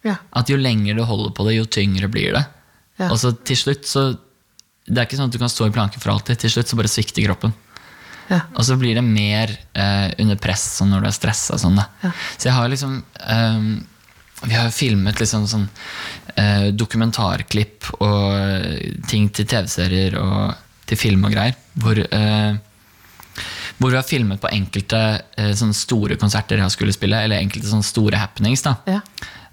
Ja. 0.03 0.17
At 0.35 0.49
jo 0.49 0.57
lenger 0.57 0.97
du 0.97 1.03
holder 1.05 1.31
på 1.37 1.45
det, 1.47 1.53
jo 1.55 1.67
tyngre 1.69 2.09
blir 2.11 2.33
det. 2.35 2.41
Ja. 2.97 3.11
Og 3.11 3.19
så 3.21 3.31
til 3.45 3.59
slutt 3.59 3.87
så 3.89 4.05
Det 4.85 4.99
er 4.99 5.07
ikke 5.07 5.17
sånn 5.17 5.31
at 5.31 5.33
du 5.33 5.41
kan 5.41 5.49
stå 5.49 5.67
i 5.69 5.73
planken 5.73 6.01
for 6.01 6.13
alltid. 6.13 6.37
Til 6.41 6.51
slutt 6.53 6.69
så 6.69 6.77
bare 6.77 6.91
svikter 6.91 7.25
kroppen. 7.25 7.53
Ja. 8.29 8.41
Og 8.57 8.65
så 8.65 8.75
blir 8.77 8.97
det 8.97 9.05
mer 9.05 9.53
eh, 9.73 10.11
under 10.21 10.37
press 10.41 10.65
sånn 10.79 10.91
når 10.93 11.05
du 11.05 11.09
er 11.09 11.15
stressa. 11.15 11.57
Sånn. 11.61 11.77
Ja. 11.77 12.11
Så 12.37 12.49
jeg 12.49 12.57
har 12.57 12.69
liksom 12.69 12.99
ehm, 13.29 13.71
Vi 14.45 14.53
har 14.53 14.69
filmet 14.73 15.21
liksom 15.21 15.45
sånn 15.49 15.65
eh, 16.35 16.69
dokumentarklipp 16.73 17.93
og 17.97 19.01
ting 19.09 19.29
til 19.33 19.49
TV-serier 19.49 20.17
og 20.21 20.65
til 20.87 20.97
film 20.97 21.25
og 21.25 21.31
greier. 21.33 21.55
Hvor, 21.77 21.97
eh, 21.99 22.55
hvor 23.79 23.91
vi 23.91 23.97
har 23.99 24.07
filmet 24.07 24.39
på 24.41 24.51
enkelte 24.53 25.01
eh, 25.37 25.51
sånne 25.57 25.75
store 25.75 26.15
konserter 26.21 26.57
jeg 26.61 26.71
skulle 26.75 26.93
spille, 26.95 27.17
eller 27.25 27.41
enkelte 27.41 27.67
sånne 27.71 27.83
store 27.87 28.17
happenings. 28.21 28.61
da 28.63 28.75
Ja. 28.87 29.01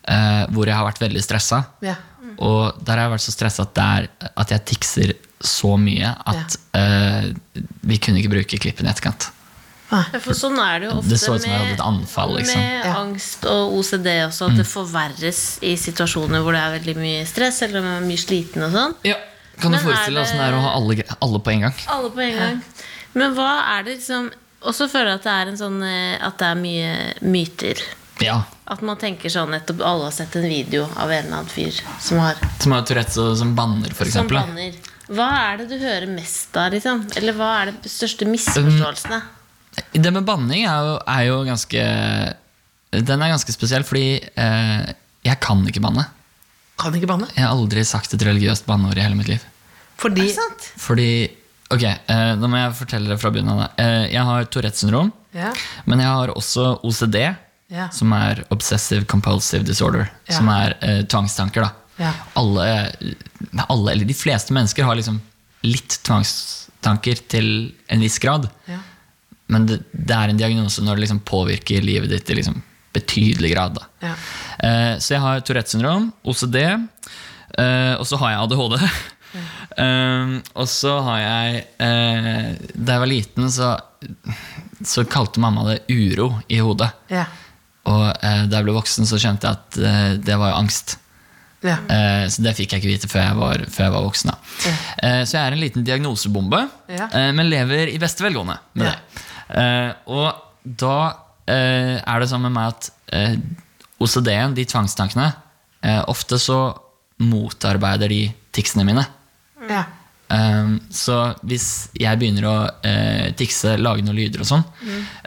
eh, 0.06 0.46
Hvor 0.52 0.66
jeg 0.66 0.74
har 0.76 0.86
vært 0.92 1.00
veldig 1.02 1.22
stressa. 1.22 1.64
Ja. 1.82 1.96
Og 2.38 2.78
der 2.84 2.96
har 2.96 3.08
jeg 3.08 3.18
vært 3.18 3.26
så 3.26 3.32
stressa 3.34 3.62
at, 3.62 3.74
det 3.74 3.84
er- 3.84 4.30
at 4.36 4.48
jeg 4.50 4.64
tikser 4.64 5.12
så 5.42 5.76
mye 5.78 6.14
at 6.26 6.56
eh, 6.74 7.32
vi 7.82 7.98
kunne 7.98 8.18
ikke 8.22 8.30
bruke 8.30 8.58
klippen 8.62 8.86
i 8.86 8.90
etterkant. 8.90 9.30
Ja, 9.92 10.04
For 10.20 10.32
sånn 10.32 10.56
er 10.58 10.78
det 10.80 10.88
jo 10.88 10.94
ofte 11.02 11.08
Det 11.10 11.18
så 11.20 11.34
ut 11.34 11.42
som 11.42 11.50
jeg 11.50 11.58
hadde 11.60 11.74
et 11.74 11.80
anfall, 11.84 12.30
liksom. 12.38 12.56
med 12.56 12.84
Ja. 12.86 12.94
angst 13.02 13.44
og 13.44 13.74
OCD 13.76 14.06
også, 14.24 14.48
at 14.50 14.56
det 14.56 14.66
forverres 14.66 15.58
i 15.62 15.74
situasjoner 15.76 16.40
hvor 16.40 16.52
det 16.56 16.62
er 16.62 16.78
veldig 16.78 16.96
mye 16.96 17.26
stress 17.26 17.60
eller 17.62 17.82
man 17.82 18.02
er 18.02 18.06
mye 18.06 18.16
sliten 18.16 18.62
og 18.64 18.72
sånn. 18.72 18.94
Ja, 19.04 19.16
Kan 19.60 19.74
du 19.74 19.78
forestille 19.82 20.16
deg 20.16 20.24
åssen 20.24 20.40
det 20.40 20.46
er 20.48 20.56
å 20.56 20.62
ha 20.64 20.70
alle, 20.78 20.96
alle 21.20 21.40
på 21.44 21.52
en 21.52 21.66
gang? 21.66 21.74
Alle 21.92 22.12
på 22.14 22.22
en 22.24 22.38
gang. 22.38 22.62
Men 23.18 23.34
hva 23.36 23.50
er 23.74 23.84
det 23.84 23.98
liksom 23.98 24.30
Og 24.62 24.72
så 24.72 24.86
føler 24.88 25.10
jeg 25.10 25.20
at 25.20 25.26
det 25.26 25.32
er 25.36 25.50
en 25.50 25.58
sånn 25.60 25.82
eh, 25.84 26.14
At 26.24 26.38
det 26.40 26.46
er 26.48 26.56
mye 26.56 26.92
myter. 27.20 27.82
Ja. 28.24 28.38
At 28.72 28.80
man 28.86 28.96
tenker 29.00 29.32
sånn 29.32 29.52
nettopp 29.52 29.82
Alle 29.84 30.06
har 30.08 30.14
sett 30.16 30.36
en 30.38 30.46
video 30.48 30.86
av 30.96 31.10
en 31.10 31.26
eller 31.26 31.42
annen 31.42 31.50
fyr 31.52 31.76
som 32.00 32.22
har 32.22 32.40
Som 32.62 32.72
har 32.72 32.86
Tourettes 32.88 33.18
og 33.20 33.34
som 33.40 33.52
banner, 33.58 33.92
f.eks. 33.92 34.14
som 34.16 34.30
banner. 34.30 34.78
Hva 35.12 35.28
er 35.50 35.60
det 35.60 35.68
du 35.74 35.76
hører 35.82 36.08
mest 36.08 36.56
av, 36.56 36.70
liksom? 36.72 37.02
Eller 37.18 37.36
hva 37.36 37.50
er 37.60 37.72
de 37.74 37.90
største 37.90 38.24
misforståelsene? 38.30 39.18
Det 39.92 40.12
med 40.12 40.24
banning 40.24 40.64
er 40.68 40.86
jo, 40.86 40.96
er 41.08 41.22
jo 41.26 41.36
ganske 41.48 41.82
Den 42.92 43.24
er 43.24 43.32
ganske 43.34 43.52
spesiell, 43.54 43.84
fordi 43.88 44.20
eh, 44.20 44.92
jeg 45.26 45.40
kan 45.42 45.60
ikke 45.68 45.82
banne. 45.84 46.06
Kan 46.80 46.94
ikke 46.96 47.06
banne. 47.10 47.28
Jeg 47.36 47.44
har 47.44 47.52
aldri 47.54 47.84
sagt 47.86 48.14
et 48.14 48.22
religiøst 48.26 48.66
banneord 48.66 48.98
i 48.98 49.04
hele 49.04 49.14
mitt 49.18 49.28
liv. 49.28 49.44
Fordi 50.02 50.28
Fordi 50.80 51.08
Ok, 51.72 51.82
eh, 51.88 52.34
nå 52.36 52.48
må 52.52 52.58
jeg 52.58 52.74
fortelle 52.76 53.08
det 53.08 53.16
fra 53.22 53.30
begynnelsen. 53.32 53.70
Eh, 53.80 54.10
jeg 54.12 54.22
har 54.28 54.44
Tourettes 54.44 54.82
syndrom, 54.84 55.10
Ja. 55.32 55.54
men 55.86 56.00
jeg 56.00 56.06
har 56.08 56.28
også 56.28 56.80
OCD, 56.84 57.34
Ja. 57.70 57.88
som 57.88 58.12
er 58.12 58.44
Obsessive 58.50 59.06
Compulsive 59.06 59.64
Disorder. 59.64 60.10
Ja. 60.28 60.34
Som 60.36 60.48
er 60.48 60.76
eh, 60.82 61.02
tvangstanker. 61.04 61.62
da. 61.62 61.70
Ja. 61.98 62.12
Alle, 62.36 62.92
alle, 63.70 63.90
eller 63.92 64.04
de 64.04 64.12
fleste 64.14 64.52
mennesker 64.52 64.84
har 64.84 64.96
liksom 64.96 65.20
litt 65.64 65.98
tvangstanker 66.04 67.26
til 67.28 67.72
en 67.88 68.00
viss 68.00 68.18
grad. 68.18 68.50
Ja. 68.68 68.78
Men 69.48 69.66
det, 69.66 69.80
det 69.92 70.14
er 70.14 70.28
en 70.28 70.36
diagnose 70.36 70.82
når 70.82 70.96
det 70.96 71.00
liksom 71.06 71.20
påvirker 71.24 71.82
livet 71.82 72.10
ditt 72.10 72.28
i 72.30 72.34
liksom 72.34 72.62
betydelig 72.92 73.52
grad. 73.54 73.78
Ja. 74.02 74.14
Eh, 74.58 74.94
så 75.00 75.14
jeg 75.16 75.20
har 75.24 75.40
Tourettes 75.46 75.72
syndrom, 75.76 76.10
OCD, 76.28 76.58
eh, 76.62 77.94
og 77.98 78.04
så 78.08 78.18
har 78.22 78.34
jeg 78.36 78.44
ADHD. 78.46 78.78
Eh, 79.72 80.32
og 80.60 80.66
så 80.68 80.90
har 81.06 81.20
jeg 81.22 81.60
Da 81.80 82.92
jeg 82.92 83.00
var 83.00 83.08
liten, 83.08 83.46
så, 83.48 83.70
så 84.84 85.04
kalte 85.08 85.40
mamma 85.40 85.62
det 85.70 85.78
uro 85.88 86.26
i 86.52 86.58
hodet. 86.60 86.90
Ja. 87.08 87.22
Og 87.88 88.02
da 88.20 88.58
jeg 88.58 88.66
ble 88.66 88.74
voksen, 88.76 89.08
så 89.08 89.16
skjønte 89.16 89.48
jeg 89.48 89.56
at 89.56 90.20
det 90.28 90.36
var 90.36 90.52
jo 90.52 90.58
angst. 90.58 90.98
Ja. 91.64 91.78
Så 92.28 92.44
det 92.44 92.52
fikk 92.60 92.74
jeg 92.76 92.82
ikke 92.82 92.90
vite 92.92 93.08
før 93.08 93.24
jeg 93.24 93.38
var, 93.40 93.64
før 93.72 93.86
jeg 93.88 93.94
var 93.96 94.04
voksen. 94.10 94.34
Ja. 94.34 94.76
Så 95.24 95.38
jeg 95.38 95.40
er 95.46 95.56
en 95.56 95.64
liten 95.64 95.88
diagnosebombe, 95.88 96.60
Ja. 96.92 97.08
men 97.32 97.48
lever 97.48 97.88
i 97.94 97.96
beste 98.02 98.26
velgående 98.28 98.58
med 98.76 98.90
Ja. 98.90 98.94
det. 99.48 99.96
Og 100.12 100.28
da 100.84 100.98
er 101.50 102.22
det 102.22 102.28
sånn 102.30 102.44
med 102.44 102.54
meg 102.54 102.70
at 102.70 102.90
eh, 103.12 103.36
OCD-en, 104.02 104.54
de 104.54 104.66
tvangstankene, 104.68 105.32
eh, 105.82 106.02
ofte 106.10 106.38
så 106.40 106.60
motarbeider 107.22 108.10
de 108.12 108.22
ticsene 108.54 108.86
mine. 108.86 109.04
Ja. 109.70 109.84
Um, 110.32 110.78
så 110.88 111.34
hvis 111.44 111.90
jeg 111.98 112.16
begynner 112.16 112.46
å 112.48 112.54
uh, 112.64 113.26
tikse, 113.36 113.74
lage 113.76 114.04
noen 114.04 114.16
lyder 114.16 114.40
og 114.40 114.48
sånn, 114.48 114.62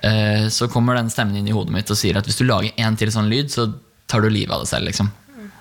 eh, 0.02 0.48
så 0.50 0.66
kommer 0.72 0.98
den 0.98 1.12
stemmen 1.14 1.38
inn 1.38 1.50
i 1.52 1.54
hodet 1.54 1.76
mitt 1.76 1.92
og 1.94 2.00
sier 2.00 2.18
at 2.18 2.26
hvis 2.26 2.40
du 2.40 2.48
lager 2.48 2.74
en 2.82 2.98
til 2.98 3.12
sånn 3.14 3.30
lyd, 3.30 3.52
så 3.54 3.68
tar 4.10 4.26
du 4.26 4.32
livet 4.32 4.56
av 4.56 4.64
deg 4.64 4.72
selv. 4.72 4.90
liksom. 4.90 5.12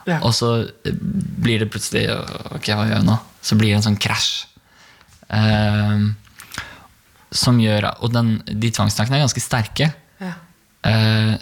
Ja. 0.08 0.22
Og 0.24 0.32
så 0.36 0.50
eh, 0.64 0.96
blir 1.44 1.60
det 1.60 1.70
plutselig 1.72 2.06
Ok, 2.56 2.70
hva 2.72 2.84
gjør 2.84 2.98
jeg 2.98 3.06
nå? 3.06 3.18
Så 3.44 3.56
blir 3.60 3.70
det 3.72 3.78
en 3.78 3.86
sånn 3.86 4.00
krasj. 4.00 4.32
Um, 5.24 6.10
som 7.34 7.56
gjør 7.58 7.86
Og 8.04 8.12
den, 8.12 8.36
de 8.44 8.68
tvangstankene 8.70 9.16
er 9.16 9.24
ganske 9.24 9.42
sterke. 9.42 9.88
Ja. 10.84 10.90
Eh, 10.90 11.34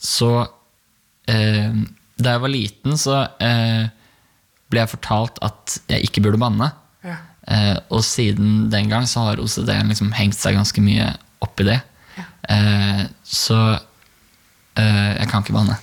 så 0.00 0.30
eh, 1.28 1.72
Da 2.20 2.34
jeg 2.36 2.40
var 2.44 2.52
liten, 2.52 2.96
så 3.00 3.16
eh, 3.40 3.88
ble 4.70 4.82
jeg 4.82 4.92
fortalt 4.92 5.38
at 5.44 5.78
jeg 5.90 6.04
ikke 6.08 6.22
burde 6.26 6.40
banne. 6.40 6.70
Ja. 7.04 7.16
Eh, 7.48 7.76
og 7.90 8.02
siden 8.04 8.68
den 8.72 8.90
gang 8.92 9.06
så 9.08 9.24
har 9.28 9.40
OCD-en 9.42 9.88
liksom 9.90 10.12
hengt 10.16 10.36
seg 10.38 10.54
ganske 10.58 10.82
mye 10.84 11.08
opp 11.42 11.60
i 11.64 11.66
det. 11.70 11.78
Eh, 12.50 13.04
så 13.24 13.56
eh, 14.76 15.16
jeg 15.16 15.30
kan 15.30 15.42
ikke 15.44 15.56
banne. 15.56 15.78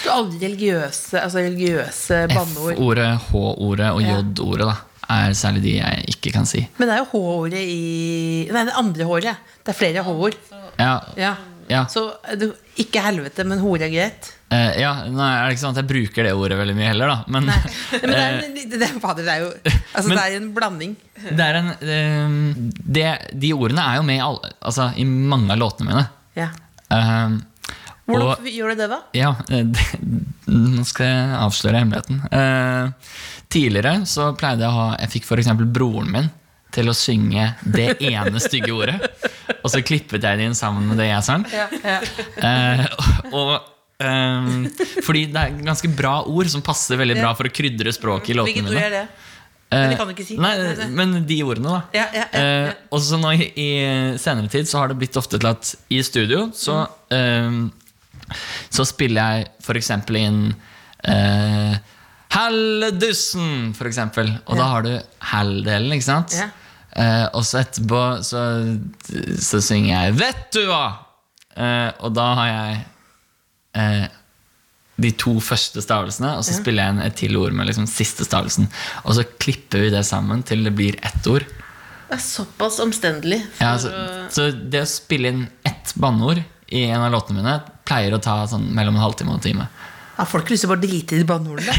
Så 0.00 0.14
alle 0.14 0.38
religiøse, 0.40 1.18
altså 1.20 1.42
religiøse 1.44 2.22
banneord 2.30 2.72
F-ordet, 2.78 3.10
H-ordet 3.28 3.90
og 3.92 4.00
J-ordet 4.06 4.70
da, 4.70 4.76
er 5.12 5.34
særlig 5.36 5.60
de 5.66 5.74
jeg 5.76 6.04
ikke 6.14 6.32
kan 6.38 6.46
si. 6.48 6.62
Men 6.78 6.88
det 6.88 6.94
er 6.96 7.02
jo 7.02 7.10
H-ordet 7.10 7.60
i 7.66 8.46
Nei, 8.54 8.62
det 8.70 8.76
andre 8.80 9.08
håret. 9.10 9.42
Det 9.60 9.74
er 9.74 9.76
flere 9.82 10.06
H-ord. 10.06 10.38
Ja, 10.80 10.94
Ja. 11.20 11.34
Ja. 11.70 11.84
Så 11.90 12.02
du, 12.40 12.48
ikke 12.82 13.02
helvete, 13.04 13.44
men 13.46 13.60
hore 13.62 13.86
er 13.86 13.92
greit. 13.92 14.30
eh, 14.50 14.80
ja 14.82 14.90
nei, 15.06 15.28
er 15.38 15.44
det 15.46 15.54
ikke 15.54 15.62
sånn 15.62 15.76
at 15.76 15.82
jeg 15.84 15.88
bruker 15.92 16.26
det 16.26 16.32
ordet 16.34 16.56
veldig 16.58 16.74
mye 16.74 16.88
heller, 16.90 17.12
da. 17.12 17.18
Men, 17.30 17.46
Nei, 17.46 17.58
men 17.92 18.10
det 18.10 18.22
er, 18.24 18.40
det, 18.56 18.80
det, 18.82 18.88
fader, 19.02 19.22
det 19.28 19.36
er 19.36 19.44
jo 19.44 19.50
Altså, 19.94 20.08
Men- 20.08 20.16
det 20.18 20.24
er 20.24 20.36
en 20.40 20.48
blanding. 20.56 20.96
det 21.30 21.46
er 21.46 21.60
en, 21.60 21.70
eh, 21.94 22.72
det, 22.98 23.06
de 23.44 23.52
ordene 23.54 23.84
er 23.92 24.00
jo 24.00 24.08
med 24.08 24.18
i, 24.18 24.24
alle, 24.26 24.50
altså, 24.66 24.90
i 24.98 25.06
mange 25.06 25.54
av 25.54 25.62
låtene 25.62 25.92
mine. 25.92 26.04
Ja. 26.38 26.50
Uh, 26.90 27.38
Hvordan 28.10 28.26
og- 28.34 28.50
gjør 28.50 28.72
du 28.74 28.80
det, 28.82 28.90
da? 28.90 29.00
Ja, 29.14 29.30
eh, 29.54 29.62
det, 29.76 29.86
nå 30.50 30.82
skal 30.90 31.06
jeg 31.06 31.38
avsløre 31.44 31.84
hemmeligheten. 31.84 32.20
Eh, 32.34 33.14
tidligere 33.54 34.00
så 34.10 34.32
pleide 34.38 34.62
jeg 34.66 34.70
å 34.70 34.76
ha 34.80 34.88
Jeg 35.04 35.10
fikk 35.14 35.26
f.eks. 35.30 35.52
broren 35.74 36.10
min 36.10 36.28
til 36.74 36.90
å 36.90 36.94
synge 36.96 37.50
det 37.64 37.94
ene 38.10 38.40
stygge 38.42 38.72
ordet. 38.74 38.98
Og 39.60 39.70
så 39.72 39.82
klippet 39.84 40.24
jeg 40.24 40.40
det 40.40 40.48
inn 40.50 40.56
sammen 40.56 40.86
med 40.90 41.00
det 41.00 41.10
jeg 41.10 41.26
sang. 41.26 41.44
Ja, 41.52 41.66
ja. 41.84 41.98
Eh, 42.50 42.84
og 43.36 43.56
um, 44.02 44.68
Fordi 45.04 45.26
det 45.32 45.42
er 45.42 45.58
ganske 45.66 45.90
bra 45.96 46.20
ord 46.24 46.50
som 46.52 46.64
passer 46.64 47.00
veldig 47.00 47.18
bra 47.20 47.34
for 47.38 47.50
å 47.50 47.52
krydre 47.54 47.92
språket 47.94 48.34
i 48.34 48.38
låtene 48.38 48.70
Hvilket 48.70 48.78
ord 48.78 48.86
er 48.86 48.96
det? 49.00 49.04
Men 49.70 49.92
det 49.92 49.98
kan 50.00 50.08
du 50.08 50.14
ikke 50.16 50.26
si. 50.26 50.36
Nei, 50.40 50.54
men 50.98 51.12
de 51.28 51.36
ordene, 51.46 51.76
da. 51.76 51.82
Ja, 51.94 52.06
ja, 52.10 52.24
ja, 52.24 52.30
ja. 52.34 52.70
Eh, 52.70 52.80
og 52.90 53.04
så 53.06 53.20
nå 53.20 53.30
i, 53.38 53.68
senere 54.18 54.50
tid 54.50 54.66
så 54.66 54.80
har 54.82 54.90
det 54.90 54.98
blitt 54.98 55.18
ofte 55.20 55.38
til 55.38 55.46
at 55.46 55.70
i 55.94 56.00
studio 56.02 56.48
så, 56.58 56.80
um, 57.14 57.68
så 58.66 58.86
spiller 58.88 59.38
jeg 59.38 59.52
f.eks. 59.62 59.92
inn 60.18 60.42
uh, 61.06 61.78
Halledussen, 62.30 63.70
for 63.78 63.90
eksempel. 63.90 64.32
Og 64.46 64.58
da 64.58 64.66
har 64.72 64.86
du 64.86 64.92
hall-delen, 65.32 65.94
ikke 65.96 66.06
sant? 66.06 66.34
Ja. 67.00 67.04
Eh, 67.04 67.26
og 67.32 67.46
så 67.48 67.62
etterpå 67.62 68.00
så, 68.26 68.44
så 69.40 69.60
synger 69.64 69.90
jeg 69.94 70.18
'Vet 70.20 70.50
du 70.52 70.64
hva?' 70.68 71.06
Eh, 71.56 71.90
og 72.04 72.12
da 72.14 72.26
har 72.38 72.48
jeg 72.50 72.76
eh, 73.74 74.04
de 75.00 75.10
to 75.18 75.32
første 75.42 75.82
stavelsene, 75.82 76.34
og 76.38 76.44
så 76.46 76.54
spiller 76.54 76.84
jeg 76.84 76.94
inn 76.94 77.02
et 77.04 77.16
til 77.18 77.38
ord 77.40 77.56
med 77.56 77.66
liksom 77.70 77.88
siste 77.90 78.26
stavelsen. 78.26 78.68
Og 79.04 79.16
så 79.18 79.24
klipper 79.42 79.86
vi 79.86 79.90
det 79.94 80.04
sammen 80.06 80.44
til 80.46 80.64
det 80.66 80.74
blir 80.76 80.98
ett 81.02 81.26
ord. 81.30 81.46
Det 82.10 82.18
er 82.18 82.22
såpass 82.22 82.80
omstendelig. 82.82 83.40
Ja, 83.60 83.76
så, 83.80 83.90
så 84.34 84.50
det 84.50 84.84
å 84.84 84.90
spille 84.90 85.32
inn 85.32 85.44
ett 85.66 85.94
banneord 86.00 86.42
i 86.70 86.84
en 86.88 87.04
av 87.06 87.12
låtene 87.14 87.40
mine 87.40 87.56
pleier 87.88 88.14
å 88.14 88.22
ta 88.22 88.42
sånn 88.50 88.68
mellom 88.76 88.98
en 88.98 89.04
halvtime 89.04 89.32
og 89.32 89.40
en 89.40 89.46
time. 89.46 89.68
Har 90.20 90.28
folk 90.28 90.50
lyst 90.52 90.66
til 90.66 90.68
å 90.68 90.74
bare 90.74 90.82
drite 90.84 91.16
i 91.16 91.22
de 91.22 91.26
banneordene? 91.28 91.72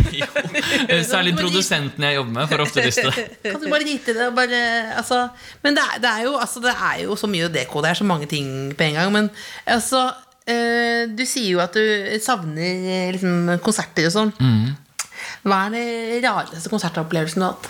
Særlig 1.11 1.35
produsenten 1.37 2.05
jeg 2.07 2.17
jobber 2.17 2.33
med, 2.39 2.49
får 2.49 2.63
ofte 2.63 2.85
lyst 2.87 3.01
til 3.03 3.11
det. 3.13 3.25
Kan 3.45 3.61
du 3.61 3.67
bare 3.69 3.85
drite 3.85 4.13
i 4.13 4.17
det? 4.17 4.29
Bare, 4.37 4.61
altså, 4.97 5.19
men 5.61 5.77
det 5.77 5.83
er, 5.85 6.01
det, 6.01 6.13
er 6.15 6.25
jo, 6.25 6.33
altså, 6.41 6.63
det 6.63 6.73
er 6.73 7.03
jo 7.03 7.17
så 7.19 7.29
mye 7.29 7.45
å. 7.45 7.51
Det 7.53 7.91
er 7.91 7.99
så 8.01 8.07
mange 8.09 8.29
ting 8.31 8.49
på 8.77 8.87
en 8.87 8.97
gang. 8.97 9.13
Men 9.13 9.29
altså, 9.69 10.07
eh, 10.49 11.05
du 11.13 11.21
sier 11.29 11.51
jo 11.53 11.61
at 11.61 11.77
du 11.77 12.17
savner 12.23 12.89
eh, 12.95 13.11
liksom, 13.13 13.53
konserter 13.61 14.09
og 14.09 14.15
sånn. 14.17 14.33
Hva 15.45 15.65
er 15.67 15.75
det 15.77 16.25
rareste 16.25 16.73
konsertopplevelsen 16.73 17.43
du 17.43 17.47
har 17.47 17.55
hatt? 17.55 17.69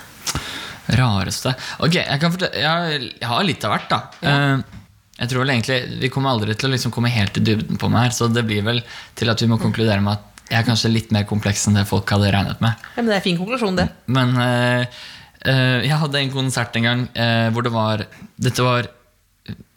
Rareste 0.92 1.54
Ok, 1.86 1.96
jeg 2.00 2.20
kan 2.20 2.34
Jeg, 2.52 3.12
har 3.28 3.44
litt 3.46 3.64
av 3.68 3.76
hvert, 3.76 3.92
da. 3.92 4.00
Eh, 4.28 4.80
jeg 5.22 5.30
tror 5.32 5.44
vel 5.44 5.54
egentlig 5.54 6.00
Vi 6.02 6.10
kommer 6.14 6.34
aldri 6.34 6.56
til 6.58 6.72
å 6.72 6.74
liksom 6.74 6.94
komme 6.96 7.12
helt 7.14 7.38
i 7.38 7.46
dybden 7.46 7.80
på 7.80 7.90
meg 7.92 8.08
her, 8.08 8.16
så 8.16 8.28
det 8.32 8.44
blir 8.48 8.66
vel 8.66 8.82
til 9.20 9.32
at 9.32 9.42
vi 9.42 9.50
må 9.52 9.60
konkludere 9.62 10.02
med 10.04 10.18
at 10.18 10.31
jeg 10.52 10.60
er 10.60 10.68
kanskje 10.68 10.92
litt 10.92 11.14
mer 11.16 11.24
kompleks 11.30 11.64
enn 11.68 11.80
det 11.80 11.88
folk 11.90 12.10
hadde 12.12 12.32
regnet 12.34 12.60
med. 12.64 12.76
Ja, 12.96 13.02
men 13.02 13.10
det 13.10 13.16
er 13.16 13.22
en 13.22 13.28
fin 13.30 13.40
konklusjon, 13.40 13.80
det. 13.80 13.88
Men 14.12 14.34
uh, 14.36 14.84
uh, 15.48 15.80
jeg 15.86 16.00
hadde 16.04 16.20
en 16.20 16.34
konsert 16.34 16.76
en 16.78 16.88
gang 16.90 17.06
uh, 17.16 17.48
hvor 17.56 17.66
det 17.66 17.72
var 17.72 18.04
Dette 18.42 18.66
var 18.66 18.90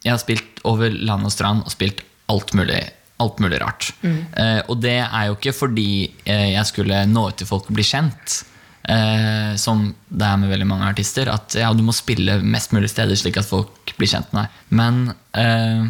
Jeg 0.02 0.10
har 0.10 0.20
spilt 0.22 0.64
over 0.66 0.90
land 0.90 1.28
og 1.28 1.32
strand 1.32 1.62
og 1.64 1.72
spilt 1.72 2.02
alt 2.32 2.54
mulig, 2.56 2.80
alt 3.20 3.40
mulig 3.44 3.60
rart. 3.60 3.90
Eh, 4.04 4.60
og 4.72 4.78
det 4.80 4.96
er 5.02 5.26
jo 5.28 5.34
ikke 5.36 5.52
fordi 5.52 5.88
jeg 6.24 6.64
skulle 6.68 7.02
nå 7.08 7.26
ut 7.28 7.36
til 7.40 7.48
folk 7.48 7.68
og 7.68 7.76
bli 7.76 7.84
kjent. 7.84 8.38
Eh, 8.84 9.54
som 9.56 9.86
det 10.12 10.26
er 10.28 10.40
med 10.40 10.52
veldig 10.52 10.68
mange 10.68 10.88
artister. 10.90 11.30
At 11.32 11.56
ja, 11.56 11.70
du 11.72 11.82
må 11.86 11.94
spille 11.96 12.40
mest 12.44 12.74
mulig 12.76 12.90
steder 12.92 13.16
slik 13.16 13.38
at 13.40 13.48
folk 13.48 13.94
blir 13.98 14.10
kjent 14.10 14.32
med 14.34 14.44
deg. 14.44 14.58
Men 14.76 15.00
eh, 15.40 15.86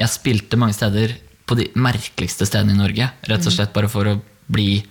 jeg 0.00 0.12
spilte 0.12 0.60
mange 0.60 0.76
steder 0.76 1.16
på 1.44 1.56
de 1.58 1.68
merkeligste 1.76 2.46
stedene 2.48 2.72
i 2.74 2.80
Norge. 2.80 3.08
Rett 3.28 3.46
og 3.46 3.52
slett 3.52 3.72
bare 3.74 3.90
for 3.92 4.08
å 4.08 4.18
bli 4.46 4.82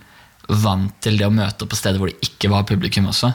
vant 0.64 0.95
til 1.01 1.18
det 1.18 1.26
å 1.28 1.34
møte 1.34 1.64
opp 1.66 1.72
på 1.72 1.80
steder 1.80 2.01
hvor 2.01 2.12
det 2.12 2.28
ikke 2.28 2.51
var 2.51 2.68
publikum 2.68 3.08
også. 3.10 3.32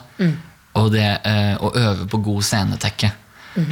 Og 0.79 0.91
det 0.93 1.07
eh, 1.25 1.55
å 1.57 1.71
øve 1.75 2.05
på 2.11 2.21
god 2.29 2.45
scenetekke. 2.45 3.09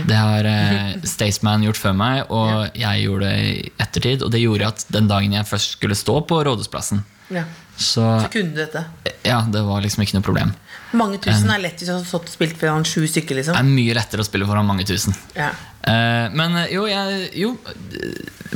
Det 0.10 0.16
har 0.18 0.48
eh, 0.50 0.96
Staysman 1.08 1.64
gjort 1.64 1.80
før 1.80 1.94
meg, 1.96 2.24
og 2.34 2.74
jeg 2.76 3.04
gjorde 3.06 3.30
det 3.30 3.44
i 3.46 3.72
ettertid. 3.80 4.24
Og 4.26 4.32
det 4.34 4.42
gjorde 4.42 4.72
at 4.74 4.86
den 4.92 5.08
dagen 5.08 5.36
jeg 5.38 5.48
først 5.48 5.78
skulle 5.78 5.96
stå 5.96 6.18
på 6.28 6.42
Rådhusplassen, 6.48 7.04
Ja. 7.34 7.44
så 7.76 8.06
Så 8.24 8.30
kunne 8.32 8.54
du 8.56 8.62
dette. 8.62 8.86
ja, 9.24 9.42
det 9.52 9.62
var 9.62 9.82
liksom 9.84 10.04
ikke 10.04 10.18
noe 10.18 10.26
problem. 10.26 10.54
Mange 10.96 11.20
tusen 11.20 11.50
er 11.52 11.60
lett 11.60 11.82
hvis 11.82 11.90
du 11.90 11.94
har 11.98 12.06
stått 12.08 12.30
og 12.30 12.36
spilt 12.38 12.56
foran 12.60 12.86
sju 12.88 13.04
stykker. 13.08 13.36
Det 13.36 13.42
liksom 13.42 13.58
er 13.60 13.68
mye 13.68 13.96
lettere 13.98 14.24
å 14.24 14.28
spille 14.28 14.48
foran 14.48 14.68
mange 14.68 14.88
tusen. 14.88 15.16
ja. 15.36 15.52
Eh, 15.88 16.28
men 16.36 16.56
eh, 16.60 16.72
jo, 16.74 16.84
jeg, 16.90 17.30
jo 17.40 17.54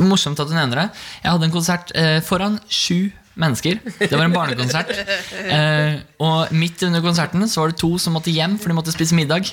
morsomt 0.04 0.40
at 0.42 0.50
du 0.50 0.56
nevner 0.56 0.82
det. 0.82 0.88
Jeg 1.24 1.32
hadde 1.32 1.48
en 1.48 1.54
konsert 1.54 1.94
eh, 1.96 2.18
foran 2.26 2.58
sju 2.68 3.12
mennesker. 3.40 3.80
Det 4.00 4.12
var 4.12 4.26
en 4.26 4.34
barnekonsert. 4.34 4.92
Eh, 5.42 6.00
og 6.22 6.52
midt 6.56 6.84
under 6.88 7.04
konserten 7.04 7.46
så 7.50 7.64
var 7.64 7.72
det 7.72 7.80
to 7.82 7.94
som 8.02 8.16
måtte 8.18 8.34
hjem, 8.34 8.58
for 8.60 8.72
de 8.72 8.78
måtte 8.78 8.94
spise 8.94 9.16
middag. 9.18 9.48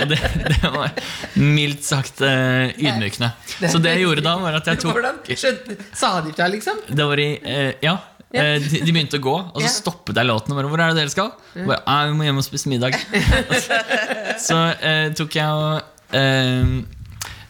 og 0.00 0.08
det, 0.10 0.20
det 0.54 0.70
var 0.72 0.94
mildt 1.36 1.84
sagt 1.86 2.22
eh, 2.24 2.72
ydmykende. 2.78 3.32
Så 3.66 3.82
det 3.82 3.96
jeg 3.96 4.06
gjorde 4.06 4.24
da, 4.24 4.38
var 4.40 4.60
at 4.62 4.72
jeg 4.72 4.80
tok 4.82 4.96
Hvordan 4.96 5.20
skjønte, 5.28 5.76
Sa 5.96 6.14
de 6.24 6.32
fra, 6.36 6.48
liksom? 6.52 6.80
Det 6.88 7.06
var 7.12 7.22
i 7.22 7.28
eh, 7.42 7.70
Ja. 7.84 7.98
Eh, 8.32 8.56
de, 8.64 8.80
de 8.80 8.88
begynte 8.94 9.18
å 9.20 9.22
gå, 9.22 9.34
og 9.52 9.60
så 9.60 9.68
stoppet 9.68 10.16
jeg 10.16 10.24
låten. 10.24 10.54
Og 10.54 10.56
bare, 10.56 10.70
'Hvor 10.72 10.80
er 10.80 10.94
det 10.94 11.02
dere 11.02 11.12
skal?' 11.12 11.32
Bare, 11.66 11.82
«Nei, 11.84 12.00
'Vi 12.08 12.16
må 12.16 12.24
hjem 12.24 12.40
og 12.40 12.46
spise 12.46 12.72
middag'. 12.72 12.96
så 14.48 14.58
eh, 14.80 15.12
tok 15.12 15.36
jeg 15.36 15.48
og 15.52 16.16
eh, 16.16 16.80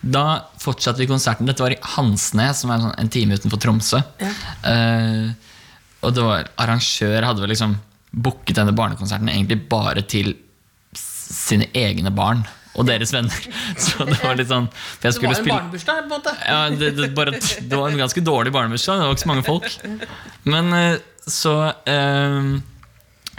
Da 0.03 0.24
fortsatte 0.59 0.98
vi 0.98 1.07
konserten. 1.11 1.46
Dette 1.46 1.62
var 1.62 1.74
i 1.74 1.80
Hansnes, 1.94 2.62
som 2.62 2.72
er 2.74 2.82
sånn 2.82 2.96
en 2.98 3.11
time 3.12 3.38
utenfor 3.38 3.61
Tromsø. 3.62 4.00
Eh, 4.22 5.28
og 6.03 6.16
det 6.16 6.24
var, 6.26 6.48
arrangør 6.64 7.28
hadde 7.28 7.44
vel 7.44 7.53
liksom 7.55 7.76
booket 8.12 8.59
denne 8.59 8.74
barnekonserten 8.76 9.30
egentlig 9.30 9.62
bare 9.70 10.03
til 10.05 10.34
sine 10.98 11.68
egne 11.78 12.11
barn 12.12 12.42
og 12.74 12.88
deres 12.88 13.12
venner. 13.14 13.46
Så 13.84 14.07
det 14.09 14.18
var 14.22 14.36
litt 14.38 14.50
sånn 14.50 14.66
Det 14.98 15.07
var 15.07 15.12
en 15.12 15.16
spille 15.38 15.55
barnebursdag, 15.55 16.00
på 16.00 16.03
en 16.03 16.12
måte. 16.12 16.34
ja, 16.48 16.59
det, 16.72 16.90
det, 16.98 17.09
bare, 17.16 17.36
det 17.38 17.78
var 17.78 17.92
en 17.92 18.03
ganske 18.03 18.24
dårlig 18.24 18.53
barnebursdag. 18.55 19.00
Det 19.00 19.09
var 19.09 19.16
ikke 19.16 19.26
så 19.26 19.32
mange 19.32 19.46
folk. 19.46 20.11
Men 20.48 20.76
eh, 20.78 21.00
så 21.30 21.57
eh, 21.86 22.53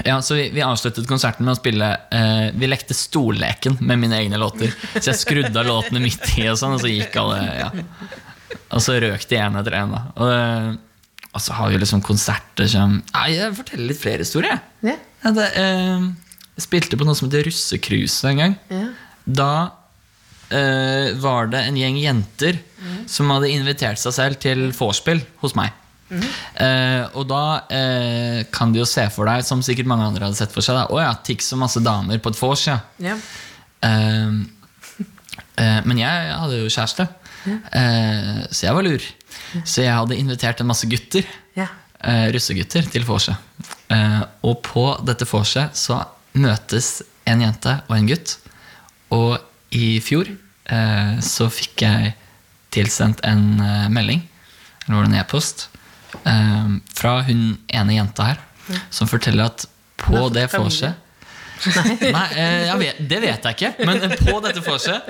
Ja, 0.02 0.22
så 0.26 0.36
vi, 0.36 0.48
vi 0.50 0.64
avsluttet 0.66 1.06
konserten 1.08 1.46
med 1.46 1.54
å 1.54 1.60
spille 1.60 1.88
eh, 2.10 2.48
Vi 2.58 2.66
lekte 2.66 2.96
stolleken 2.98 3.78
med 3.86 4.02
mine 4.02 4.18
egne 4.24 4.39
låter. 4.41 4.74
Så 4.96 5.12
jeg 5.12 5.20
skrudde 5.20 5.60
av 5.60 5.68
låtene 5.70 6.02
midt 6.02 6.26
i, 6.39 6.48
og 6.50 6.58
sånn, 6.60 6.74
og 6.78 6.82
så 6.82 6.89
gikk 6.89 7.20
alle 7.22 7.44
ja. 7.60 7.70
Og 8.74 8.82
så 8.82 8.98
røk 9.02 9.28
de 9.30 9.38
én 9.38 9.60
etter 9.60 9.78
én. 9.78 9.94
Og, 9.94 10.82
og 11.30 11.41
så 11.46 11.60
har 11.60 11.70
vi 11.70 11.78
liksom 11.82 12.02
konserter 12.06 12.70
som 12.70 12.98
Nei, 13.14 13.28
jeg 13.36 13.54
forteller 13.60 13.91
litt 13.91 14.02
flere 14.02 14.26
historier. 14.26 14.60
jeg. 14.82 14.98
Ja. 15.24 15.32
Det, 15.38 15.48
eh, 15.62 16.10
jeg 16.58 16.66
spilte 16.68 17.00
på 17.00 17.06
noe 17.08 17.18
som 17.18 17.30
heter 17.30 17.46
Russekruse 17.48 18.34
en 18.34 18.41
gang. 18.41 18.58
Ja. 18.74 18.84
Da 19.24 19.54
eh, 20.50 21.14
var 21.22 21.54
det 21.54 21.64
en 21.68 21.80
gjeng 21.80 22.02
jenter 22.02 22.60
som 23.10 23.32
hadde 23.32 23.54
invitert 23.54 24.02
seg 24.02 24.18
selv 24.18 24.41
til 24.44 24.68
vorspiel 24.76 25.22
hos 25.41 25.56
meg. 25.58 25.72
Eh, 26.14 27.03
og 27.18 27.26
da 27.30 27.41
eh, 27.74 28.43
kan 28.53 28.74
du 28.74 28.80
jo 28.82 28.86
se 28.89 29.05
for 29.14 29.26
deg, 29.30 29.43
som 29.47 29.61
sikkert 29.66 29.89
mange 29.89 30.05
andre 30.09 30.28
hadde 30.28 30.38
sett 30.39 30.53
for 30.53 30.61
seg, 30.66 30.78
å 30.93 30.99
ja, 31.01 31.14
tikk 31.26 31.41
så 31.45 31.57
masse 31.59 31.82
damer 31.84 32.20
på 32.24 32.34
et 32.34 32.39
vors, 32.41 32.66
ja. 32.70 32.80
Ja. 33.03 33.16
Eh, 33.84 34.36
eh, 35.57 35.80
men 35.88 35.99
jeg 36.01 36.34
hadde 36.38 36.59
jo 36.61 36.70
kjæreste, 36.72 37.07
eh, 37.47 38.43
så 38.51 38.68
jeg 38.68 38.78
var 38.78 38.86
lur. 38.88 39.07
Så 39.64 39.84
jeg 39.84 39.93
hadde 39.93 40.18
invitert 40.18 40.61
en 40.64 40.70
masse 40.70 40.88
gutter, 40.89 41.26
Ja. 41.57 41.68
eh, 42.03 42.28
russegutter, 42.34 42.86
til 42.91 43.03
vorset. 43.07 43.36
Eh, 43.89 44.22
og 44.43 44.61
på 44.66 44.86
dette 45.05 45.26
vorset 45.30 45.76
så 45.78 46.03
møtes 46.34 47.01
en 47.30 47.41
jente 47.41 47.82
og 47.89 47.95
en 47.97 48.07
gutt. 48.09 48.38
Og 49.14 49.38
i 49.72 49.99
fjor 50.01 50.28
eh, 50.66 51.20
så 51.22 51.49
fikk 51.53 51.82
jeg 51.86 52.16
tilsendt 52.74 53.20
en 53.30 53.43
melding, 53.93 54.24
eller 54.88 54.95
var 54.97 55.05
det 55.05 55.11
en 55.14 55.20
e-post, 55.22 55.68
eh, 56.26 56.74
fra 56.95 57.15
hun 57.28 57.45
ene 57.67 57.97
jenta 57.97 58.34
her, 58.34 58.43
som 58.89 59.09
forteller 59.11 59.51
at 59.51 59.67
på 60.03 60.28
det 60.34 60.47
vorset 60.53 60.99
Nei, 61.63 62.28
eh, 62.41 62.71
vet, 62.76 62.97
det 63.07 63.19
vet 63.24 63.45
jeg 63.47 63.55
ikke. 63.55 63.86
Men 63.88 64.01
på 64.19 64.39
dette 64.43 64.63
vorset 64.65 65.05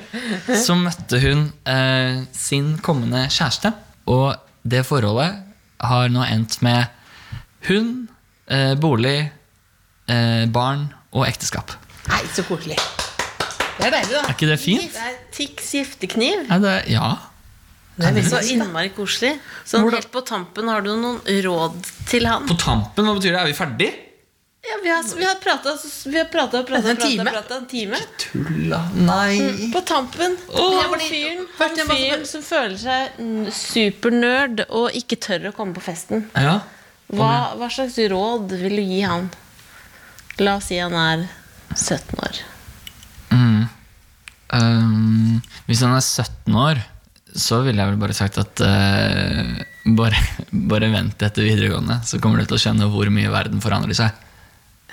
så 0.61 0.75
møtte 0.77 1.17
hun 1.23 1.47
eh, 1.69 2.19
sin 2.35 2.75
kommende 2.83 3.25
kjæreste. 3.33 3.73
Og 4.11 4.35
det 4.61 4.83
forholdet 4.87 5.39
har 5.83 6.11
nå 6.13 6.23
endt 6.27 6.59
med 6.65 6.85
hund, 7.69 8.07
eh, 8.51 8.73
bolig, 8.79 9.31
eh, 10.11 10.45
barn 10.53 10.87
og 11.13 11.25
ekteskap. 11.27 11.73
Nei, 12.11 12.21
så 12.35 12.45
koselig. 12.47 12.77
Det 13.73 13.87
er 13.87 13.95
deilig, 13.95 14.13
da. 14.13 14.23
Er 14.27 14.35
ikke 14.35 14.51
det 14.51 14.59
fint? 14.61 14.93
Det 14.93 15.07
er 15.09 15.15
Tix 15.33 15.71
giftekniv. 15.73 16.43
Ja. 16.49 16.59
Det, 16.61 16.73
ja. 16.93 17.07
Det 17.95 18.09
er 18.09 18.25
Så 18.25 18.39
innmari 18.55 18.89
koselig. 18.95 19.35
Sånn 19.69 19.85
helt 19.93 20.09
på 20.13 20.23
tampen, 20.25 20.71
har 20.71 20.81
du 20.81 20.95
noen 20.97 21.19
råd 21.45 21.77
til 22.09 22.25
han? 22.25 22.47
På 22.49 22.57
tampen, 22.57 23.05
hva 23.05 23.13
betyr 23.19 23.35
det? 23.35 23.43
Er 23.43 23.51
vi 23.51 23.57
ferdig? 23.57 23.91
Ja, 24.63 24.77
vi 24.83 24.89
har, 24.89 25.03
vi 25.17 25.25
har 25.25 25.35
prata 25.35 25.77
Vi 26.05 26.17
har 26.17 26.25
prata 26.31 26.61
og 26.61 26.67
prata 26.67 26.89
En 26.89 26.97
time. 27.67 27.97
Ikke 27.99 28.29
tull, 28.31 28.69
da. 28.71 28.79
Nei. 28.95 29.69
På 29.73 29.81
tampen. 29.83 30.37
han 30.55 31.03
fyren, 31.03 31.43
fyr 31.89 32.23
som 32.29 32.45
føler 32.45 32.77
seg 32.79 33.19
mm, 33.19 33.49
supernerd 33.51 34.63
og 34.69 34.95
ikke 34.95 35.19
tør 35.19 35.49
å 35.51 35.53
komme 35.57 35.75
på 35.75 35.83
festen. 35.83 36.29
Ja. 36.39 36.61
Hva, 37.13 37.33
hva 37.59 37.69
slags 37.69 37.99
råd 38.09 38.55
vil 38.63 38.79
du 38.79 38.85
gi 38.87 39.03
han? 39.03 39.27
La 40.39 40.55
oss 40.57 40.71
si 40.71 40.79
han 40.79 40.95
er 40.97 41.27
17 41.75 42.23
år. 42.23 42.41
Mm. 43.35 43.61
Um, 44.53 45.41
hvis 45.67 45.83
han 45.83 45.93
er 45.97 46.01
17 46.01 46.55
år, 46.55 46.81
så 47.35 47.61
ville 47.65 47.81
jeg 47.81 47.91
vel 47.91 48.01
bare 48.01 48.15
sagt 48.17 48.37
at 48.41 48.63
uh, 48.63 49.63
bare, 49.97 50.19
bare 50.71 50.91
vent 50.93 51.25
etter 51.25 51.47
videregående, 51.47 51.99
så 52.07 52.19
kommer 52.21 52.41
du 52.41 52.47
til 52.49 52.59
å 52.59 52.63
skjønne 52.65 52.89
hvor 52.93 53.09
mye 53.13 53.33
verden 53.33 53.63
forandrer 53.63 53.97
seg. 53.97 54.19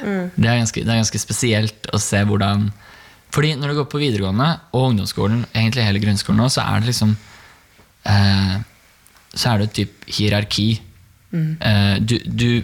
Det, 0.00 0.46
er 0.48 0.62
ganske, 0.62 0.80
det 0.80 0.88
er 0.88 1.02
ganske 1.02 1.20
spesielt 1.20 1.90
å 1.92 1.98
se 2.00 2.22
hvordan 2.24 2.70
Fordi 3.34 3.50
når 3.60 3.68
du 3.68 3.74
går 3.82 3.88
på 3.92 3.98
videregående 4.00 4.46
og 4.72 4.86
ungdomsskolen, 4.94 5.42
egentlig 5.52 5.84
hele 5.84 6.00
grunnskolen 6.00 6.40
også, 6.46 6.62
så 6.62 6.64
er 6.64 6.80
det 6.80 6.88
liksom 6.88 7.12
uh, 8.08 8.54
Så 9.34 9.50
er 9.50 9.60
det 9.60 9.66
et 9.68 9.76
typ 9.82 10.08
hierarki. 10.16 10.70
Eh, 11.30 11.96
du, 12.02 12.16
du 12.26 12.62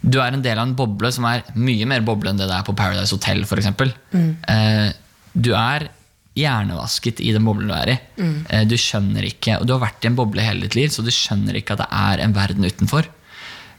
du 0.00 0.16
er 0.22 0.32
en 0.32 0.42
del 0.42 0.56
av 0.56 0.64
en 0.64 0.76
boble 0.76 1.10
som 1.12 1.26
er 1.28 1.42
mye 1.60 1.86
mer 1.88 2.04
boble 2.04 2.30
enn 2.32 2.38
det 2.40 2.48
det 2.48 2.56
er 2.56 2.64
på 2.64 2.76
Paradise 2.76 3.12
Hotel 3.12 3.42
f.eks. 3.44 3.68
Eh, 4.48 4.92
du 5.34 5.50
er 5.52 5.90
hjernevasket 6.38 7.20
i 7.24 7.32
den 7.34 7.46
boblen 7.46 7.70
du 7.70 7.74
er 7.74 7.90
i. 7.94 7.96
Mm. 8.20 8.36
du 8.70 8.76
skjønner 8.78 9.24
ikke, 9.26 9.58
og 9.58 9.66
du 9.66 9.74
har 9.74 9.82
vært 9.82 10.04
i 10.04 10.10
en 10.10 10.18
boble 10.18 10.44
hele 10.44 10.66
ditt 10.66 10.76
liv, 10.78 10.92
så 10.94 11.02
du 11.02 11.10
skjønner 11.14 11.58
ikke 11.58 11.74
at 11.74 11.82
det 11.82 11.88
er 12.00 12.22
en 12.24 12.36
verden 12.36 12.68
utenfor. 12.68 13.08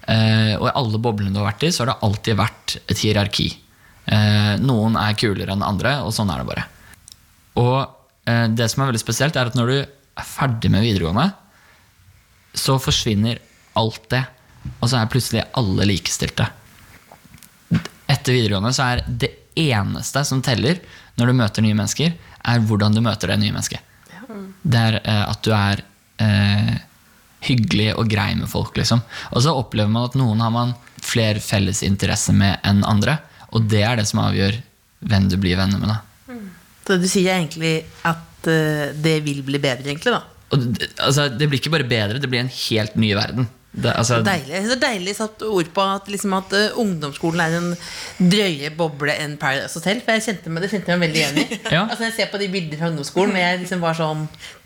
Eh, 0.10 0.54
og 0.58 0.68
i 0.68 0.76
alle 0.80 1.02
boblene 1.02 1.34
du 1.34 1.40
har 1.42 1.52
vært 1.52 1.66
i, 1.68 1.72
så 1.74 1.84
har 1.84 1.92
det 1.92 2.08
alltid 2.08 2.40
vært 2.40 2.78
et 2.82 3.04
hierarki. 3.04 3.48
Eh, 4.12 4.54
noen 4.62 4.98
er 5.00 5.18
kulere 5.20 5.54
enn 5.54 5.66
andre, 5.66 6.00
og 6.06 6.14
sånn 6.16 6.32
er 6.34 6.42
det 6.42 6.50
bare. 6.50 6.66
Og 7.62 7.78
eh, 8.30 8.48
det 8.50 8.70
som 8.72 8.84
er 8.84 8.92
veldig 8.92 9.04
spesielt, 9.04 9.38
er 9.38 9.52
at 9.52 9.58
når 9.58 9.72
du 9.72 9.78
er 9.82 10.28
ferdig 10.28 10.72
med 10.74 10.86
videregående, 10.86 11.30
så 12.58 12.80
forsvinner 12.82 13.40
alt 13.80 14.10
det. 14.12 14.24
Og 14.80 14.90
så 14.90 14.98
er 15.00 15.12
plutselig 15.12 15.46
alle 15.58 15.88
likestilte. 15.90 16.50
Etter 18.12 18.36
videregående 18.36 18.74
så 18.76 18.90
er 18.92 19.06
det 19.08 19.32
eneste 19.58 20.24
som 20.28 20.42
teller 20.44 20.80
når 21.20 21.32
du 21.32 21.38
møter 21.38 21.66
nye 21.66 21.78
mennesker, 21.78 22.14
er 22.42 22.64
hvordan 22.68 22.96
du 22.96 23.02
møter 23.04 23.32
det 23.32 23.40
nye 23.42 23.56
mennesket. 23.56 23.88
Det 24.62 24.80
er 24.80 25.00
eh, 25.02 25.24
at 25.28 25.42
du 25.44 25.52
er 25.56 25.82
eh, 26.24 26.74
hyggelig 27.48 27.92
og 27.98 28.10
grei 28.12 28.32
med 28.38 28.50
folk, 28.52 28.76
liksom. 28.78 29.02
Og 29.32 29.44
så 29.44 29.54
opplever 29.58 29.92
man 29.92 30.08
at 30.10 30.18
noen 30.20 30.44
har 30.44 30.54
man 30.54 30.76
flere 31.02 31.42
felles 31.44 31.82
interesser 31.86 32.36
med 32.38 32.62
enn 32.68 32.84
andre. 32.88 33.18
Og 33.52 33.66
det 33.72 33.82
er 33.84 34.00
det 34.00 34.08
som 34.10 34.22
avgjør 34.24 34.60
hvem 35.12 35.28
du 35.32 35.38
blir 35.42 35.58
venner 35.60 35.82
med. 35.82 35.92
da. 35.92 36.38
Så 36.86 36.98
du 37.02 37.08
sier 37.10 37.36
egentlig 37.36 37.82
at 38.08 38.48
uh, 38.50 38.92
det 38.94 39.18
vil 39.26 39.42
bli 39.46 39.60
bedre, 39.62 39.90
egentlig, 39.90 40.14
da. 40.14 40.22
Det, 40.52 40.92
altså, 41.00 41.28
det 41.34 41.48
blir 41.50 41.62
ikke 41.62 41.74
bare 41.74 41.88
bedre, 41.88 42.20
det 42.22 42.30
blir 42.30 42.44
en 42.44 42.54
helt 42.54 42.96
ny 43.00 43.14
verden. 43.18 43.48
Det, 43.72 43.92
altså, 43.96 44.18
Deilig. 44.20 44.58
Synes 44.66 44.74
det 44.74 44.76
er 44.76 44.82
deilig 44.84 45.14
satt 45.16 45.44
ord 45.48 45.68
på 45.72 45.84
at, 45.94 46.08
liksom, 46.12 46.34
at 46.36 46.56
uh, 46.58 46.80
ungdomsskolen 46.82 47.40
er 47.40 47.54
en 47.56 47.70
drøye 48.20 48.72
boble 48.76 49.14
enn 49.16 49.38
Paradise 49.40 49.80
Hotel. 49.80 50.02
For 50.04 50.18
jeg 50.18 50.26
kjente 50.26 50.52
meg, 50.52 50.66
det 50.66 50.72
kjente 50.74 50.92
jeg 50.92 51.00
meg 51.00 51.08
veldig 51.08 51.22
igjen 51.22 51.40
i. 51.40 51.60
Ja. 51.76 51.86
altså, 51.86 52.04
jeg 52.10 52.18
ser 52.18 52.34
på 52.34 52.42
de 52.42 52.50
bildene 52.52 52.82
fra 52.82 52.90
ungdomsskolen, 52.92 53.32
men 53.32 53.46
jeg 53.46 53.62
liksom 53.62 53.80
var 53.84 53.96
sånn 53.96 54.26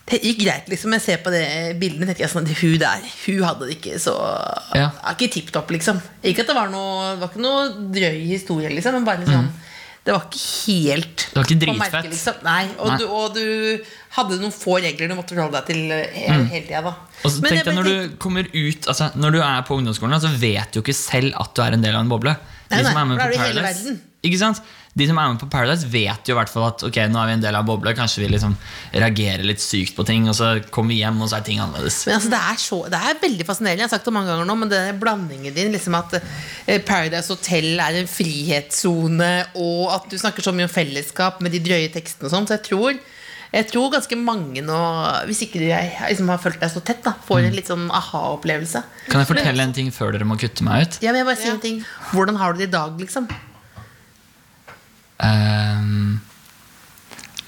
Det 0.10 0.20
gikk 0.22 0.42
greit, 0.42 0.72
liksom. 0.74 0.94
Jeg 0.98 1.04
ser 1.06 1.22
på 1.22 1.34
de 1.34 1.44
bildene 1.82 2.10
tenker 2.10 2.26
jeg 2.26 2.34
sånn 2.34 2.50
at 2.50 2.58
Hun 2.64 2.76
der, 2.82 3.06
hun 3.28 3.46
hadde 3.46 3.70
det 3.70 3.78
ikke 3.78 4.02
så 4.02 4.16
Ja. 4.78 4.90
Ikke 5.14 5.30
tipp 5.38 5.54
topp, 5.54 5.70
liksom. 5.78 6.02
Ikke 6.26 6.42
at 6.46 6.50
det 6.50 6.58
var 6.58 6.74
noe 6.74 7.14
Det 7.14 7.22
var 7.22 7.32
ikke 7.34 7.46
noe 7.46 7.70
drøy 7.94 8.20
historie, 8.32 8.74
liksom, 8.74 8.98
men 8.98 9.06
bare 9.08 9.22
liksom 9.22 9.54
Det 10.06 10.14
var 10.14 10.26
ikke 10.28 10.42
helt 10.46 11.24
Det 11.26 11.40
var 11.40 11.48
ikke 11.48 11.62
dritfett. 11.64 12.10
liksom. 12.12 12.42
Nei, 12.46 12.64
og, 12.78 12.90
Nei. 12.92 12.98
Du, 13.02 13.06
og 13.10 13.34
du 13.34 13.46
hadde 14.18 14.38
noen 14.38 14.54
få 14.54 14.78
regler 14.84 15.10
du 15.10 15.16
måtte 15.18 15.34
forholde 15.34 15.58
deg 15.58 15.72
til 15.72 15.80
hele, 15.90 16.44
hele 16.52 16.66
tida. 16.68 16.82
da. 16.86 16.92
Og 17.24 17.32
så 17.34 17.40
tenkte 17.40 17.48
tenk 17.50 17.58
jeg 17.58 17.66
deg 17.72 17.80
når 17.80 17.90
du 17.90 18.18
kommer 18.22 18.50
ut 18.54 18.90
altså, 18.92 19.08
Når 19.18 19.34
du 19.34 19.40
er 19.42 19.64
på 19.66 19.80
ungdomsskolen, 19.80 20.22
så 20.22 20.30
vet 20.30 20.70
du 20.70 20.80
jo 20.80 20.84
ikke 20.86 20.98
selv 20.98 21.34
at 21.42 21.56
du 21.58 21.64
er 21.66 21.78
en 21.80 21.88
del 21.88 21.98
av 21.98 22.06
en 22.06 22.12
boble. 22.14 22.36
Nei, 22.70 22.84
som 22.86 22.94
nei, 22.94 23.06
med 23.10 23.18
for 23.18 23.24
da 23.24 23.26
på 23.26 23.34
er 23.34 23.34
du 23.34 23.46
hele 23.48 23.66
verden. 23.66 23.98
Ikke 24.26 24.42
sant? 24.42 24.60
De 24.96 25.04
som 25.10 25.18
er 25.20 25.28
med 25.34 25.42
på 25.42 25.50
Paradise, 25.52 25.88
vet 25.92 26.30
jo 26.30 26.36
i 26.36 26.38
hvert 26.38 26.48
fall 26.52 26.70
at 26.70 26.84
ok, 26.88 26.98
nå 27.12 27.20
er 27.20 27.28
vi 27.28 27.34
en 27.36 27.42
del 27.44 27.56
av 27.60 27.66
bobla. 27.68 27.92
Kanskje 27.98 28.22
vi 28.24 28.30
liksom 28.32 28.54
reagerer 28.94 29.44
litt 29.44 29.60
sykt 29.60 29.92
på 29.98 30.06
ting, 30.08 30.30
og 30.32 30.38
så 30.38 30.54
kommer 30.72 30.94
vi 30.96 31.02
hjem, 31.02 31.18
og 31.22 31.28
så 31.32 31.42
er 31.42 31.44
ting 31.48 31.60
annerledes. 31.60 31.98
Men 32.08 32.16
altså, 32.16 32.32
det, 32.32 32.40
er 32.54 32.62
så, 32.64 32.80
det 32.94 33.02
er 33.10 33.20
veldig 33.26 33.48
fascinerende. 33.50 33.84
Jeg 33.84 33.90
har 33.90 33.96
sagt 33.98 34.08
det 34.08 34.14
mange 34.16 34.32
ganger 34.32 34.48
nå, 34.48 34.56
men 34.62 34.72
den 34.72 35.02
blandingen 35.02 35.58
din, 35.58 35.74
liksom 35.76 35.98
at 36.00 36.16
eh, 36.22 36.80
Paradise 36.88 37.28
Hotel 37.34 37.74
er 37.84 38.00
en 38.00 38.08
frihetssone, 38.08 39.34
og 39.60 39.92
at 39.98 40.08
du 40.12 40.16
snakker 40.22 40.46
så 40.46 40.54
mye 40.56 40.70
om 40.70 40.74
fellesskap 40.74 41.44
med 41.44 41.52
de 41.56 41.62
drøye 41.66 41.92
tekstene 41.94 42.30
og 42.30 42.34
sånn, 42.38 42.48
så 42.50 42.58
jeg 42.60 42.66
tror 42.72 43.04
jeg 43.56 43.70
tror 43.70 43.92
ganske 43.94 44.16
mange 44.20 44.60
nå, 44.66 44.78
hvis 45.30 45.46
ikke 45.46 45.62
du 45.62 45.68
jeg, 45.70 45.92
liksom 46.10 46.28
har 46.28 46.42
følt 46.44 46.58
deg 46.60 46.72
så 46.74 46.82
tett, 46.84 47.04
da, 47.06 47.14
får 47.24 47.38
Mm. 47.40 47.46
en 47.48 47.56
litt 47.56 47.70
sånn 47.72 47.86
aha-opplevelse. 47.94 48.82
Kan 49.08 49.22
jeg 49.22 49.30
fortelle 49.30 49.64
en 49.64 49.72
ting 49.76 49.92
før 49.96 50.12
dere 50.12 50.28
må 50.28 50.36
kutte 50.42 50.66
meg 50.66 50.84
ut? 50.90 50.98
Ja, 51.06 51.14
men 51.14 51.22
jeg 51.22 51.28
bare 51.30 51.40
sier 51.40 51.54
en 51.54 51.62
ting 51.64 51.78
Hvordan 52.12 52.36
har 52.42 52.52
du 52.52 52.60
det 52.60 52.68
i 52.68 52.74
dag, 52.74 52.98
liksom? 53.00 53.30
Ehm, 55.24 56.20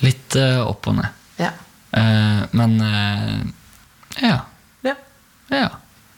litt 0.05 0.36
eh, 0.39 0.59
opp 0.63 0.88
og 0.91 0.97
ned. 0.99 1.09
Ja. 1.41 1.51
Eh, 1.91 2.41
men 2.57 2.78
eh, 2.82 3.41
ja. 4.24 4.39
ja. 4.86 4.95
Ja. 5.51 5.68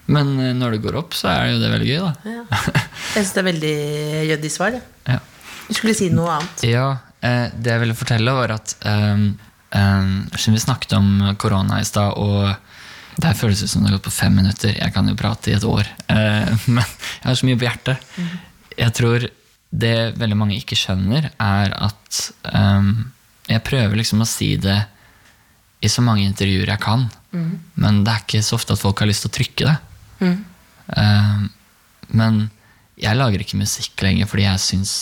Men 0.10 0.34
eh, 0.40 0.54
når 0.58 0.76
det 0.78 0.84
går 0.86 0.98
opp, 1.02 1.14
så 1.18 1.30
er 1.32 1.46
det 1.48 1.54
jo 1.56 1.62
det 1.64 1.74
veldig 1.74 1.90
gøy, 1.90 2.00
da. 2.06 2.38
Jeg 3.16 3.24
syns 3.24 3.36
det 3.36 3.42
er 3.44 3.50
veldig 3.50 3.76
ryddig 4.32 4.52
svar. 4.54 4.80
Ja. 4.80 5.18
Ja. 5.18 5.20
Du 5.70 5.76
skulle 5.78 5.94
si 5.98 6.10
noe 6.14 6.34
annet. 6.40 6.64
Ja, 6.66 6.88
eh, 7.22 7.46
det 7.54 7.76
jeg 7.76 7.84
ville 7.84 7.98
fortelle 7.98 8.34
var 8.34 8.56
at 8.56 8.74
um, 8.90 9.28
um, 9.76 10.14
Siden 10.34 10.58
vi 10.58 10.64
snakket 10.64 10.96
om 10.98 11.12
korona 11.42 11.78
i 11.82 11.86
stad, 11.86 12.18
og 12.18 12.56
det 13.20 13.28
her 13.28 13.38
føles 13.38 13.62
ut 13.62 13.70
som 13.70 13.84
det 13.84 13.92
har 13.92 14.00
gått 14.00 14.08
på 14.08 14.16
fem 14.16 14.34
minutter. 14.40 14.74
Jeg 14.74 14.94
kan 14.96 15.08
jo 15.10 15.18
prate 15.20 15.52
i 15.52 15.58
et 15.58 15.66
år. 15.68 15.86
eh, 16.10 16.54
men 16.74 16.84
jeg 16.84 17.28
har 17.28 17.38
så 17.38 17.50
mye 17.50 17.60
på 17.60 17.68
hjertet. 17.70 18.10
Jeg 18.80 18.96
tror 18.98 19.28
det 19.70 20.18
veldig 20.18 20.38
mange 20.38 20.58
ikke 20.58 20.78
skjønner, 20.80 21.30
er 21.38 21.74
at 21.78 22.22
um, 22.54 23.12
jeg 23.50 23.66
prøver 23.68 24.00
liksom 24.00 24.24
å 24.24 24.30
si 24.30 24.56
det 24.62 24.80
i 25.86 25.90
så 25.92 26.04
mange 26.04 26.26
intervjuer 26.26 26.72
jeg 26.74 26.84
kan. 26.84 27.06
Men 27.80 28.02
det 28.04 28.14
er 28.14 28.24
ikke 28.26 28.42
så 28.44 28.58
ofte 28.58 28.76
at 28.76 28.82
folk 28.82 29.00
har 29.00 29.10
lyst 29.10 29.24
til 29.26 29.32
å 29.32 29.38
trykke 29.38 29.68
det. 29.70 29.78
Um, 30.98 31.46
men 32.18 32.42
jeg 33.00 33.16
lager 33.16 33.44
ikke 33.44 33.60
musikk 33.62 34.02
lenger 34.04 34.28
fordi 34.28 34.48
jeg 34.48 34.64
syns 34.64 34.94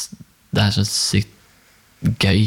det 0.54 0.64
er 0.64 0.76
så 0.76 0.84
sykt 0.88 1.34
gøy. 2.22 2.44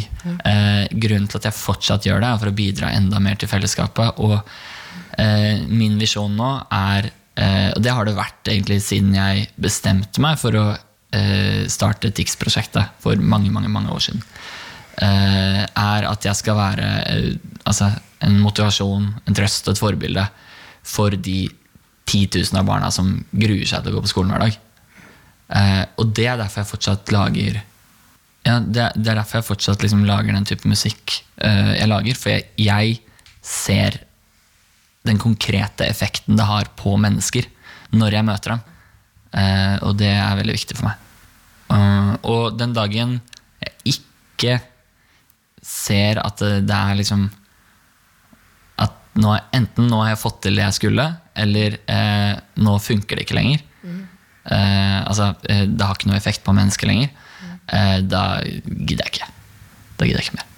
Eh, 0.47 0.85
grunnen 1.03 1.27
til 1.31 1.41
at 1.41 1.49
jeg 1.49 1.59
fortsatt 1.59 2.07
gjør 2.07 2.23
det, 2.23 2.29
er 2.29 2.43
for 2.43 2.51
å 2.53 2.57
bidra 2.57 2.93
enda 2.95 3.19
mer 3.23 3.39
til 3.41 3.51
fellesskapet. 3.51 4.21
Og 4.23 4.37
uh, 4.39 5.55
min 5.67 5.99
visjon 6.01 6.37
nå 6.39 6.51
er 6.71 7.11
uh, 7.11 7.71
Og 7.75 7.83
det 7.83 7.95
har 7.97 8.07
det 8.07 8.17
vært 8.19 8.51
egentlig 8.53 8.81
siden 8.85 9.17
jeg 9.17 9.49
bestemte 9.61 10.23
meg 10.23 10.39
for 10.41 10.57
å 10.59 10.67
eh, 11.17 11.67
starte 11.71 12.11
TIX-prosjektet 12.15 12.97
for 13.03 13.17
mange, 13.21 13.51
mange, 13.55 13.69
mange 13.73 13.93
år 13.95 14.03
siden. 14.05 14.23
Eh, 15.01 15.63
er 15.65 16.07
at 16.11 16.27
jeg 16.27 16.37
skal 16.39 16.59
være 16.59 16.89
eh, 17.09 17.31
altså, 17.65 17.91
en 18.27 18.39
motivasjon, 18.43 19.07
en 19.27 19.37
trøst 19.39 19.69
og 19.69 19.75
et 19.77 19.81
forbilde 19.83 20.27
for 20.87 21.11
de 21.17 21.39
10 22.11 22.27
000 22.35 22.59
av 22.61 22.67
barna 22.69 22.91
som 22.93 23.13
gruer 23.31 23.67
seg 23.69 23.85
til 23.85 23.93
å 23.93 23.99
gå 24.01 24.05
på 24.07 24.11
skolen 24.11 24.33
hver 24.35 24.43
dag. 24.49 24.59
Og 25.99 26.11
det 26.15 26.25
er 26.31 26.39
derfor 26.39 26.61
jeg 26.63 26.69
fortsatt 26.71 27.11
lager 27.15 27.57
ja, 28.47 28.57
det, 28.63 28.81
er- 28.83 28.93
er 28.99 29.17
derfor 29.19 29.39
jeg 29.41 29.47
fortsatt 29.49 29.83
liksom 29.83 30.05
lager 30.09 30.35
den 30.35 30.47
type 30.47 30.67
musikk 30.71 31.17
jeg 31.43 31.89
lager. 31.91 32.19
For 32.19 32.31
jeg, 32.35 32.45
jeg 32.59 32.97
ser 33.43 33.99
den 35.07 35.19
konkrete 35.23 35.87
effekten 35.91 36.39
det 36.39 36.47
har 36.51 36.71
på 36.79 36.97
mennesker 37.03 37.47
når 37.95 38.19
jeg 38.19 38.27
møter 38.29 38.55
dem. 38.57 38.65
Eh, 39.31 39.77
og 39.87 39.95
det 40.01 40.11
er 40.11 40.39
veldig 40.39 40.57
viktig 40.57 40.79
for 40.79 40.91
meg. 40.91 41.07
Eh, 41.71 42.13
og 42.31 42.59
den 42.59 42.75
dagen 42.77 43.19
jeg 43.61 43.95
ikke 43.95 44.57
ser 45.63 46.19
at 46.23 46.41
det, 46.41 46.75
er 46.75 46.97
liksom 46.97 47.27
At 48.81 48.95
nå, 49.21 49.35
enten 49.55 49.91
nå 49.91 50.01
har 50.01 50.15
jeg 50.15 50.23
fått 50.23 50.41
til 50.47 50.57
det 50.57 50.65
jeg 50.65 50.79
skulle, 50.79 51.07
eller 51.37 51.77
eh, 51.85 52.39
nå 52.65 52.79
funker 52.83 53.19
det 53.19 53.27
ikke 53.27 53.39
lenger. 53.39 53.67
Eh, 54.51 55.01
altså, 55.05 55.35
eh, 55.49 55.67
det 55.69 55.85
har 55.85 55.99
ikke 55.99 56.09
noe 56.11 56.19
effekt 56.19 56.43
på 56.47 56.55
mennesker 56.57 56.89
lenger. 56.91 57.13
Eh, 57.71 57.99
da 58.03 58.41
gidder 58.43 59.05
jeg 59.05 59.13
ikke. 59.13 59.29
Da 59.99 60.09
gidder 60.09 60.23
jeg 60.23 60.31
ikke 60.31 60.41
mer. 60.41 60.49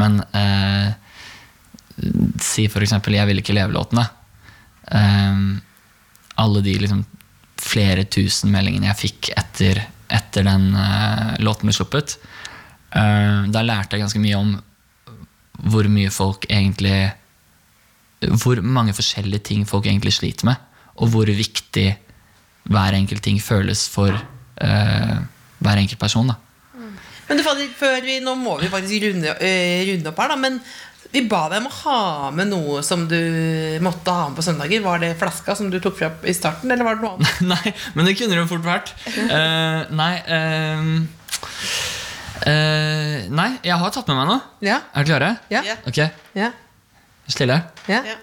Men 0.00 0.20
eh, 0.36 0.90
si 2.40 2.66
eksempel 2.66 3.14
'Jeg 3.14 3.26
vil 3.28 3.38
ikke 3.42 3.54
leve'-låtene. 3.56 4.06
Alle 6.40 6.62
de 6.64 6.78
liksom 6.80 7.04
flere 7.60 8.06
tusen 8.08 8.52
meldingene 8.54 8.88
jeg 8.90 9.00
fikk 9.04 9.32
etter, 9.36 9.82
etter 10.10 10.46
den 10.46 10.70
uh, 10.74 11.36
låten 11.44 11.68
ble 11.68 11.76
sluppet, 11.76 12.16
Uh, 12.90 13.46
da 13.54 13.62
lærte 13.62 13.94
jeg 13.94 14.02
ganske 14.02 14.18
mye 14.18 14.38
om 14.38 14.48
hvor 15.70 15.86
mye 15.92 16.10
folk 16.10 16.46
egentlig 16.50 17.12
Hvor 18.42 18.58
mange 18.66 18.92
forskjellige 18.96 19.44
ting 19.46 19.60
folk 19.68 19.86
egentlig 19.86 20.12
sliter 20.12 20.48
med, 20.48 20.56
og 21.00 21.12
hvor 21.12 21.30
viktig 21.30 21.86
hver 22.68 22.96
enkelt 22.98 23.22
ting 23.24 23.38
føles 23.40 23.86
for 23.88 24.10
uh, 24.10 25.16
hver 25.58 25.80
enkelt 25.80 25.98
person. 26.00 26.28
da. 26.28 26.34
Men 27.28 27.38
du, 27.38 27.44
før 27.78 28.02
vi, 28.04 28.18
Nå 28.20 28.34
må 28.34 28.58
vi 28.60 28.68
faktisk 28.68 29.06
runde, 29.06 29.32
runde 29.38 30.10
opp 30.10 30.20
her, 30.20 30.34
da. 30.34 30.36
Men 30.36 30.60
vi 31.10 31.24
ba 31.26 31.40
deg 31.50 31.58
om 31.62 31.66
å 31.66 31.74
ha 31.80 32.30
med 32.34 32.50
noe 32.52 32.82
som 32.86 33.02
du 33.10 33.18
måtte 33.82 34.12
ha 34.14 34.28
med 34.30 34.38
på 34.38 34.44
søndager. 34.46 34.82
Var 34.84 35.00
det 35.02 35.10
flaska 35.18 35.56
som 35.58 35.70
du 35.72 35.78
tok 35.82 35.96
fra 35.98 36.10
i 36.30 36.34
starten, 36.36 36.70
eller 36.70 36.86
var 36.86 36.98
det 36.98 37.02
noe 37.06 37.16
annet? 37.18 37.40
nei, 37.52 37.74
men 37.96 38.06
det 38.06 38.14
kunne 38.20 38.38
det 38.38 38.46
fort 38.50 38.66
vært. 38.66 38.94
Uh, 39.18 39.90
nei 39.98 40.14
uh, 40.30 40.88
uh, 42.46 43.16
Nei, 43.40 43.50
jeg 43.66 43.76
har 43.82 43.94
tatt 43.94 44.10
med 44.10 44.20
meg 44.22 44.30
noe. 44.30 44.40
Ja? 44.64 44.80
Er 44.94 45.06
dere 45.06 45.10
klare? 45.10 45.30
Ja? 45.52 45.78
Ok, 45.90 46.02
Ja? 46.38 46.52
stille. 47.30 47.60
ja. 47.90 48.02
Ja. 48.06 48.16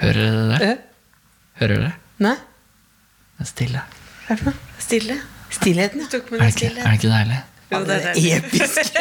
Hører 0.00 0.20
dere 0.22 0.58
det? 0.58 0.68
Øh, 0.70 0.76
Hører 1.60 1.74
dere? 1.76 1.92
Nei? 2.24 2.36
Det 3.36 3.44
er 3.44 3.48
stille. 3.50 3.82
Hva 4.26 4.34
er 4.34 4.38
det 4.38 4.44
for 4.44 4.50
noe? 4.50 4.76
Stille. 4.80 5.16
Stillheten, 5.50 6.00
ja. 6.04 6.06
Er 6.06 6.12
det 6.38 6.52
ikke, 6.54 6.70
er 6.70 6.86
det, 6.86 6.92
ikke 7.00 7.10
deilig? 7.10 7.40
Jo, 7.70 7.78
det 7.86 7.96
er 8.00 8.16
episk. 8.40 8.94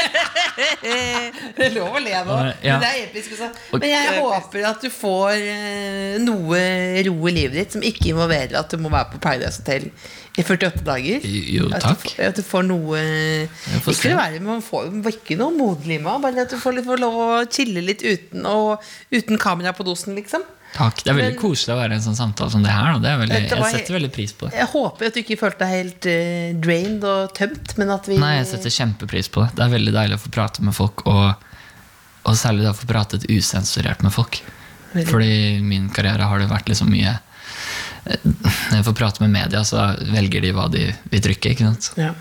det 1.57 1.65
er 1.65 1.73
lov 1.75 1.95
å 1.97 2.01
le 2.03 2.13
nå. 2.27 2.37
Ja. 2.63 2.75
Men 2.77 2.83
det 2.83 2.89
er 2.89 2.99
episk 3.07 3.33
også. 3.35 3.49
Men 3.79 3.89
jeg 3.89 4.19
håper 4.21 4.65
at 4.69 4.83
du 4.85 4.89
får 4.93 5.35
eh, 5.39 6.17
noe 6.23 6.59
ro 7.07 7.15
i 7.29 7.33
livet 7.35 7.57
ditt 7.59 7.75
som 7.77 7.85
ikke 7.85 8.11
involverer 8.13 8.59
at 8.59 8.69
du 8.75 8.77
må 8.83 8.91
være 8.93 9.09
på 9.15 9.21
Paradise 9.23 9.61
Hotel 9.63 9.89
i 10.39 10.45
48 10.45 10.83
dager. 10.87 11.25
Jo, 11.25 11.65
At 11.73 11.81
du, 11.81 11.87
takk. 11.89 12.05
får- 12.05 12.27
at 12.29 12.37
du 12.37 12.43
får 12.45 12.67
noe 12.69 13.01
får 13.83 13.97
Ikke 13.97 14.13
være, 14.19 14.43
man 14.45 14.61
får 14.63 14.87
ikke 15.15 15.39
noe 15.39 15.51
moderlig 15.57 15.97
med 16.05 16.21
Bare 16.23 16.45
at 16.45 16.53
du 16.53 16.59
får, 16.61 16.79
får 16.85 17.01
lov 17.01 17.17
å 17.25 17.27
chille 17.51 17.83
litt 17.83 18.05
uten, 18.05 18.45
og, 18.47 18.85
uten 19.11 19.39
kamera 19.41 19.73
på 19.75 19.83
dosen, 19.87 20.15
liksom. 20.19 20.45
Takk. 20.75 21.01
Det 21.03 21.09
er 21.09 21.17
veldig 21.17 21.33
Men- 21.33 21.41
koselig 21.41 21.73
å 21.73 21.77
være 21.79 21.95
i 21.95 21.97
en 21.97 22.03
sånn 22.03 22.15
samtale 22.17 22.51
som 22.53 22.63
det 22.63 22.71
her. 22.71 22.99
Det 23.01 23.09
er 23.09 23.17
veldig, 23.17 23.39
jeg 23.49 23.71
setter 23.73 23.95
veldig 23.95 24.11
pris 24.13 24.33
på 24.37 24.47
det. 24.49 24.57
Jeg 24.59 24.69
håper 24.73 25.07
at 25.07 25.13
du 25.15 25.19
ikke 25.23 25.37
følte 25.39 25.65
deg 25.65 25.71
helt 25.73 26.07
uh, 26.11 26.59
drained 26.61 27.03
og 27.09 27.33
tømt, 27.37 27.73
men 27.81 27.89
at 27.95 28.09
vi 28.09 28.19
Nei, 28.21 28.35
jeg 28.37 28.47
setter 28.53 28.75
kjempepris 28.75 29.31
på 29.33 29.43
det. 29.45 29.55
Det 29.57 29.65
er 29.65 29.73
veldig 29.73 29.93
deilig 29.95 30.19
å 30.19 30.23
få 30.25 30.31
prate 30.35 30.65
med 30.65 30.77
folk, 30.77 31.05
og, 31.09 31.33
og 32.23 32.37
særlig 32.37 32.67
da 32.67 32.75
få 32.77 32.89
pratet 32.91 33.25
usensurert 33.31 34.05
med 34.05 34.13
folk. 34.13 34.41
Veldig. 34.93 35.09
Fordi 35.09 35.33
i 35.57 35.59
min 35.61 35.89
karriere 35.93 36.29
har 36.29 36.39
det 36.41 36.47
vært 36.49 36.69
liksom 36.71 36.89
mye 36.89 37.11
eh, 37.13 38.23
Når 38.25 38.79
jeg 38.79 38.85
får 38.87 38.95
prate 38.97 39.21
med 39.21 39.29
media, 39.35 39.61
så 39.67 39.91
velger 40.09 40.41
de 40.41 40.53
hva 40.57 40.65
de 40.73 40.87
vil 41.11 41.21
trykke. 41.27 41.53
ikke 41.53 41.69
sant? 41.69 41.91
ja. 41.97 42.13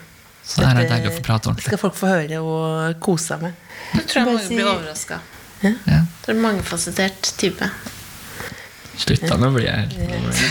Så 0.49 0.63
det 0.65 0.69
er 0.71 0.89
deilig 0.89 1.11
å 1.11 1.17
få 1.19 1.23
prate 1.27 1.51
ordentlig. 1.51 1.69
skal 1.69 1.81
folk 1.83 1.97
få 1.99 2.09
høre 2.09 2.39
og 2.41 3.01
kose 3.05 3.35
seg 3.35 3.43
med. 3.45 3.57
Jeg 3.93 4.07
tror 4.09 4.19
jeg 4.23 4.29
mange 4.31 4.49
blir 4.49 4.71
overraska. 4.71 5.19
Ja. 5.61 5.73
Det 6.25 6.33
er 6.33 6.39
mangefasettert 6.41 7.33
type. 7.37 7.69
Slutt 8.99 9.23
da, 9.31 9.37
nå 9.39 9.49
blir 9.55 9.69
jeg 9.69 9.93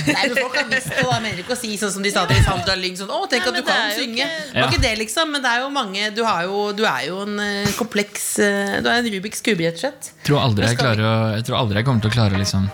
Nei, 0.08 0.22
men 0.30 0.36
folk 0.40 0.56
har 0.56 0.68
visst 0.72 0.88
det, 0.94 1.02
da. 1.04 1.18
Mener 1.24 1.42
ikke 1.44 1.56
å 1.56 1.60
si 1.60 1.74
sånn 1.80 1.92
som 1.98 2.06
de 2.06 2.12
sa 2.14 2.24
til 2.30 2.40
Sandra 2.46 2.76
Lyng. 2.80 2.96
Sånn, 3.00 3.12
å, 3.12 3.26
tenk 3.28 3.44
Nei, 3.44 3.50
at 3.52 3.58
du 3.60 3.64
kan 3.68 3.92
synge. 3.98 4.24
ikke- 4.24 4.54
Det 4.54 4.62
var 4.64 4.72
ikke 4.72 4.82
det, 4.86 4.94
liksom. 5.02 5.32
Men 5.36 5.42
det 5.44 5.52
er 5.52 5.60
jo 5.66 5.70
mange 5.76 6.12
Du, 6.16 6.24
har 6.24 6.44
jo, 6.48 6.62
du 6.78 6.84
er 6.88 7.02
jo 7.10 7.22
en 7.26 7.40
eh, 7.44 7.68
kompleks 7.78 8.40
eh, 8.40 8.78
Du 8.82 8.88
er 8.90 9.02
en 9.02 9.10
Rubiks 9.18 9.42
kube, 9.44 9.66
rett 9.68 9.76
og 9.76 9.84
slett. 9.84 10.12
tror 10.24 10.40
aldri 10.46 10.66
jeg, 10.70 10.78
klarer 10.80 11.04
å, 11.04 11.16
jeg 11.36 11.44
tror 11.50 11.60
aldri 11.60 11.82
jeg 11.82 11.86
kommer 11.90 12.02
til 12.02 12.10
å 12.12 12.16
klare 12.16 12.34
å 12.38 12.42
liksom 12.42 12.70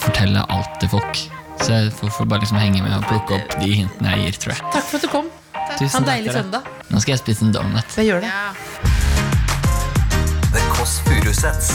fortelle 0.00 0.46
alt 0.48 0.80
til 0.80 0.88
folk. 0.88 1.20
Så 1.60 1.68
jeg 1.76 1.92
får, 1.92 2.08
får 2.16 2.26
bare 2.32 2.40
liksom 2.40 2.56
henge 2.62 2.80
med 2.82 2.96
og 2.96 3.04
plukke 3.04 3.36
opp 3.36 3.58
de 3.60 3.68
hintene 3.82 4.14
jeg 4.16 4.24
gir, 4.32 4.40
tror 4.40 4.54
jeg. 4.56 4.64
Takk 4.72 4.86
for 4.88 4.96
at 4.96 5.02
du 5.04 5.08
kom. 5.12 5.28
Ha 5.52 5.76
Tusen 5.76 6.00
en 6.00 6.08
deilig 6.08 6.32
søndag. 6.32 6.64
Nå 6.90 7.00
skal 7.04 7.12
jeg 7.14 7.20
spise 7.20 7.44
en 7.44 7.52
donut. 7.52 7.96
Jeg 8.00 8.08
gjør 8.08 8.24
det. 8.24 8.32
Ja. 8.32 8.54
The 10.56 10.62
Kåss 10.72 10.98
Furuseths. 11.04 11.74